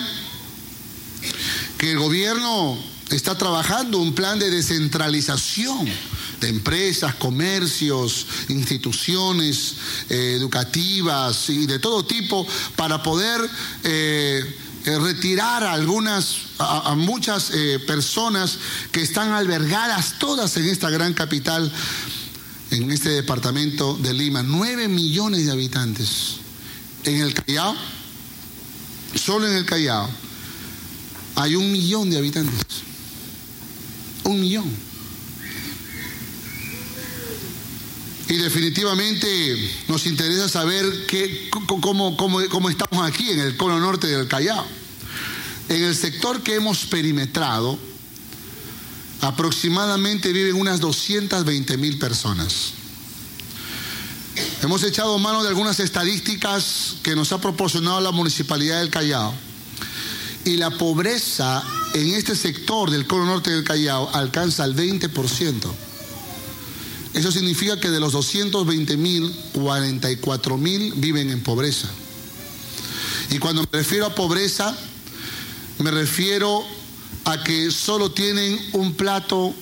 que 1.77 1.91
el 1.91 1.99
gobierno 1.99 2.77
está 3.09 3.37
trabajando 3.37 3.99
un 3.99 4.13
plan 4.13 4.39
de 4.39 4.49
descentralización 4.49 5.87
de 6.39 6.49
empresas, 6.49 7.15
comercios, 7.15 8.27
instituciones 8.49 9.75
eh, 10.09 10.33
educativas 10.35 11.49
y 11.49 11.65
de 11.65 11.79
todo 11.79 12.05
tipo 12.05 12.45
para 12.75 13.01
poder 13.01 13.41
eh, 13.83 14.57
eh, 14.85 14.99
retirar 14.99 15.63
a 15.63 15.73
algunas, 15.73 16.37
a, 16.59 16.95
muchas 16.95 17.51
personas 17.85 18.57
que 18.91 19.01
están 19.01 19.31
albergadas 19.31 20.19
todas 20.19 20.55
en 20.57 20.67
esta 20.67 20.89
gran 20.89 21.13
capital, 21.13 21.71
en 22.71 22.91
este 22.91 23.09
departamento 23.09 23.97
de 23.97 24.13
Lima. 24.13 24.43
Nueve 24.43 24.87
millones 24.87 25.45
de 25.45 25.51
habitantes. 25.51 26.37
En 27.03 27.21
el 27.21 27.33
Callao, 27.33 27.75
solo 29.15 29.47
en 29.47 29.57
el 29.57 29.65
Callao, 29.65 30.09
hay 31.35 31.55
un 31.55 31.71
millón 31.71 32.09
de 32.09 32.17
habitantes. 32.17 32.65
Un 34.23 34.41
millón. 34.41 34.87
Y 38.29 38.35
definitivamente 38.35 39.71
nos 39.87 40.05
interesa 40.05 40.49
saber 40.49 41.05
qué, 41.07 41.49
cómo, 41.81 42.17
cómo, 42.17 42.69
estamos 42.69 43.07
aquí 43.07 43.29
en 43.29 43.39
el 43.39 43.55
cono 43.55 43.79
norte 43.79 44.07
del 44.07 44.27
Callao. 44.27 44.65
En 45.69 45.83
el 45.83 45.95
sector 45.95 46.41
que 46.43 46.55
hemos 46.55 46.85
perimetrado, 46.85 47.79
aproximadamente 49.21 50.33
viven 50.33 50.55
unas 50.55 50.79
220 50.81 51.77
mil 51.77 51.97
personas. 51.99 52.73
Hemos 54.61 54.83
echado 54.83 55.17
mano 55.19 55.43
de 55.43 55.49
algunas 55.49 55.79
estadísticas 55.79 56.95
que 57.03 57.15
nos 57.15 57.31
ha 57.31 57.39
proporcionado 57.39 58.01
la 58.01 58.11
Municipalidad 58.11 58.79
del 58.79 58.89
Callao. 58.89 59.33
Y 60.45 60.57
la 60.57 60.71
pobreza 60.71 61.63
en 61.93 62.13
este 62.13 62.35
sector 62.35 62.89
del 62.89 63.05
cono 63.05 63.25
norte 63.25 63.51
del 63.51 63.63
Callao 63.63 64.09
alcanza 64.13 64.65
el 64.65 64.75
20%. 64.75 65.71
Eso 67.13 67.31
significa 67.31 67.79
que 67.79 67.89
de 67.89 67.99
los 67.99 68.13
220 68.13 68.97
mil, 68.97 69.33
44 69.53 70.57
mil 70.57 70.93
viven 70.97 71.29
en 71.29 71.41
pobreza. 71.41 71.87
Y 73.31 73.39
cuando 73.39 73.63
me 73.63 73.79
refiero 73.79 74.05
a 74.05 74.15
pobreza, 74.15 74.75
me 75.79 75.91
refiero 75.91 76.63
a 77.25 77.43
que 77.43 77.71
solo 77.71 78.11
tienen 78.11 78.59
un 78.73 78.93
plato 78.93 79.53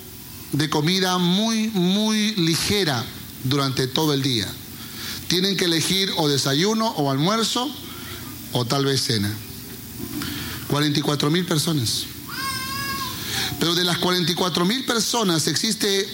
de 0.51 0.69
comida 0.69 1.17
muy, 1.17 1.69
muy 1.69 2.35
ligera 2.35 3.03
durante 3.43 3.87
todo 3.87 4.13
el 4.13 4.21
día. 4.21 4.47
Tienen 5.27 5.57
que 5.57 5.65
elegir 5.65 6.11
o 6.17 6.27
desayuno 6.27 6.89
o 6.89 7.09
almuerzo 7.09 7.69
o 8.51 8.65
tal 8.65 8.85
vez 8.85 9.01
cena. 9.01 9.33
44 10.67 11.29
mil 11.29 11.45
personas. 11.45 12.05
Pero 13.59 13.75
de 13.75 13.83
las 13.83 13.97
44 13.99 14.65
mil 14.65 14.85
personas 14.85 15.47
existe 15.47 16.07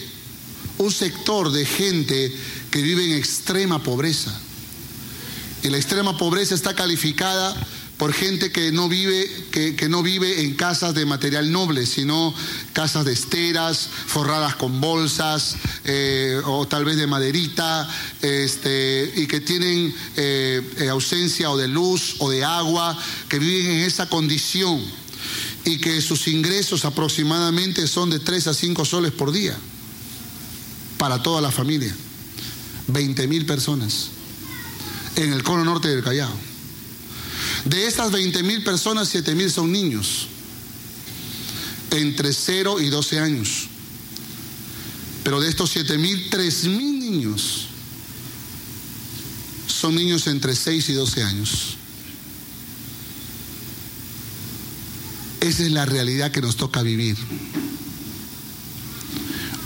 un 0.77 0.91
sector 0.91 1.51
de 1.51 1.65
gente 1.65 2.35
que 2.69 2.81
vive 2.81 3.05
en 3.05 3.17
extrema 3.17 3.83
pobreza. 3.83 4.31
Y 5.63 5.69
la 5.69 5.77
extrema 5.77 6.17
pobreza 6.17 6.55
está 6.55 6.75
calificada 6.75 7.55
por 8.01 8.13
gente 8.13 8.51
que 8.51 8.71
no 8.71 8.89
vive, 8.89 9.29
que, 9.51 9.87
no 9.87 10.01
vive 10.01 10.41
en 10.41 10.55
casas 10.55 10.95
de 10.95 11.05
material 11.05 11.51
noble, 11.51 11.85
sino 11.85 12.33
casas 12.73 13.05
de 13.05 13.13
esteras, 13.13 13.87
forradas 14.07 14.55
con 14.55 14.81
bolsas, 14.81 15.55
eh, 15.83 16.41
o 16.45 16.67
tal 16.67 16.83
vez 16.83 16.97
de 16.97 17.05
maderita, 17.05 17.87
este, 18.23 19.13
y 19.17 19.27
que 19.27 19.39
tienen 19.39 19.93
eh, 20.15 20.87
ausencia 20.89 21.51
o 21.51 21.57
de 21.57 21.67
luz 21.67 22.15
o 22.17 22.31
de 22.31 22.43
agua, 22.43 22.97
que 23.29 23.37
viven 23.37 23.69
en 23.69 23.81
esa 23.81 24.09
condición 24.09 24.83
y 25.63 25.77
que 25.77 26.01
sus 26.01 26.27
ingresos 26.27 26.85
aproximadamente 26.85 27.85
son 27.85 28.09
de 28.09 28.17
3 28.17 28.47
a 28.47 28.55
5 28.55 28.83
soles 28.83 29.11
por 29.11 29.31
día 29.31 29.55
para 30.97 31.21
toda 31.21 31.39
la 31.39 31.51
familia. 31.51 31.95
20 32.87 33.27
mil 33.27 33.45
personas 33.45 34.07
en 35.17 35.31
el 35.33 35.43
cono 35.43 35.63
norte 35.63 35.87
del 35.89 36.03
Callao. 36.03 36.50
De 37.65 37.85
estas 37.85 38.11
20 38.11 38.43
mil 38.43 38.63
personas, 38.63 39.09
7 39.09 39.35
mil 39.35 39.51
son 39.51 39.71
niños, 39.71 40.27
entre 41.91 42.33
0 42.33 42.81
y 42.81 42.89
12 42.89 43.19
años. 43.19 43.67
Pero 45.23 45.39
de 45.39 45.49
estos 45.49 45.69
7 45.69 45.97
mil, 45.97 46.29
3 46.29 46.65
mil 46.65 46.99
niños 46.99 47.67
son 49.67 49.95
niños 49.95 50.27
entre 50.27 50.55
6 50.55 50.89
y 50.89 50.93
12 50.93 51.23
años. 51.23 51.77
Esa 55.39 55.63
es 55.63 55.71
la 55.71 55.85
realidad 55.85 56.31
que 56.31 56.41
nos 56.41 56.55
toca 56.55 56.81
vivir. 56.81 57.17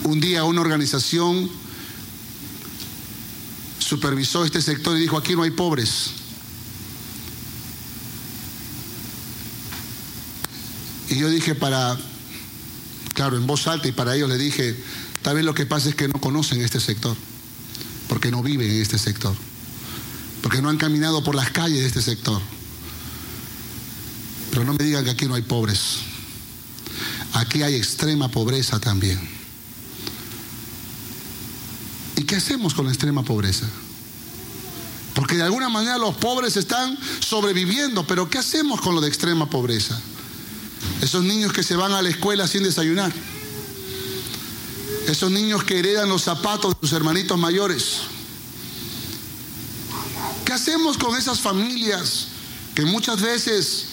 Un 0.04 0.20
día 0.20 0.43
una 0.43 0.62
organización 0.62 1.50
supervisó 3.80 4.46
este 4.46 4.62
sector 4.62 4.98
y 4.98 5.02
dijo, 5.02 5.18
aquí 5.18 5.36
no 5.36 5.43
hay 5.43 5.52
pobres. 5.52 6.12
Y 11.16 11.20
yo 11.20 11.30
dije 11.30 11.55
para, 11.55 11.97
claro, 13.13 13.38
en 13.38 13.47
voz 13.47 13.68
alta 13.68 13.88
y 13.88 13.93
para 13.93 14.13
ellos 14.18 14.28
le 14.28 14.38
dije, 14.38 14.76
tal 15.22 15.36
vez 15.36 15.45
lo 15.45 15.53
que 15.53 15.66
pasa 15.66 15.88
es 15.88 15.95
que 15.95 16.09
no 16.09 16.20
conocen 16.20 16.59
este 16.59 16.82
sector, 16.82 17.16
porque 18.09 18.32
no 18.32 18.43
viven 18.43 18.70
en 18.70 18.82
este 18.82 18.99
sector, 18.99 19.34
porque 20.41 20.61
no 20.61 20.68
han 20.68 20.76
caminado 20.76 21.24
por 21.24 21.34
las 21.34 21.51
calles 21.51 21.80
de 21.80 21.88
este 21.88 22.01
sector. 22.01 22.41
Pero 24.51 24.66
no 24.66 24.74
me 24.74 24.84
digan 24.84 25.05
que 25.05 25.11
aquí 25.11 25.26
no 25.26 25.36
hay 25.36 25.41
pobres. 25.43 25.99
Aquí 27.32 27.63
hay 27.63 27.76
extrema 27.76 28.28
pobreza 28.28 28.82
también. 28.82 29.18
¿Y 32.18 32.24
qué 32.24 32.36
hacemos 32.36 32.74
con 32.74 32.88
la 32.88 32.91
extrema 32.91 33.24
pobreza? 33.24 33.70
Porque 35.13 35.38
de 35.38 35.43
alguna 35.43 35.70
manera 35.70 35.97
los 35.97 36.16
pobres 36.16 36.57
están 36.57 36.99
sobreviviendo, 37.22 38.05
pero 38.05 38.30
¿qué 38.30 38.38
hacemos 38.38 38.82
con 38.82 38.95
lo 38.95 38.99
de 38.99 39.07
extrema 39.07 39.49
pobreza? 39.49 39.97
Esos 41.02 41.24
niños 41.24 41.54
que 41.54 41.64
se 41.64 41.76
van 41.76 41.92
a 41.94 42.02
la 42.02 42.10
escuela 42.10 42.48
sin 42.48 42.64
desayunar. 42.64 43.12
Esos 45.08 45.30
niños 45.32 45.64
que 45.64 45.80
heredan 45.80 46.10
los 46.10 46.24
zapatos 46.24 46.74
de 46.74 46.88
sus 46.88 46.94
hermanitos 46.94 47.38
mayores. 47.38 48.02
¿Qué 50.44 50.54
hacemos 50.54 50.98
con 50.98 51.16
esas 51.16 51.40
familias 51.40 52.28
que 52.74 52.86
muchas 52.86 53.22
veces 53.22 53.86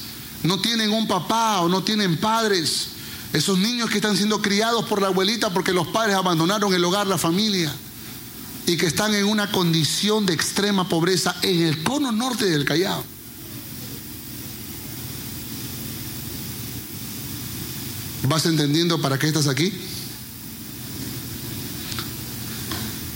no 0.43 0.61
tienen 0.61 0.90
un 0.90 1.07
papá 1.07 1.61
o 1.61 1.68
no 1.68 1.82
tienen 1.82 2.18
padres? 2.18 2.88
Esos 3.32 3.59
niños 3.59 3.88
que 3.88 3.97
están 3.97 4.16
siendo 4.16 4.43
criados 4.43 4.84
por 4.84 5.01
la 5.01 5.09
abuelita 5.09 5.51
porque 5.51 5.72
los 5.72 5.88
padres 5.88 6.16
abandonaron 6.16 6.72
el 6.74 6.84
hogar, 6.84 7.07
la 7.07 7.18
familia 7.18 7.72
y 8.66 8.76
que 8.76 8.86
están 8.86 9.14
en 9.14 9.24
una 9.24 9.51
condición 9.51 10.26
de 10.26 10.34
extrema 10.34 10.88
pobreza 10.88 11.34
en 11.43 11.62
el 11.62 11.82
cono 11.82 12.12
norte 12.12 12.45
del 12.47 12.64
Callao. 12.64 13.05
¿Vas 18.24 18.46
entendiendo 18.46 19.00
para 19.00 19.18
qué 19.18 19.26
estás 19.26 19.48
aquí? 19.48 19.72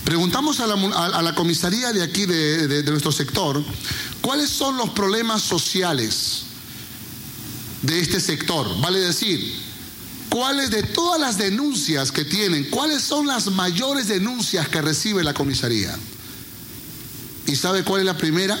Preguntamos 0.03 0.59
a 0.59 0.67
la, 1.21 1.35
comisaría 1.35 1.91
de 1.91 2.01
aquí, 2.01 2.25
de 2.25 2.83
nuestro 2.83 3.11
sector, 3.11 3.63
cuáles 4.21 4.49
son 4.49 4.77
los 4.77 4.89
problemas 4.91 5.41
sociales 5.41 6.43
de 7.81 7.99
este 7.99 8.19
sector. 8.19 8.79
Vale 8.81 8.99
decir, 8.99 9.53
cuáles 10.29 10.69
de 10.69 10.83
todas 10.83 11.19
las 11.19 11.37
denuncias 11.37 12.11
que 12.11 12.25
tienen, 12.25 12.65
cuáles 12.69 13.01
son 13.01 13.27
las 13.27 13.47
mayores 13.51 14.07
denuncias 14.07 14.67
que 14.67 14.81
recibe 14.81 15.23
la 15.23 15.33
comisaría. 15.33 15.97
¿Y 17.45 17.55
sabe 17.55 17.83
cuál 17.83 18.01
es 18.01 18.05
la 18.05 18.17
primera? 18.17 18.59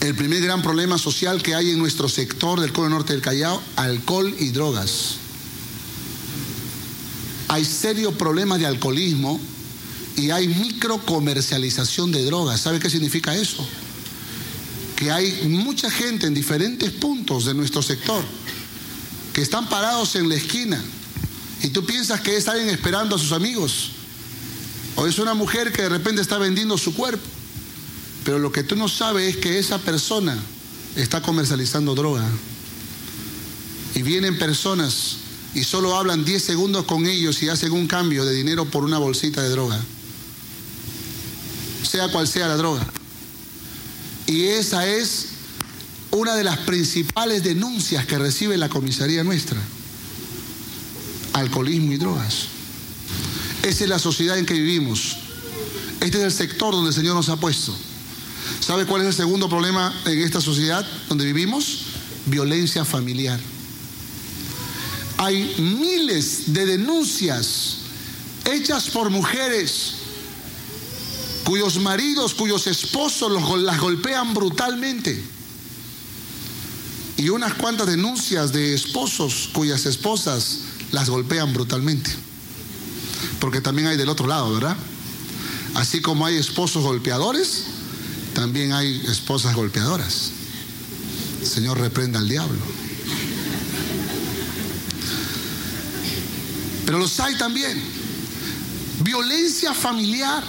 El 0.00 0.14
primer 0.14 0.40
gran 0.42 0.62
problema 0.62 0.98
social 0.98 1.42
que 1.42 1.54
hay 1.54 1.70
en 1.70 1.78
nuestro 1.78 2.08
sector 2.08 2.60
del 2.60 2.72
Cono 2.72 2.90
Norte 2.90 3.12
del 3.12 3.22
Callao, 3.22 3.62
alcohol 3.76 4.34
y 4.38 4.50
drogas. 4.50 5.16
Hay 7.52 7.66
serios 7.66 8.14
problemas 8.14 8.60
de 8.60 8.66
alcoholismo 8.66 9.38
y 10.16 10.30
hay 10.30 10.48
microcomercialización 10.48 12.10
de 12.10 12.24
drogas. 12.24 12.62
¿Sabe 12.62 12.80
qué 12.80 12.88
significa 12.88 13.34
eso? 13.34 13.62
Que 14.96 15.10
hay 15.10 15.46
mucha 15.48 15.90
gente 15.90 16.26
en 16.26 16.32
diferentes 16.32 16.90
puntos 16.92 17.44
de 17.44 17.52
nuestro 17.52 17.82
sector 17.82 18.24
que 18.24 18.42
que 19.34 19.42
están 19.42 19.68
parados 19.68 20.16
en 20.16 20.30
la 20.30 20.36
esquina 20.36 20.82
y 21.62 21.68
tú 21.68 21.84
piensas 21.84 22.22
que 22.22 22.38
es 22.38 22.48
alguien 22.48 22.70
esperando 22.70 23.16
a 23.16 23.18
sus 23.18 23.32
amigos. 23.32 23.90
O 24.96 25.06
es 25.06 25.18
una 25.18 25.34
mujer 25.34 25.72
que 25.72 25.82
de 25.82 25.90
repente 25.90 26.22
está 26.22 26.38
vendiendo 26.38 26.78
su 26.78 26.94
cuerpo. 26.94 27.22
Pero 28.24 28.38
lo 28.38 28.50
que 28.50 28.62
tú 28.62 28.76
no 28.76 28.88
sabes 28.88 29.36
es 29.36 29.36
que 29.36 29.58
esa 29.58 29.76
persona 29.76 30.38
está 30.96 31.20
comercializando 31.20 31.94
droga. 31.94 32.26
Y 33.94 34.00
vienen 34.00 34.38
personas 34.38 35.18
y 35.54 35.64
solo 35.64 35.96
hablan 35.96 36.24
10 36.24 36.42
segundos 36.42 36.84
con 36.86 37.06
ellos 37.06 37.42
y 37.42 37.48
hacen 37.48 37.72
un 37.72 37.86
cambio 37.86 38.24
de 38.24 38.34
dinero 38.34 38.64
por 38.64 38.84
una 38.84 38.98
bolsita 38.98 39.42
de 39.42 39.50
droga. 39.50 39.78
Sea 41.82 42.08
cual 42.10 42.26
sea 42.26 42.48
la 42.48 42.56
droga. 42.56 42.86
Y 44.26 44.44
esa 44.44 44.86
es 44.86 45.26
una 46.10 46.34
de 46.34 46.44
las 46.44 46.58
principales 46.58 47.42
denuncias 47.42 48.06
que 48.06 48.18
recibe 48.18 48.56
la 48.56 48.68
comisaría 48.68 49.24
nuestra. 49.24 49.60
Alcoholismo 51.34 51.92
y 51.92 51.96
drogas. 51.98 52.46
Esa 53.62 53.84
es 53.84 53.90
la 53.90 53.98
sociedad 53.98 54.38
en 54.38 54.46
que 54.46 54.54
vivimos. 54.54 55.16
Este 56.00 56.18
es 56.18 56.24
el 56.24 56.32
sector 56.32 56.72
donde 56.72 56.90
el 56.90 56.94
Señor 56.94 57.14
nos 57.14 57.28
ha 57.28 57.36
puesto. 57.36 57.74
¿Sabe 58.60 58.86
cuál 58.86 59.02
es 59.02 59.08
el 59.08 59.14
segundo 59.14 59.48
problema 59.48 59.94
en 60.06 60.18
esta 60.20 60.40
sociedad 60.40 60.86
donde 61.08 61.26
vivimos? 61.26 61.78
Violencia 62.26 62.84
familiar. 62.84 63.38
Hay 65.22 65.54
miles 65.58 66.52
de 66.52 66.66
denuncias 66.66 67.76
hechas 68.44 68.90
por 68.90 69.08
mujeres 69.08 69.92
cuyos 71.44 71.78
maridos, 71.78 72.34
cuyos 72.34 72.66
esposos 72.66 73.30
las 73.60 73.78
golpean 73.78 74.34
brutalmente. 74.34 75.22
Y 77.18 77.28
unas 77.28 77.54
cuantas 77.54 77.86
denuncias 77.86 78.52
de 78.52 78.74
esposos 78.74 79.48
cuyas 79.52 79.86
esposas 79.86 80.58
las 80.90 81.08
golpean 81.08 81.52
brutalmente. 81.52 82.10
Porque 83.38 83.60
también 83.60 83.86
hay 83.86 83.96
del 83.96 84.08
otro 84.08 84.26
lado, 84.26 84.52
¿verdad? 84.52 84.76
Así 85.74 86.00
como 86.00 86.26
hay 86.26 86.34
esposos 86.36 86.82
golpeadores, 86.82 87.66
también 88.34 88.72
hay 88.72 89.00
esposas 89.06 89.54
golpeadoras. 89.54 90.32
Señor 91.44 91.78
reprenda 91.78 92.18
al 92.18 92.28
diablo. 92.28 92.58
Pero 96.92 97.04
los 97.04 97.20
hay 97.20 97.34
también. 97.38 97.82
Violencia 99.02 99.72
familiar. 99.72 100.44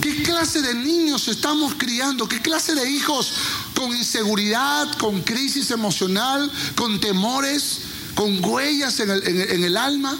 ¿Qué 0.00 0.22
clase 0.22 0.62
de 0.62 0.72
niños 0.72 1.28
estamos 1.28 1.74
criando? 1.74 2.26
¿Qué 2.26 2.40
clase 2.40 2.74
de 2.74 2.90
hijos 2.90 3.30
con 3.74 3.94
inseguridad, 3.94 4.90
con 4.96 5.20
crisis 5.20 5.70
emocional, 5.70 6.50
con 6.76 6.98
temores, 6.98 7.80
con 8.14 8.42
huellas 8.42 8.98
en 9.00 9.10
el, 9.10 9.76
alma? 9.76 10.16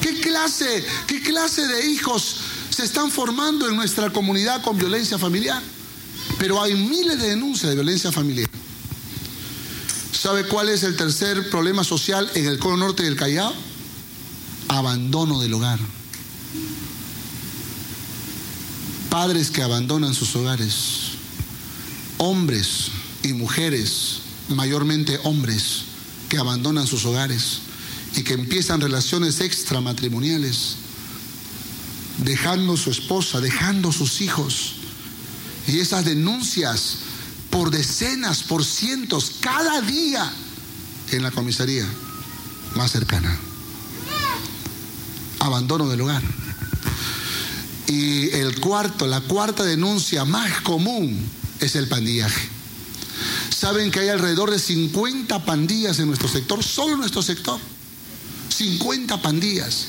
¿Qué 0.00 0.18
clase, 0.20 0.82
¿Qué 1.06 1.20
clase 1.20 1.68
de 1.68 1.90
hijos 1.90 2.36
se 2.70 2.84
están 2.84 3.10
formando 3.10 3.68
en 3.68 3.76
nuestra 3.76 4.10
comunidad 4.10 4.62
con 4.62 4.78
violencia 4.78 5.18
familiar? 5.18 5.62
Pero 6.38 6.62
hay 6.62 6.74
miles 6.74 7.18
de 7.20 7.28
denuncias 7.28 7.68
de 7.68 7.74
violencia 7.74 8.10
familiar. 8.10 8.48
¿Sabe 10.22 10.46
cuál 10.46 10.68
es 10.68 10.84
el 10.84 10.94
tercer 10.94 11.50
problema 11.50 11.82
social 11.82 12.30
en 12.36 12.46
el 12.46 12.60
cono 12.60 12.76
norte 12.76 13.02
del 13.02 13.16
Callao? 13.16 13.52
Abandono 14.68 15.40
del 15.40 15.52
hogar. 15.52 15.80
Padres 19.10 19.50
que 19.50 19.62
abandonan 19.62 20.14
sus 20.14 20.36
hogares. 20.36 20.74
Hombres 22.18 22.92
y 23.24 23.32
mujeres, 23.32 24.18
mayormente 24.48 25.18
hombres, 25.24 25.86
que 26.28 26.38
abandonan 26.38 26.86
sus 26.86 27.04
hogares 27.04 27.58
y 28.14 28.22
que 28.22 28.34
empiezan 28.34 28.80
relaciones 28.80 29.40
extramatrimoniales, 29.40 30.76
dejando 32.18 32.76
su 32.76 32.92
esposa, 32.92 33.40
dejando 33.40 33.90
sus 33.90 34.20
hijos. 34.20 34.74
Y 35.66 35.80
esas 35.80 36.04
denuncias 36.04 36.98
por 37.52 37.70
decenas, 37.70 38.42
por 38.42 38.64
cientos, 38.64 39.34
cada 39.40 39.82
día 39.82 40.32
en 41.10 41.22
la 41.22 41.30
comisaría 41.30 41.86
más 42.74 42.90
cercana. 42.90 43.38
Abandono 45.38 45.86
del 45.88 46.00
hogar. 46.00 46.22
Y 47.88 48.30
el 48.30 48.58
cuarto, 48.58 49.06
la 49.06 49.20
cuarta 49.20 49.64
denuncia 49.64 50.24
más 50.24 50.62
común 50.62 51.20
es 51.60 51.76
el 51.76 51.88
pandillaje. 51.88 52.48
Saben 53.54 53.90
que 53.90 54.00
hay 54.00 54.08
alrededor 54.08 54.50
de 54.50 54.58
50 54.58 55.44
pandillas 55.44 55.98
en 55.98 56.06
nuestro 56.06 56.28
sector, 56.28 56.64
solo 56.64 56.94
en 56.94 57.00
nuestro 57.00 57.20
sector. 57.20 57.60
50 58.48 59.20
pandillas, 59.20 59.88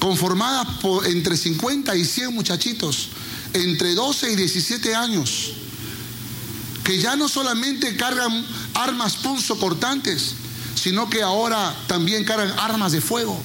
conformadas 0.00 0.66
por 0.80 1.06
entre 1.06 1.36
50 1.36 1.94
y 1.94 2.04
100 2.04 2.34
muchachitos, 2.34 3.10
entre 3.52 3.94
12 3.94 4.32
y 4.32 4.36
17 4.36 4.96
años 4.96 5.52
que 6.84 6.98
ya 6.98 7.16
no 7.16 7.28
solamente 7.28 7.96
cargan 7.96 8.44
armas 8.74 9.16
punzocortantes, 9.16 10.34
sino 10.74 11.08
que 11.08 11.22
ahora 11.22 11.74
también 11.86 12.24
cargan 12.24 12.58
armas 12.58 12.92
de 12.92 13.00
fuego. 13.00 13.40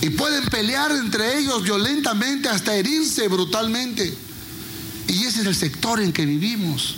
Y 0.00 0.10
pueden 0.10 0.44
pelear 0.46 0.90
entre 0.92 1.38
ellos 1.38 1.62
violentamente 1.62 2.48
hasta 2.48 2.74
herirse 2.74 3.28
brutalmente. 3.28 4.16
Y 5.08 5.24
ese 5.24 5.40
es 5.40 5.46
el 5.46 5.54
sector 5.54 6.00
en 6.00 6.12
que 6.12 6.26
vivimos. 6.26 6.96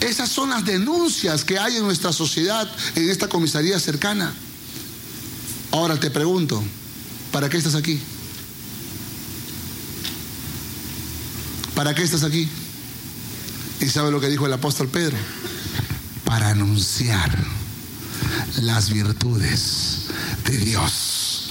Esas 0.00 0.28
son 0.30 0.50
las 0.50 0.64
denuncias 0.64 1.44
que 1.44 1.58
hay 1.58 1.76
en 1.76 1.82
nuestra 1.82 2.12
sociedad, 2.12 2.70
en 2.94 3.10
esta 3.10 3.28
comisaría 3.28 3.78
cercana. 3.78 4.32
Ahora 5.72 5.98
te 5.98 6.10
pregunto, 6.10 6.62
¿para 7.32 7.48
qué 7.48 7.58
estás 7.58 7.74
aquí? 7.74 8.00
¿Para 11.74 11.94
qué 11.94 12.02
estás 12.02 12.24
aquí? 12.24 12.48
¿Y 13.80 13.88
sabe 13.88 14.10
lo 14.10 14.20
que 14.20 14.28
dijo 14.28 14.46
el 14.46 14.52
apóstol 14.52 14.88
Pedro? 14.88 15.16
Para 16.24 16.50
anunciar 16.50 17.36
las 18.60 18.90
virtudes 18.90 20.02
de 20.44 20.58
Dios. 20.58 21.50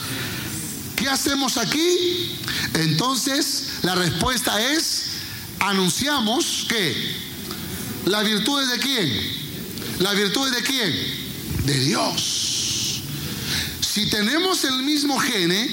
¿Qué 0.95 1.09
hacemos 1.09 1.57
aquí? 1.57 2.37
Entonces, 2.75 3.79
la 3.81 3.95
respuesta 3.95 4.61
es, 4.73 5.05
anunciamos 5.59 6.67
que 6.69 7.15
las 8.05 8.23
virtudes 8.23 8.69
de 8.69 8.77
quién? 8.77 9.39
¿Las 9.99 10.15
virtudes 10.15 10.53
de 10.53 10.61
quién? 10.61 11.65
De 11.65 11.79
Dios. 11.79 13.01
Si 13.81 14.07
tenemos 14.07 14.63
el 14.65 14.83
mismo 14.83 15.17
gene, 15.17 15.67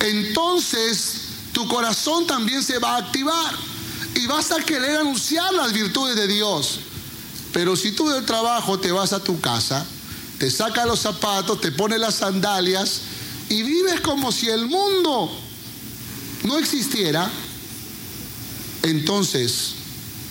entonces 0.00 1.14
tu 1.52 1.68
corazón 1.68 2.26
también 2.26 2.62
se 2.62 2.78
va 2.78 2.94
a 2.94 2.98
activar 2.98 3.71
y 4.14 4.26
vas 4.26 4.50
a 4.52 4.62
querer 4.62 4.98
anunciar 4.98 5.52
las 5.54 5.72
virtudes 5.72 6.16
de 6.16 6.26
Dios. 6.26 6.80
Pero 7.52 7.76
si 7.76 7.92
tú 7.92 8.08
del 8.08 8.24
trabajo 8.24 8.78
te 8.78 8.92
vas 8.92 9.12
a 9.12 9.22
tu 9.22 9.40
casa, 9.40 9.84
te 10.38 10.50
sacas 10.50 10.86
los 10.86 11.00
zapatos, 11.00 11.60
te 11.60 11.72
pones 11.72 12.00
las 12.00 12.16
sandalias 12.16 13.02
y 13.48 13.62
vives 13.62 14.00
como 14.00 14.32
si 14.32 14.48
el 14.48 14.66
mundo 14.66 15.30
no 16.44 16.58
existiera, 16.58 17.30
entonces 18.82 19.74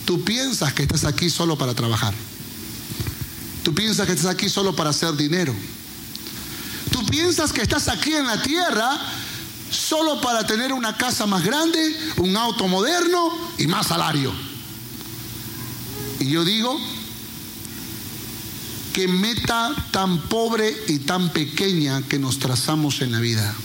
tú 0.06 0.24
piensas 0.24 0.74
que 0.74 0.84
estás 0.84 1.06
aquí 1.06 1.30
solo 1.30 1.58
para 1.58 1.74
trabajar. 1.74 2.14
Tú 3.64 3.74
piensas 3.74 4.08
que 4.08 4.14
estás 4.14 4.32
aquí 4.32 4.50
solo 4.50 4.76
para 4.76 4.90
hacer 4.90 5.16
dinero. 5.16 5.54
Tú 6.92 7.06
piensas 7.06 7.54
que 7.54 7.62
estás 7.62 7.88
aquí 7.88 8.14
en 8.14 8.26
la 8.26 8.42
tierra 8.42 9.00
solo 9.72 10.22
para 10.22 10.46
tener 10.46 10.74
una 10.74 10.96
casa 10.98 11.26
más 11.26 11.44
grande, 11.44 11.98
un 12.18 12.36
auto 12.38 12.68
moderno 12.68 13.32
y 13.58 13.68
más 13.68 13.88
salario. 13.88 14.32
Y 16.20 16.30
yo 16.30 16.46
digo, 16.46 16.80
qué 18.94 19.08
meta 19.08 19.74
tan 19.92 20.20
pobre 20.24 20.76
y 20.88 21.00
tan 21.00 21.30
pequeña 21.30 22.02
que 22.04 22.20
nos 22.20 22.38
trazamos 22.38 23.02
en 23.02 23.12
la 23.12 23.20
vida, 23.20 23.56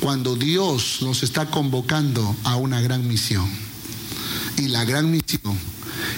cuando 0.00 0.36
Dios 0.36 0.98
nos 1.00 1.22
está 1.22 1.46
convocando 1.46 2.36
a 2.44 2.56
una 2.56 2.80
gran 2.80 3.08
misión. 3.08 3.50
Y 4.56 4.68
la 4.68 4.84
gran 4.84 5.10
misión 5.10 5.58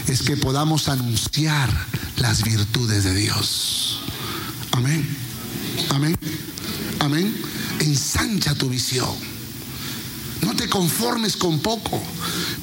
es 0.08 0.22
que 0.22 0.36
podamos 0.36 0.88
anunciar 0.88 1.70
las 2.16 2.42
virtudes 2.42 3.04
de 3.04 3.14
Dios. 3.14 4.00
Amén. 4.72 5.06
Amén. 5.90 6.16
Ensancha 8.10 8.56
tu 8.56 8.68
visión. 8.68 9.08
No 10.42 10.56
te 10.56 10.68
conformes 10.68 11.36
con 11.36 11.60
poco. 11.60 12.02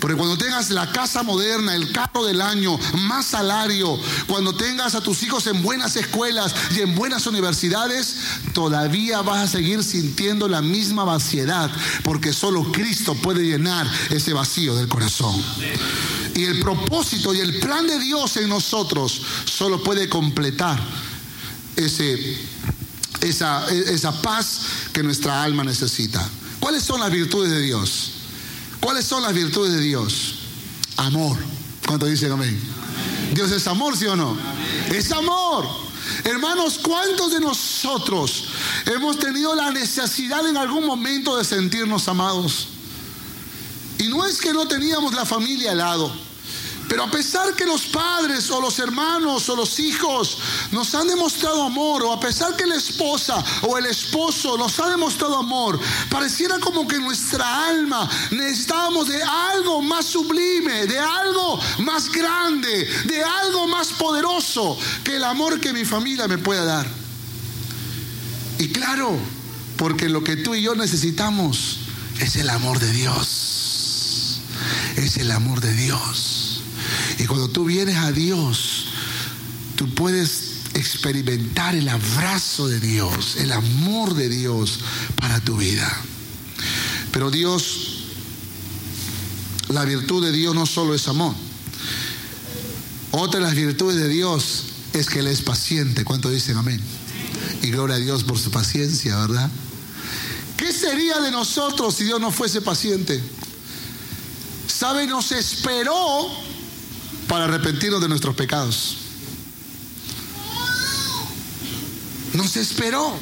Porque 0.02 0.18
cuando 0.18 0.38
tengas 0.38 0.72
la 0.72 0.92
casa 0.92 1.24
moderna, 1.24 1.74
el 1.74 1.94
carro 1.94 2.26
del 2.26 2.42
año, 2.42 2.78
más 3.08 3.28
salario, 3.28 3.98
cuando 4.28 4.54
tengas 4.58 4.94
a 4.96 5.02
tus 5.02 5.24
hijos 5.24 5.48
en 5.48 5.64
buenas 5.64 5.96
escuelas 5.96 6.54
y 6.76 6.82
en 6.82 6.96
buenas 6.96 7.28
universidades, 7.28 8.18
todavía 8.54 9.22
vas 9.22 9.46
a 9.46 9.48
seguir 9.48 9.86
sintiendo 9.86 10.50
la 10.50 10.62
misma 10.62 11.06
vaciedad. 11.06 11.72
Porque 12.04 12.34
solo 12.34 12.70
Cristo 12.74 13.16
puede 13.16 13.46
llenar 13.46 13.90
ese 14.10 14.34
vacío 14.34 14.76
del 14.76 14.90
corazón. 14.90 15.42
Y 16.36 16.44
el 16.44 16.60
propósito 16.60 17.34
y 17.34 17.40
el 17.40 17.60
plan 17.60 17.88
de 17.88 18.00
Dios 18.00 18.36
en 18.36 18.50
nosotros 18.50 19.22
solo 19.46 19.82
puede 19.82 20.10
completar 20.10 20.78
ese, 21.78 22.38
esa, 23.30 23.68
esa 23.70 24.22
paz 24.22 24.62
que 24.94 25.04
nuestra 25.04 25.44
alma 25.44 25.64
necesita. 25.64 26.28
¿Cuáles 26.60 26.84
son 26.84 27.00
las 27.00 27.12
virtudes 27.12 27.52
de 27.52 27.62
Dios? 27.62 28.12
¿Cuáles 28.80 29.06
son 29.06 29.24
las 29.24 29.34
virtudes 29.34 29.74
de 29.74 29.82
Dios? 29.82 30.36
Amor. 30.98 31.38
¿Cuánto 31.86 32.06
dicen 32.06 32.32
amén? 32.32 32.60
Dios 33.34 33.52
es 33.52 33.68
amor, 33.68 33.96
¿sí 33.96 34.06
o 34.06 34.16
no? 34.16 34.38
Es 34.90 35.12
amor. 35.12 35.68
Hermanos, 36.24 36.80
¿cuántos 36.82 37.32
de 37.32 37.40
nosotros 37.40 38.46
hemos 38.86 39.20
tenido 39.20 39.56
la 39.56 39.72
necesidad 39.72 40.48
en 40.48 40.58
algún 40.58 40.86
momento 40.86 41.38
de 41.38 41.44
sentirnos 41.44 42.08
amados? 42.08 42.68
Y 43.98 44.08
no 44.10 44.26
es 44.26 44.40
que 44.40 44.54
no 44.54 44.68
teníamos 44.68 45.14
la 45.14 45.26
familia 45.26 45.72
al 45.72 45.80
lado. 45.80 46.27
Pero 46.88 47.04
a 47.04 47.12
pesar 47.12 47.54
que 47.54 47.66
los 47.66 47.88
padres 47.88 48.50
o 48.50 48.62
los 48.62 48.80
hermanos 48.80 49.50
o 49.50 49.56
los 49.56 49.80
hijos 49.80 50.38
nos 50.72 50.96
han 50.96 51.08
demostrado 51.08 51.64
amor, 51.64 52.04
o 52.04 52.14
a 52.14 52.20
pesar 52.20 52.56
que 52.56 52.66
la 52.66 52.76
esposa 52.76 53.44
o 53.64 53.78
el 53.78 53.88
esposo 53.88 54.58
nos 54.58 54.80
ha 54.80 54.90
demostrado 54.90 55.38
amor, 55.38 55.80
pareciera 56.10 56.60
como 56.60 56.88
que 56.88 56.98
nuestra 57.00 57.68
alma 57.68 58.10
necesitábamos 58.32 59.10
de 59.10 59.22
algo 59.22 59.82
más 59.82 60.06
sublime, 60.06 60.88
de 60.88 61.00
algo 61.00 61.60
más 61.80 62.10
grande, 62.10 62.88
de 63.06 63.24
algo 63.24 63.68
más 63.68 63.90
poderoso 63.90 64.78
que 65.04 65.18
el 65.18 65.24
amor 65.24 65.60
que 65.60 65.74
mi 65.74 65.84
familia 65.84 66.28
me 66.28 66.38
pueda 66.38 66.64
dar. 66.64 66.88
Y 68.60 68.70
claro, 68.70 69.18
porque 69.78 70.10
lo 70.10 70.24
que 70.24 70.38
tú 70.38 70.56
y 70.56 70.62
yo 70.62 70.74
necesitamos 70.74 71.80
es 72.20 72.38
el 72.38 72.50
amor 72.50 72.80
de 72.80 72.92
Dios. 72.92 74.40
Es 74.96 75.18
el 75.18 75.32
amor 75.32 75.62
de 75.62 75.74
Dios. 75.74 76.47
Y 77.20 77.26
cuando 77.26 77.50
tú 77.50 77.66
vienes 77.66 77.98
a 77.98 78.12
Dios, 78.12 78.86
tú 79.76 79.94
puedes 79.94 80.58
experimentar 80.74 81.76
el 81.76 81.90
abrazo 81.90 82.68
de 82.68 82.80
Dios, 82.80 83.38
el 83.38 83.52
amor 83.52 84.14
de 84.14 84.30
Dios 84.30 84.80
para 85.16 85.40
tu 85.40 85.58
vida. 85.58 85.92
Pero 87.12 87.32
Dios, 87.32 88.04
la 89.70 89.86
virtud 89.86 90.24
de 90.24 90.32
Dios 90.32 90.54
no 90.54 90.66
solo 90.66 90.94
es 90.94 91.08
amor. 91.08 91.34
Otra 93.12 93.40
de 93.40 93.46
las 93.46 93.56
virtudes 93.56 93.98
de 93.98 94.08
Dios 94.08 94.66
es 94.94 95.08
que 95.08 95.20
Él 95.20 95.28
es 95.28 95.42
paciente. 95.42 96.04
¿Cuánto 96.04 96.30
dicen 96.30 96.58
amén? 96.58 96.82
Y 97.64 97.72
gloria 97.72 97.96
a 97.96 98.00
Dios 98.00 98.24
por 98.24 98.38
su 98.38 98.52
paciencia, 98.52 99.18
¿verdad? 99.18 99.50
¿Qué 100.58 100.74
sería 100.74 101.20
de 101.22 101.32
nosotros 101.32 101.96
si 101.96 102.04
Dios 102.04 102.20
no 102.20 102.32
fuese 102.32 102.62
paciente? 102.62 103.22
¿Sabe? 104.68 105.08
Nos 105.08 105.32
esperó 105.32 106.30
para 107.28 107.46
arrepentirnos 107.46 108.02
de 108.02 108.10
nuestros 108.10 108.36
pecados. 108.36 108.98
Nos 112.34 112.56
esperó. 112.56 113.18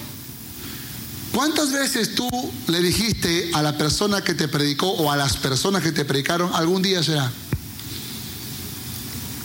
¿Cuántas 1.32 1.72
veces 1.72 2.16
tú 2.16 2.30
le 2.68 2.80
dijiste 2.82 3.52
a 3.54 3.62
la 3.62 3.78
persona 3.78 4.24
que 4.24 4.34
te 4.34 4.48
predicó 4.48 4.90
o 4.92 5.12
a 5.12 5.18
las 5.18 5.36
personas 5.36 5.84
que 5.84 5.92
te 5.92 6.06
predicaron, 6.06 6.54
algún 6.54 6.82
día 6.82 7.04
será? 7.04 7.30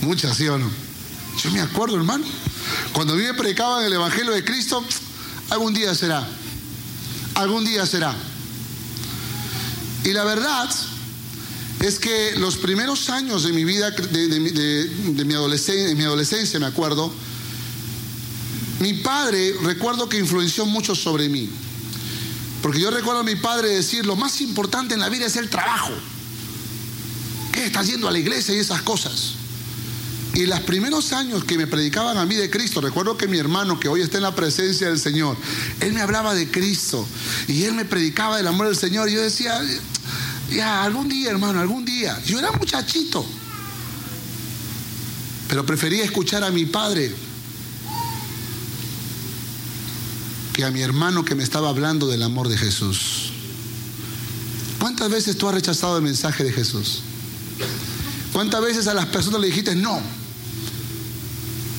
Muchas, 0.02 0.36
¿sí 0.36 0.46
o 0.46 0.56
no? 0.56 0.70
Yo 1.42 1.50
me 1.50 1.60
acuerdo, 1.60 1.96
hermano. 1.96 2.24
Cuando 2.92 3.14
a 3.14 3.16
mí 3.16 3.22
me 3.22 3.34
predicaban 3.34 3.84
el 3.84 3.92
Evangelio 3.92 4.32
de 4.32 4.44
Cristo, 4.44 4.84
algún 5.50 5.74
día 5.74 5.94
será. 5.94 6.26
Algún 7.34 7.64
día 7.64 7.84
será. 7.86 8.14
Y 10.04 10.12
la 10.12 10.24
verdad 10.24 10.70
es 11.80 11.98
que 11.98 12.34
los 12.36 12.58
primeros 12.58 13.08
años 13.08 13.42
de 13.42 13.52
mi 13.52 13.64
vida, 13.64 13.90
de, 13.90 15.24
mi, 15.24 15.34
adolescencia, 15.34 16.60
me 16.60 16.66
acuerdo, 16.66 17.12
mi 18.80 18.94
padre, 18.94 19.54
recuerdo 19.62 20.08
que 20.08 20.18
influenció 20.18 20.66
mucho 20.66 20.94
sobre 20.94 21.28
mí. 21.28 21.48
Porque 22.62 22.80
yo 22.80 22.90
recuerdo 22.90 23.20
a 23.20 23.24
mi 23.24 23.36
padre 23.36 23.70
decir, 23.70 24.04
lo 24.04 24.14
más 24.14 24.42
importante 24.42 24.92
en 24.92 25.00
la 25.00 25.08
vida 25.08 25.26
es 25.26 25.36
el 25.36 25.48
trabajo. 25.48 25.92
¿Qué 27.52 27.64
estás 27.64 27.86
yendo 27.86 28.08
a 28.08 28.12
la 28.12 28.18
iglesia 28.18 28.54
y 28.54 28.58
esas 28.58 28.82
cosas? 28.82 29.34
Y 30.34 30.46
los 30.46 30.60
primeros 30.60 31.12
años 31.12 31.44
que 31.44 31.56
me 31.56 31.66
predicaban 31.66 32.18
a 32.18 32.26
mí 32.26 32.34
de 32.36 32.50
Cristo, 32.50 32.80
recuerdo 32.80 33.16
que 33.16 33.26
mi 33.26 33.38
hermano, 33.38 33.80
que 33.80 33.88
hoy 33.88 34.02
está 34.02 34.18
en 34.18 34.22
la 34.22 34.34
presencia 34.34 34.88
del 34.88 35.00
Señor, 35.00 35.36
él 35.80 35.92
me 35.92 36.02
hablaba 36.02 36.34
de 36.34 36.48
Cristo 36.50 37.06
y 37.48 37.64
él 37.64 37.72
me 37.72 37.84
predicaba 37.84 38.36
del 38.36 38.46
amor 38.46 38.66
del 38.66 38.76
Señor. 38.76 39.08
Y 39.08 39.14
yo 39.14 39.22
decía, 39.22 39.60
ya, 40.50 40.84
algún 40.84 41.08
día, 41.08 41.30
hermano, 41.30 41.60
algún 41.60 41.84
día. 41.84 42.20
Yo 42.24 42.38
era 42.38 42.50
muchachito. 42.52 43.24
Pero 45.48 45.66
prefería 45.66 46.04
escuchar 46.04 46.44
a 46.44 46.50
mi 46.50 46.66
padre 46.66 47.14
que 50.52 50.64
a 50.64 50.70
mi 50.70 50.80
hermano 50.80 51.24
que 51.24 51.34
me 51.34 51.42
estaba 51.42 51.68
hablando 51.68 52.06
del 52.06 52.22
amor 52.22 52.48
de 52.48 52.56
Jesús. 52.56 53.32
¿Cuántas 54.78 55.10
veces 55.10 55.36
tú 55.36 55.48
has 55.48 55.54
rechazado 55.54 55.96
el 55.96 56.02
mensaje 56.02 56.44
de 56.44 56.52
Jesús? 56.52 57.02
¿Cuántas 58.32 58.62
veces 58.62 58.86
a 58.86 58.94
las 58.94 59.06
personas 59.06 59.40
le 59.40 59.48
dijiste 59.48 59.74
no? 59.74 60.00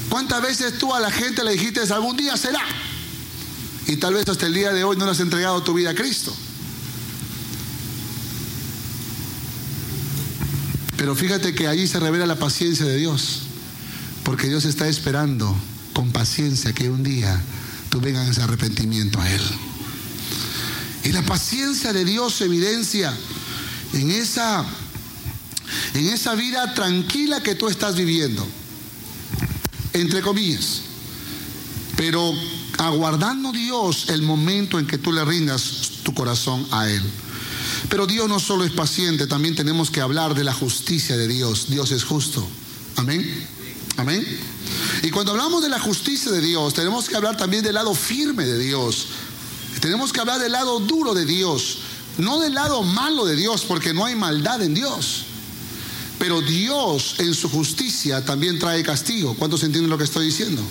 ¿Cuántas 0.09 0.41
veces 0.41 0.77
tú 0.77 0.93
a 0.93 0.99
la 0.99 1.09
gente 1.09 1.43
le 1.43 1.53
dijiste 1.53 1.81
algún 1.93 2.17
día 2.17 2.35
será? 2.35 2.63
Y 3.87 3.95
tal 3.95 4.13
vez 4.13 4.27
hasta 4.27 4.45
el 4.45 4.53
día 4.53 4.71
de 4.71 4.83
hoy 4.83 4.97
no 4.97 5.05
le 5.05 5.11
has 5.11 5.19
entregado 5.19 5.63
tu 5.63 5.73
vida 5.73 5.91
a 5.91 5.95
Cristo. 5.95 6.35
Pero 11.01 11.15
fíjate 11.15 11.55
que 11.55 11.65
allí 11.65 11.87
se 11.87 11.99
revela 11.99 12.27
la 12.27 12.35
paciencia 12.35 12.85
de 12.85 12.95
Dios, 12.95 13.39
porque 14.21 14.47
Dios 14.47 14.65
está 14.65 14.87
esperando 14.87 15.51
con 15.93 16.11
paciencia 16.11 16.73
que 16.73 16.91
un 16.91 17.01
día 17.01 17.41
tú 17.89 17.99
vengas 17.99 18.29
ese 18.29 18.43
arrepentimiento 18.43 19.19
a 19.19 19.27
Él. 19.27 19.41
Y 21.03 21.11
la 21.11 21.23
paciencia 21.23 21.91
de 21.91 22.05
Dios 22.05 22.35
se 22.35 22.45
evidencia 22.45 23.17
en 23.93 24.11
esa, 24.11 24.63
en 25.95 26.07
esa 26.07 26.35
vida 26.35 26.71
tranquila 26.75 27.41
que 27.41 27.55
tú 27.55 27.67
estás 27.67 27.95
viviendo, 27.95 28.47
entre 29.93 30.21
comillas, 30.21 30.81
pero 31.97 32.31
aguardando 32.77 33.51
Dios 33.51 34.05
el 34.09 34.21
momento 34.21 34.77
en 34.77 34.85
que 34.85 34.99
tú 34.99 35.11
le 35.11 35.25
rindas 35.25 35.93
tu 36.03 36.13
corazón 36.13 36.63
a 36.69 36.87
Él. 36.87 37.01
Pero 37.89 38.07
Dios 38.07 38.29
no 38.29 38.39
solo 38.39 38.63
es 38.63 38.71
paciente, 38.71 39.27
también 39.27 39.55
tenemos 39.55 39.89
que 39.91 40.01
hablar 40.01 40.35
de 40.35 40.43
la 40.43 40.53
justicia 40.53 41.17
de 41.17 41.27
Dios. 41.27 41.67
Dios 41.69 41.91
es 41.91 42.03
justo. 42.03 42.47
Amén. 42.95 43.47
Amén. 43.97 44.25
Y 45.03 45.09
cuando 45.09 45.31
hablamos 45.31 45.61
de 45.61 45.69
la 45.69 45.79
justicia 45.79 46.31
de 46.31 46.41
Dios, 46.41 46.73
tenemos 46.73 47.09
que 47.09 47.15
hablar 47.15 47.37
también 47.37 47.63
del 47.63 47.75
lado 47.75 47.93
firme 47.93 48.45
de 48.45 48.57
Dios. 48.57 49.07
Tenemos 49.79 50.13
que 50.13 50.19
hablar 50.19 50.39
del 50.39 50.51
lado 50.51 50.79
duro 50.79 51.13
de 51.13 51.25
Dios, 51.25 51.79
no 52.17 52.39
del 52.39 52.53
lado 52.53 52.83
malo 52.83 53.25
de 53.25 53.35
Dios, 53.35 53.63
porque 53.67 53.93
no 53.93 54.05
hay 54.05 54.15
maldad 54.15 54.61
en 54.61 54.73
Dios. 54.73 55.25
Pero 56.19 56.41
Dios 56.41 57.15
en 57.17 57.33
su 57.33 57.49
justicia 57.49 58.23
también 58.23 58.59
trae 58.59 58.83
castigo. 58.83 59.33
¿Cuántos 59.35 59.63
entienden 59.63 59.89
lo 59.89 59.97
que 59.97 60.03
estoy 60.03 60.27
diciendo? 60.27 60.61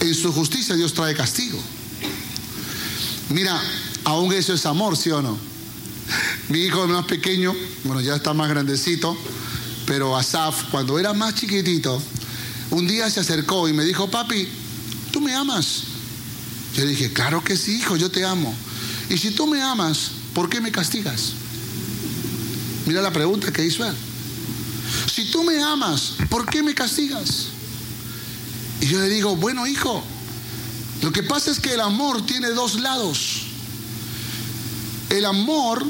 En 0.00 0.14
su 0.14 0.32
justicia 0.32 0.74
Dios 0.74 0.92
trae 0.94 1.14
castigo. 1.14 1.60
Mira, 3.28 3.62
Aún 4.04 4.32
eso 4.32 4.54
es 4.54 4.66
amor, 4.66 4.96
¿sí 4.96 5.10
o 5.10 5.22
no? 5.22 5.38
Mi 6.48 6.60
hijo 6.60 6.86
más 6.88 7.06
pequeño, 7.06 7.54
bueno, 7.84 8.00
ya 8.00 8.16
está 8.16 8.34
más 8.34 8.48
grandecito, 8.48 9.16
pero 9.86 10.16
Asaf, 10.16 10.70
cuando 10.70 10.98
era 10.98 11.12
más 11.12 11.34
chiquitito, 11.34 12.02
un 12.70 12.86
día 12.86 13.08
se 13.10 13.20
acercó 13.20 13.68
y 13.68 13.72
me 13.72 13.84
dijo, 13.84 14.10
papi, 14.10 14.48
¿tú 15.12 15.20
me 15.20 15.34
amas? 15.34 15.84
Yo 16.74 16.86
dije, 16.86 17.12
claro 17.12 17.44
que 17.44 17.56
sí, 17.56 17.76
hijo, 17.76 17.96
yo 17.96 18.10
te 18.10 18.24
amo. 18.24 18.54
Y 19.08 19.18
si 19.18 19.30
tú 19.30 19.46
me 19.46 19.62
amas, 19.62 20.10
¿por 20.34 20.48
qué 20.48 20.60
me 20.60 20.72
castigas? 20.72 21.32
Mira 22.86 23.02
la 23.02 23.12
pregunta 23.12 23.52
que 23.52 23.64
hizo 23.64 23.84
él. 23.86 23.94
Si 25.14 25.30
tú 25.30 25.44
me 25.44 25.62
amas, 25.62 26.14
¿por 26.28 26.46
qué 26.46 26.62
me 26.62 26.74
castigas? 26.74 27.46
Y 28.80 28.86
yo 28.86 28.98
le 28.98 29.08
digo, 29.08 29.36
bueno, 29.36 29.66
hijo, 29.66 30.02
lo 31.02 31.12
que 31.12 31.22
pasa 31.22 31.50
es 31.50 31.60
que 31.60 31.74
el 31.74 31.80
amor 31.80 32.24
tiene 32.26 32.48
dos 32.50 32.80
lados. 32.80 33.51
El 35.12 35.26
amor 35.26 35.84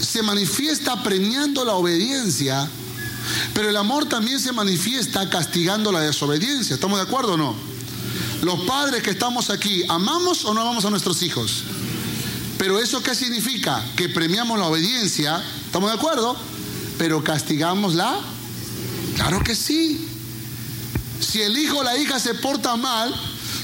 se 0.00 0.22
manifiesta 0.22 1.02
premiando 1.02 1.62
la 1.62 1.74
obediencia, 1.74 2.66
pero 3.52 3.68
el 3.68 3.76
amor 3.76 4.06
también 4.06 4.40
se 4.40 4.50
manifiesta 4.52 5.28
castigando 5.28 5.92
la 5.92 6.00
desobediencia. 6.00 6.72
¿Estamos 6.72 6.98
de 6.98 7.04
acuerdo 7.04 7.34
o 7.34 7.36
no? 7.36 7.54
Los 8.40 8.60
padres 8.62 9.02
que 9.02 9.10
estamos 9.10 9.50
aquí, 9.50 9.84
¿amamos 9.90 10.46
o 10.46 10.54
no 10.54 10.62
amamos 10.62 10.86
a 10.86 10.90
nuestros 10.90 11.20
hijos? 11.20 11.64
Pero 12.56 12.80
eso 12.80 13.02
qué 13.02 13.14
significa? 13.14 13.84
Que 13.94 14.08
premiamos 14.08 14.58
la 14.58 14.68
obediencia, 14.68 15.44
¿estamos 15.66 15.90
de 15.90 15.96
acuerdo? 15.98 16.34
Pero 16.96 17.22
castigamos 17.22 17.94
la... 17.94 18.18
Claro 19.16 19.44
que 19.44 19.54
sí. 19.54 20.08
Si 21.20 21.42
el 21.42 21.58
hijo 21.58 21.80
o 21.80 21.82
la 21.82 21.98
hija 21.98 22.18
se 22.18 22.32
porta 22.32 22.74
mal, 22.76 23.14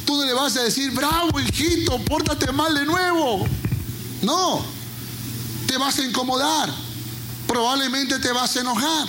tú 0.05 0.17
no 0.17 0.25
le 0.25 0.33
vas 0.33 0.57
a 0.57 0.63
decir, 0.63 0.91
bravo 0.93 1.39
hijito, 1.41 1.99
pórtate 2.05 2.51
mal 2.53 2.75
de 2.75 2.85
nuevo. 2.85 3.47
No, 4.23 4.65
te 5.67 5.77
vas 5.77 5.99
a 5.99 6.05
incomodar, 6.05 6.73
probablemente 7.47 8.19
te 8.19 8.33
vas 8.33 8.57
a 8.57 8.61
enojar. 8.61 9.07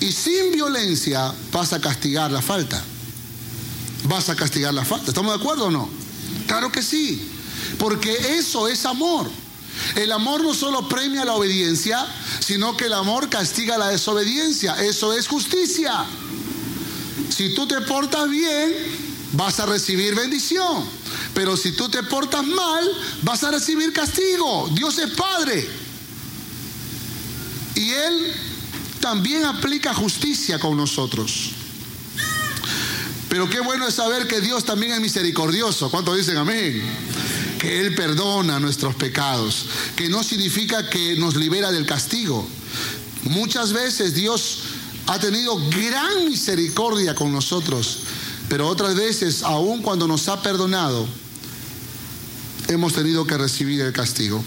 Y 0.00 0.12
sin 0.12 0.52
violencia 0.52 1.32
vas 1.52 1.72
a 1.72 1.80
castigar 1.80 2.30
la 2.30 2.42
falta. 2.42 2.82
Vas 4.04 4.28
a 4.28 4.36
castigar 4.36 4.74
la 4.74 4.84
falta. 4.84 5.08
¿Estamos 5.08 5.34
de 5.34 5.40
acuerdo 5.40 5.66
o 5.66 5.70
no? 5.70 5.88
Claro 6.46 6.70
que 6.70 6.82
sí. 6.82 7.30
Porque 7.78 8.36
eso 8.38 8.68
es 8.68 8.84
amor. 8.84 9.30
El 9.96 10.12
amor 10.12 10.42
no 10.42 10.54
solo 10.54 10.88
premia 10.88 11.24
la 11.24 11.34
obediencia, 11.34 12.06
sino 12.40 12.76
que 12.76 12.86
el 12.86 12.92
amor 12.92 13.28
castiga 13.28 13.78
la 13.78 13.88
desobediencia. 13.88 14.74
Eso 14.82 15.12
es 15.12 15.26
justicia. 15.26 16.04
Si 17.34 17.54
tú 17.54 17.66
te 17.66 17.80
portas 17.80 18.28
bien, 18.28 18.72
vas 19.36 19.60
a 19.60 19.66
recibir 19.66 20.14
bendición. 20.14 20.84
Pero 21.34 21.56
si 21.56 21.72
tú 21.72 21.88
te 21.88 22.02
portas 22.02 22.44
mal, 22.44 22.90
vas 23.22 23.42
a 23.44 23.50
recibir 23.50 23.92
castigo. 23.92 24.70
Dios 24.72 24.98
es 24.98 25.10
Padre. 25.10 25.68
Y 27.74 27.90
Él 27.90 28.32
también 29.00 29.44
aplica 29.44 29.94
justicia 29.94 30.58
con 30.58 30.76
nosotros. 30.76 31.50
Pero 33.28 33.50
qué 33.50 33.60
bueno 33.60 33.88
es 33.88 33.94
saber 33.94 34.28
que 34.28 34.40
Dios 34.40 34.64
también 34.64 34.92
es 34.92 35.00
misericordioso. 35.00 35.90
¿Cuántos 35.90 36.16
dicen 36.16 36.36
amén? 36.36 36.82
Que 37.58 37.80
Él 37.80 37.94
perdona 37.94 38.60
nuestros 38.60 38.94
pecados, 38.94 39.66
que 39.96 40.08
no 40.08 40.22
significa 40.22 40.88
que 40.88 41.16
nos 41.16 41.34
libera 41.34 41.72
del 41.72 41.84
castigo. 41.84 42.46
Muchas 43.24 43.72
veces 43.72 44.14
Dios 44.14 44.58
ha 45.06 45.18
tenido 45.18 45.56
gran 45.70 46.28
misericordia 46.28 47.14
con 47.14 47.32
nosotros, 47.32 47.98
pero 48.54 48.68
otras 48.68 48.94
veces, 48.94 49.42
aun 49.42 49.82
cuando 49.82 50.06
nos 50.06 50.28
ha 50.28 50.40
perdonado, 50.40 51.08
hemos 52.68 52.92
tenido 52.92 53.26
que 53.26 53.36
recibir 53.36 53.80
el 53.80 53.92
castigo. 53.92 54.44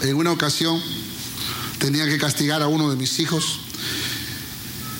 En 0.00 0.16
una 0.16 0.32
ocasión 0.32 0.82
tenía 1.78 2.08
que 2.08 2.18
castigar 2.18 2.62
a 2.62 2.66
uno 2.66 2.90
de 2.90 2.96
mis 2.96 3.20
hijos. 3.20 3.60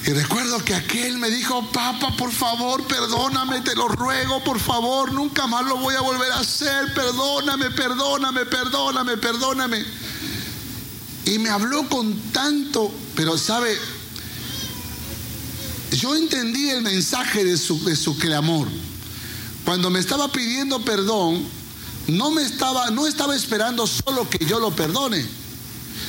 Y 0.07 0.13
recuerdo 0.13 0.65
que 0.65 0.77
aquel 0.77 1.19
me 1.19 1.31
dijo, 1.31 1.69
papá, 1.73 2.17
por 2.17 2.31
favor, 2.31 2.87
perdóname, 2.87 3.63
te 3.63 3.75
lo 3.75 3.89
ruego, 3.89 4.41
por 4.45 4.61
favor, 4.61 5.11
nunca 5.11 5.49
más 5.49 5.67
lo 5.67 5.77
voy 5.79 5.97
a 5.97 6.01
volver 6.01 6.31
a 6.31 6.39
hacer, 6.39 6.95
perdóname, 6.95 7.73
perdóname, 7.73 8.47
perdóname, 8.47 9.17
perdóname. 9.17 9.85
Y 11.25 11.41
me 11.41 11.51
habló 11.51 11.89
con 11.89 12.15
tanto, 12.31 12.89
pero 13.17 13.37
sabe, 13.37 13.77
yo 15.91 16.17
entendí 16.17 16.71
el 16.71 16.83
mensaje 16.83 17.45
de 17.45 17.57
su, 17.57 18.19
clamor. 18.19 18.69
Cuando 19.65 19.91
me 19.91 19.99
estaba 19.99 20.31
pidiendo 20.31 20.85
perdón, 20.85 21.43
no 22.09 22.31
me 22.31 22.43
estaba, 22.43 22.91
no 22.91 23.07
estaba 23.07 23.35
esperando 23.35 23.87
solo 23.87 24.29
que 24.29 24.45
yo 24.45 24.61
lo 24.61 24.75
perdone, 24.75 25.25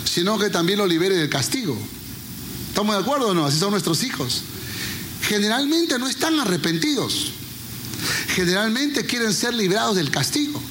sino 0.06 0.38
que 0.38 0.50
también 0.50 0.80
lo 0.80 0.88
libere 0.88 1.16
del 1.16 1.30
castigo. 1.30 1.78
¿Estamos 2.70 2.96
de 2.96 3.02
acuerdo 3.02 3.30
o 3.30 3.34
no? 3.34 3.46
Así 3.46 3.60
son 3.60 3.72
nuestros 3.72 4.04
hijos. 4.04 4.42
Generalmente 5.24 5.98
no 5.98 6.08
están 6.08 6.40
arrepentidos. 6.40 7.32
Generalmente 8.36 9.06
quieren 9.06 9.34
ser 9.34 9.54
librados 9.54 9.96
del 9.96 10.12
castigo. 10.12 10.62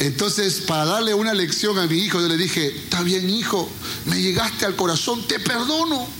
Entonces, 0.00 0.62
para 0.66 0.84
darle 0.84 1.14
una 1.14 1.34
lección 1.34 1.78
a 1.78 1.86
mi 1.86 1.98
hijo, 1.98 2.20
yo 2.20 2.28
le 2.28 2.36
dije, 2.36 2.66
está 2.66 3.02
bien 3.02 3.30
hijo, 3.30 3.70
me 4.06 4.20
llegaste 4.20 4.64
al 4.64 4.74
corazón, 4.74 5.26
te 5.28 5.38
perdono. 5.38 6.19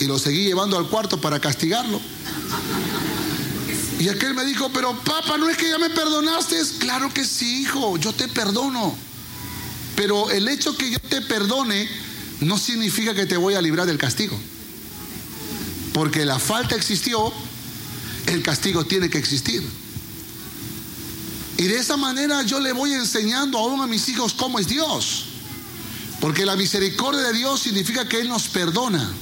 Y 0.00 0.06
lo 0.06 0.18
seguí 0.18 0.44
llevando 0.44 0.78
al 0.78 0.88
cuarto 0.88 1.20
para 1.20 1.38
castigarlo. 1.38 2.00
Y 4.00 4.08
aquel 4.08 4.32
me 4.32 4.46
dijo, 4.46 4.70
pero 4.72 4.98
papá, 5.04 5.36
¿no 5.36 5.46
es 5.50 5.58
que 5.58 5.68
ya 5.68 5.78
me 5.78 5.90
perdonaste? 5.90 6.56
Claro 6.78 7.12
que 7.12 7.22
sí, 7.22 7.60
hijo, 7.60 7.98
yo 7.98 8.14
te 8.14 8.28
perdono. 8.28 8.96
Pero 9.94 10.30
el 10.30 10.48
hecho 10.48 10.74
que 10.74 10.90
yo 10.90 10.98
te 10.98 11.20
perdone 11.20 11.86
no 12.40 12.56
significa 12.56 13.14
que 13.14 13.26
te 13.26 13.36
voy 13.36 13.54
a 13.54 13.60
librar 13.60 13.86
del 13.86 13.98
castigo. 13.98 14.40
Porque 15.92 16.24
la 16.24 16.38
falta 16.38 16.76
existió, 16.76 17.30
el 18.24 18.42
castigo 18.42 18.86
tiene 18.86 19.10
que 19.10 19.18
existir. 19.18 19.62
Y 21.58 21.64
de 21.64 21.76
esa 21.76 21.98
manera 21.98 22.42
yo 22.42 22.58
le 22.58 22.72
voy 22.72 22.94
enseñando 22.94 23.58
aún 23.58 23.82
a 23.82 23.86
mis 23.86 24.08
hijos 24.08 24.32
cómo 24.32 24.58
es 24.58 24.66
Dios. 24.66 25.26
Porque 26.22 26.46
la 26.46 26.56
misericordia 26.56 27.20
de 27.20 27.34
Dios 27.34 27.60
significa 27.60 28.08
que 28.08 28.20
Él 28.22 28.30
nos 28.30 28.48
perdona 28.48 29.12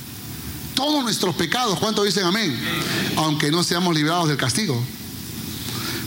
todos 0.79 1.03
nuestros 1.03 1.35
pecados. 1.35 1.77
¿Cuántos 1.81 2.05
dicen 2.05 2.25
amén? 2.25 2.57
Aunque 3.17 3.51
no 3.51 3.65
seamos 3.65 3.97
librados 3.97 4.29
del 4.29 4.37
castigo. 4.37 4.81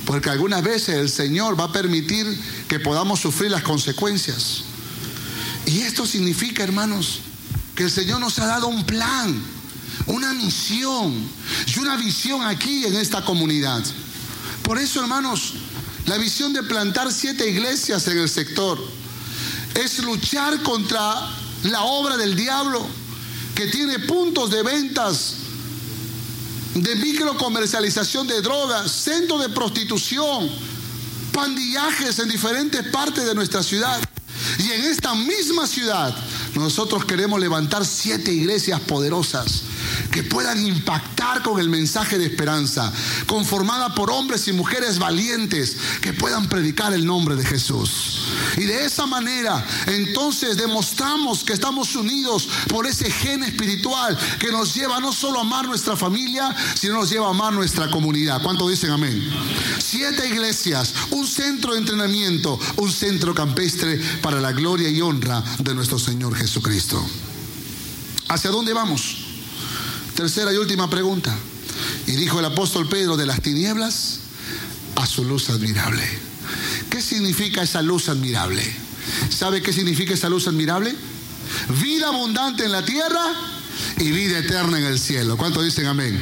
Porque 0.05 0.29
algunas 0.29 0.63
veces 0.63 0.95
el 0.95 1.09
Señor 1.09 1.59
va 1.59 1.65
a 1.65 1.71
permitir 1.73 2.25
que 2.69 2.79
podamos 2.79 3.19
sufrir 3.19 3.51
las 3.51 3.63
consecuencias. 3.63 4.63
Y 5.65 5.81
esto 5.81 6.07
significa, 6.07 6.63
hermanos, 6.63 7.19
que 7.75 7.83
el 7.83 7.91
Señor 7.91 8.21
nos 8.21 8.39
ha 8.39 8.45
dado 8.45 8.69
un 8.69 8.85
plan, 8.85 9.43
una 10.05 10.33
misión 10.35 11.21
y 11.67 11.79
una 11.79 11.97
visión 11.97 12.41
aquí 12.45 12.85
en 12.85 12.95
esta 12.95 13.25
comunidad. 13.25 13.83
Por 14.63 14.79
eso, 14.79 15.01
hermanos, 15.01 15.55
la 16.05 16.17
visión 16.17 16.53
de 16.53 16.63
plantar 16.63 17.11
siete 17.11 17.49
iglesias 17.49 18.07
en 18.07 18.19
el 18.19 18.29
sector 18.29 18.81
es 19.75 19.99
luchar 19.99 20.63
contra 20.63 21.29
la 21.63 21.81
obra 21.81 22.15
del 22.15 22.37
diablo 22.37 23.00
que 23.61 23.67
tiene 23.67 23.99
puntos 23.99 24.49
de 24.49 24.63
ventas 24.63 25.35
de 26.73 26.95
microcomercialización 26.95 28.25
de 28.25 28.41
drogas, 28.41 28.91
centros 28.91 29.39
de 29.39 29.49
prostitución, 29.49 30.49
pandillajes 31.31 32.17
en 32.17 32.29
diferentes 32.29 32.83
partes 32.87 33.23
de 33.23 33.35
nuestra 33.35 33.61
ciudad. 33.61 34.01
Y 34.57 34.71
en 34.71 34.85
esta 34.85 35.13
misma 35.13 35.67
ciudad 35.67 36.11
nosotros 36.55 37.05
queremos 37.05 37.39
levantar 37.39 37.85
siete 37.85 38.33
iglesias 38.33 38.79
poderosas 38.79 39.61
que 40.11 40.23
puedan 40.23 40.65
impactar 40.65 41.41
con 41.41 41.59
el 41.59 41.69
mensaje 41.69 42.17
de 42.17 42.25
esperanza, 42.25 42.91
conformada 43.25 43.93
por 43.95 44.11
hombres 44.11 44.47
y 44.47 44.53
mujeres 44.53 44.99
valientes 44.99 45.77
que 46.01 46.13
puedan 46.13 46.47
predicar 46.47 46.93
el 46.93 47.05
nombre 47.05 47.35
de 47.35 47.45
Jesús. 47.45 48.27
Y 48.57 48.63
de 48.63 48.85
esa 48.85 49.05
manera, 49.05 49.65
entonces 49.87 50.57
demostramos 50.57 51.43
que 51.43 51.53
estamos 51.53 51.95
unidos 51.95 52.47
por 52.67 52.87
ese 52.87 53.09
gen 53.09 53.43
espiritual 53.43 54.17
que 54.39 54.51
nos 54.51 54.73
lleva 54.73 54.99
no 54.99 55.13
solo 55.13 55.39
a 55.39 55.41
amar 55.41 55.67
nuestra 55.67 55.95
familia, 55.95 56.53
sino 56.75 56.95
nos 56.95 57.09
lleva 57.09 57.27
a 57.27 57.31
amar 57.31 57.53
nuestra 57.53 57.89
comunidad. 57.89 58.41
¿Cuántos 58.41 58.69
dicen 58.69 58.91
amén? 58.91 59.21
Siete 59.79 60.27
iglesias, 60.27 60.93
un 61.11 61.25
centro 61.27 61.73
de 61.73 61.79
entrenamiento, 61.79 62.59
un 62.77 62.91
centro 62.91 63.33
campestre 63.33 63.99
para 64.21 64.41
la 64.41 64.51
gloria 64.51 64.89
y 64.89 65.01
honra 65.01 65.43
de 65.59 65.73
nuestro 65.73 65.99
Señor 65.99 66.35
Jesucristo. 66.35 67.03
¿Hacia 68.27 68.49
dónde 68.49 68.73
vamos? 68.73 69.20
Tercera 70.15 70.53
y 70.53 70.57
última 70.57 70.89
pregunta. 70.89 71.35
Y 72.07 72.11
dijo 72.13 72.39
el 72.39 72.45
apóstol 72.45 72.87
Pedro, 72.87 73.17
de 73.17 73.25
las 73.25 73.41
tinieblas 73.41 74.19
a 74.95 75.05
su 75.05 75.23
luz 75.23 75.49
admirable. 75.49 76.03
¿Qué 76.89 77.01
significa 77.01 77.63
esa 77.63 77.81
luz 77.81 78.09
admirable? 78.09 78.63
¿Sabe 79.29 79.61
qué 79.61 79.73
significa 79.73 80.13
esa 80.13 80.29
luz 80.29 80.47
admirable? 80.47 80.95
Vida 81.81 82.07
abundante 82.07 82.65
en 82.65 82.71
la 82.71 82.83
tierra 82.83 83.33
y 83.97 84.11
vida 84.11 84.39
eterna 84.39 84.77
en 84.79 84.85
el 84.85 84.99
cielo. 84.99 85.37
¿Cuántos 85.37 85.63
dicen 85.63 85.85
amén? 85.87 86.19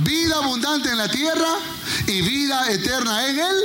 Vida 0.00 0.36
abundante 0.36 0.90
en 0.90 0.98
la 0.98 1.10
tierra 1.10 1.48
y 2.06 2.22
vida 2.22 2.70
eterna 2.70 3.28
en 3.28 3.38
él, 3.38 3.56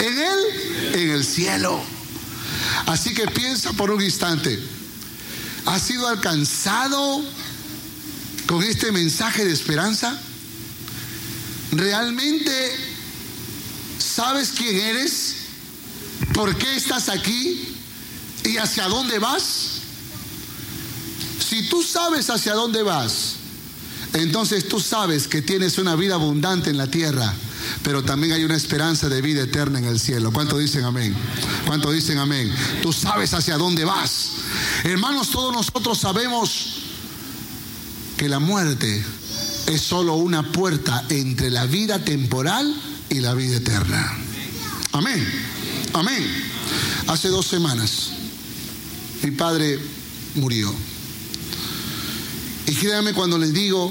en 0.00 0.18
él, 0.18 0.94
en 0.94 1.10
el 1.10 1.24
cielo. 1.24 1.80
Así 2.86 3.14
que 3.14 3.26
piensa 3.28 3.72
por 3.72 3.90
un 3.90 4.02
instante. 4.02 4.58
¿Ha 5.66 5.78
sido 5.78 6.08
alcanzado 6.08 7.22
con 8.50 8.64
este 8.64 8.90
mensaje 8.90 9.44
de 9.44 9.52
esperanza? 9.52 10.20
¿Realmente 11.70 12.50
sabes 13.96 14.50
quién 14.56 14.74
eres? 14.74 15.36
¿Por 16.34 16.56
qué 16.56 16.74
estás 16.74 17.10
aquí? 17.10 17.76
¿Y 18.42 18.56
hacia 18.56 18.88
dónde 18.88 19.20
vas? 19.20 19.82
Si 21.48 21.68
tú 21.68 21.80
sabes 21.84 22.28
hacia 22.28 22.54
dónde 22.54 22.82
vas, 22.82 23.36
entonces 24.14 24.66
tú 24.66 24.80
sabes 24.80 25.28
que 25.28 25.42
tienes 25.42 25.78
una 25.78 25.94
vida 25.94 26.14
abundante 26.14 26.70
en 26.70 26.76
la 26.76 26.88
tierra, 26.88 27.32
pero 27.84 28.02
también 28.02 28.32
hay 28.32 28.42
una 28.42 28.56
esperanza 28.56 29.08
de 29.08 29.22
vida 29.22 29.42
eterna 29.42 29.78
en 29.78 29.84
el 29.84 30.00
cielo. 30.00 30.32
¿Cuánto 30.32 30.58
dicen 30.58 30.82
amén? 30.82 31.14
¿Cuánto 31.68 31.92
dicen 31.92 32.18
amén? 32.18 32.52
Tú 32.82 32.92
sabes 32.92 33.32
hacia 33.32 33.56
dónde 33.56 33.84
vas. 33.84 34.30
Hermanos, 34.82 35.30
todos 35.30 35.54
nosotros 35.54 35.98
sabemos 35.98 36.79
que 38.20 38.28
la 38.28 38.38
muerte 38.38 39.02
es 39.66 39.80
solo 39.80 40.16
una 40.16 40.52
puerta 40.52 41.06
entre 41.08 41.48
la 41.48 41.64
vida 41.64 42.04
temporal 42.04 42.70
y 43.08 43.20
la 43.20 43.32
vida 43.32 43.56
eterna. 43.56 44.14
Amén. 44.92 45.26
Amén. 45.94 46.22
Hace 47.06 47.28
dos 47.28 47.46
semanas 47.46 48.10
mi 49.22 49.30
padre 49.30 49.78
murió. 50.34 50.70
Y 52.66 52.74
créanme 52.74 53.14
cuando 53.14 53.38
les 53.38 53.54
digo 53.54 53.90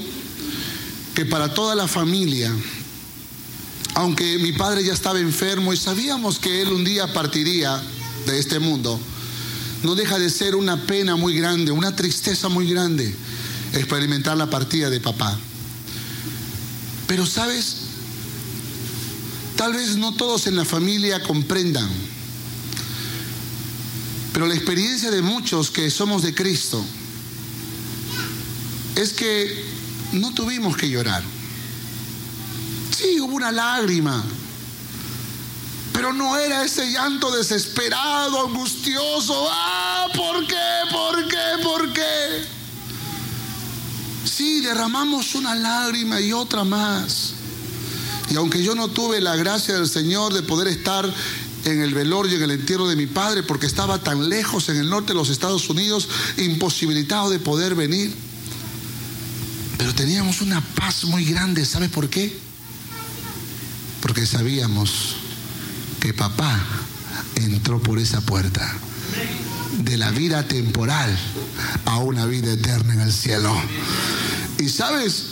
que 1.15 1.25
para 1.25 1.51
toda 1.55 1.73
la 1.73 1.87
familia, 1.87 2.53
aunque 3.95 4.37
mi 4.37 4.51
padre 4.51 4.83
ya 4.83 4.93
estaba 4.93 5.19
enfermo 5.19 5.73
y 5.73 5.77
sabíamos 5.77 6.37
que 6.37 6.61
él 6.61 6.67
un 6.67 6.83
día 6.83 7.11
partiría 7.11 7.81
de 8.27 8.37
este 8.37 8.59
mundo, 8.59 8.99
no 9.81 9.95
deja 9.95 10.19
de 10.19 10.29
ser 10.29 10.53
una 10.53 10.85
pena 10.85 11.15
muy 11.15 11.33
grande, 11.33 11.71
una 11.71 11.95
tristeza 11.95 12.47
muy 12.47 12.69
grande 12.69 13.15
experimentar 13.73 14.37
la 14.37 14.49
partida 14.49 14.89
de 14.89 14.99
papá. 14.99 15.37
Pero 17.07 17.25
sabes, 17.25 17.75
tal 19.55 19.73
vez 19.73 19.97
no 19.97 20.13
todos 20.13 20.47
en 20.47 20.55
la 20.55 20.65
familia 20.65 21.23
comprendan, 21.23 21.89
pero 24.33 24.47
la 24.47 24.55
experiencia 24.55 25.11
de 25.11 25.21
muchos 25.21 25.71
que 25.71 25.89
somos 25.89 26.21
de 26.21 26.33
Cristo 26.33 26.83
es 28.95 29.13
que 29.13 29.65
no 30.13 30.33
tuvimos 30.33 30.77
que 30.77 30.89
llorar. 30.89 31.23
Sí, 32.95 33.19
hubo 33.19 33.35
una 33.35 33.51
lágrima, 33.51 34.23
pero 35.93 36.13
no 36.13 36.37
era 36.37 36.63
ese 36.63 36.91
llanto 36.91 37.31
desesperado, 37.31 38.47
angustioso. 38.47 39.47
Ah, 39.49 40.07
¿por 40.15 40.45
qué? 40.45 40.55
¿Por 40.91 41.27
qué? 41.27 41.63
¿Por 41.63 41.93
qué? 41.93 42.58
Sí, 44.39 44.61
derramamos 44.61 45.35
una 45.35 45.53
lágrima 45.53 46.21
y 46.21 46.31
otra 46.31 46.63
más. 46.63 47.33
Y 48.31 48.37
aunque 48.37 48.63
yo 48.63 48.73
no 48.73 48.87
tuve 48.87 49.19
la 49.19 49.35
gracia 49.35 49.73
del 49.75 49.89
Señor 49.89 50.33
de 50.33 50.43
poder 50.43 50.69
estar 50.69 51.13
en 51.65 51.81
el 51.81 51.93
velorio 51.93 52.31
y 52.31 52.35
en 52.35 52.43
el 52.43 52.51
entierro 52.51 52.87
de 52.87 52.95
mi 52.95 53.05
padre 53.05 53.43
porque 53.43 53.65
estaba 53.65 54.01
tan 54.01 54.29
lejos 54.29 54.69
en 54.69 54.77
el 54.77 54.89
norte 54.89 55.09
de 55.09 55.15
los 55.15 55.27
Estados 55.27 55.69
Unidos, 55.69 56.07
imposibilitado 56.37 57.29
de 57.29 57.39
poder 57.39 57.75
venir. 57.75 58.15
Pero 59.77 59.93
teníamos 59.93 60.39
una 60.39 60.61
paz 60.61 61.03
muy 61.03 61.25
grande, 61.25 61.65
¿sabe 61.65 61.89
por 61.89 62.09
qué? 62.09 62.33
Porque 63.99 64.25
sabíamos 64.25 65.15
que 65.99 66.13
papá 66.13 66.63
entró 67.35 67.81
por 67.81 67.99
esa 67.99 68.21
puerta 68.21 68.73
de 69.77 69.97
la 69.97 70.11
vida 70.11 70.43
temporal 70.43 71.15
a 71.85 71.97
una 71.99 72.25
vida 72.25 72.51
eterna 72.53 72.93
en 72.93 73.01
el 73.01 73.13
cielo. 73.13 73.53
Y 74.57 74.69
sabes, 74.69 75.25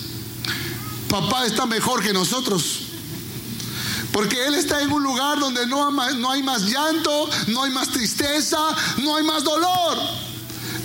papá 1.09 1.45
está 1.45 1.65
mejor 1.65 2.03
que 2.03 2.13
nosotros. 2.13 2.83
Porque 4.11 4.47
Él 4.47 4.55
está 4.55 4.81
en 4.81 4.91
un 4.91 5.03
lugar 5.03 5.39
donde 5.39 5.65
no 5.67 5.85
hay, 6.31 6.41
más, 6.43 6.63
llanto, 6.63 7.29
no 7.47 7.63
hay 7.63 7.71
más 7.71 7.89
tristeza, 7.89 8.57
no 8.97 9.15
hay 9.15 9.23
más 9.23 9.43
dolor. 9.43 9.97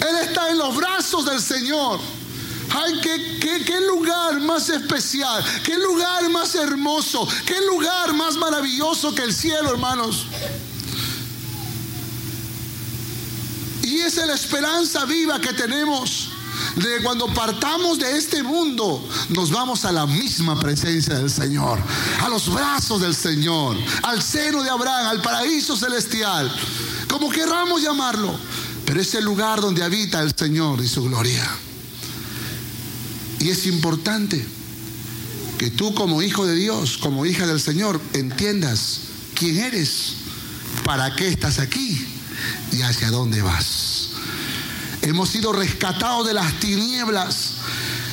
Él 0.01 0.29
está 0.29 0.51
en 0.51 0.59
los 0.59 0.75
brazos 0.77 1.25
del 1.25 1.41
Señor. 1.41 2.01
Ay, 2.75 3.01
qué, 3.03 3.65
qué, 3.65 3.81
lugar 3.87 4.41
más 4.41 4.69
especial, 4.71 5.45
qué 5.63 5.77
lugar 5.77 6.29
más 6.31 6.55
hermoso, 6.55 7.29
qué 7.45 7.61
lugar 7.67 8.15
más 8.15 8.37
maravilloso 8.37 9.15
que 9.15 9.23
el 9.23 9.35
cielo, 9.35 9.71
hermanos. 9.71 10.27
Y 13.93 14.01
esa 14.01 14.23
es 14.23 14.27
la 14.27 14.35
esperanza 14.35 15.05
viva 15.05 15.39
que 15.39 15.53
tenemos 15.53 16.31
de 16.77 17.03
cuando 17.03 17.27
partamos 17.27 17.99
de 17.99 18.17
este 18.17 18.43
mundo, 18.43 19.07
nos 19.29 19.51
vamos 19.51 19.85
a 19.85 19.93
la 19.93 20.07
misma 20.07 20.59
presencia 20.59 21.17
del 21.17 21.31
Señor, 21.31 21.79
a 22.23 22.31
los 22.31 22.51
brazos 22.51 23.03
del 23.03 23.15
Señor, 23.15 23.77
al 24.03 24.23
seno 24.23 24.63
de 24.63 24.71
Abraham, 24.71 25.09
al 25.09 25.21
paraíso 25.21 25.77
celestial, 25.77 26.51
como 27.07 27.29
querramos 27.29 27.83
llamarlo, 27.83 28.35
pero 28.87 28.99
es 28.99 29.15
el 29.15 29.25
lugar 29.25 29.61
donde 29.61 29.85
habita 29.85 30.23
el 30.23 30.35
Señor 30.35 30.81
y 30.81 30.89
su 30.89 31.03
gloria. 31.03 31.47
Y 33.41 33.51
es 33.51 33.67
importante 33.67 34.43
que 35.59 35.71
tú 35.71 35.95
como 35.95 36.23
hijo 36.23 36.47
de 36.47 36.55
Dios, 36.55 36.97
como 36.97 37.27
hija 37.27 37.47
del 37.47 37.61
Señor, 37.61 38.01
entiendas 38.15 39.01
quién 39.35 39.59
eres, 39.59 40.15
para 40.83 41.15
qué 41.15 41.29
estás 41.29 41.59
aquí 41.59 42.12
y 42.73 42.83
hacia 42.83 43.11
dónde 43.11 43.43
vas. 43.43 44.09
Hemos 45.03 45.31
sido 45.31 45.53
rescatados 45.53 46.27
de 46.27 46.35
las 46.35 46.59
tinieblas. 46.61 47.55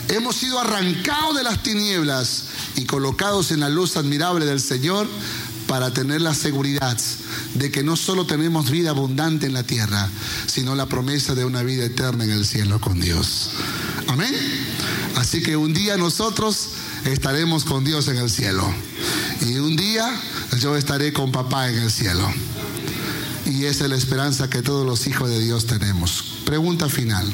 Hemos 0.07 0.35
sido 0.35 0.59
arrancados 0.59 1.35
de 1.35 1.43
las 1.43 1.61
tinieblas 1.61 2.45
y 2.75 2.85
colocados 2.85 3.51
en 3.51 3.59
la 3.59 3.69
luz 3.69 3.95
admirable 3.95 4.45
del 4.45 4.59
Señor 4.59 5.07
para 5.67 5.93
tener 5.93 6.19
la 6.21 6.33
seguridad 6.33 6.97
de 7.53 7.69
que 7.69 7.83
no 7.83 7.95
solo 7.95 8.25
tenemos 8.25 8.71
vida 8.71 8.89
abundante 8.89 9.45
en 9.45 9.53
la 9.53 9.61
tierra, 9.61 10.09
sino 10.47 10.73
la 10.73 10.87
promesa 10.87 11.35
de 11.35 11.45
una 11.45 11.61
vida 11.61 11.85
eterna 11.85 12.23
en 12.23 12.31
el 12.31 12.45
cielo 12.45 12.81
con 12.81 12.99
Dios. 12.99 13.51
Amén. 14.07 14.33
Así 15.15 15.43
que 15.43 15.55
un 15.55 15.73
día 15.73 15.95
nosotros 15.95 16.69
estaremos 17.05 17.65
con 17.65 17.83
Dios 17.83 18.07
en 18.07 18.17
el 18.17 18.31
cielo. 18.31 18.67
Y 19.45 19.59
un 19.59 19.75
día 19.75 20.09
yo 20.59 20.75
estaré 20.75 21.13
con 21.13 21.31
papá 21.31 21.69
en 21.69 21.77
el 21.77 21.91
cielo. 21.91 22.27
Y 23.49 23.65
es 23.65 23.81
la 23.81 23.95
esperanza 23.95 24.49
que 24.49 24.61
todos 24.61 24.85
los 24.85 25.07
hijos 25.07 25.27
de 25.27 25.39
Dios 25.39 25.65
tenemos. 25.65 26.23
Pregunta 26.45 26.87
final. 26.87 27.25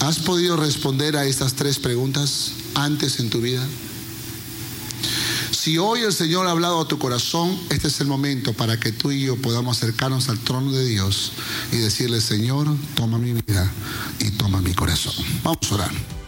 ¿Has 0.00 0.20
podido 0.20 0.56
responder 0.56 1.16
a 1.16 1.24
estas 1.24 1.54
tres 1.54 1.80
preguntas 1.80 2.52
antes 2.74 3.18
en 3.18 3.28
tu 3.28 3.40
vida? 3.40 3.66
Si 5.50 5.78
hoy 5.78 6.02
el 6.02 6.12
Señor 6.12 6.46
ha 6.46 6.52
hablado 6.52 6.80
a 6.80 6.86
tu 6.86 6.98
corazón, 6.98 7.58
este 7.70 7.88
es 7.88 8.00
el 8.00 8.06
momento 8.06 8.52
para 8.52 8.78
que 8.78 8.92
tú 8.92 9.10
y 9.10 9.22
yo 9.22 9.36
podamos 9.36 9.76
acercarnos 9.78 10.28
al 10.28 10.38
trono 10.38 10.70
de 10.70 10.86
Dios 10.86 11.32
y 11.72 11.78
decirle, 11.78 12.20
Señor, 12.20 12.68
toma 12.94 13.18
mi 13.18 13.32
vida 13.32 13.70
y 14.20 14.30
toma 14.30 14.60
mi 14.60 14.74
corazón. 14.74 15.14
Vamos 15.42 15.72
a 15.72 15.74
orar. 15.74 16.17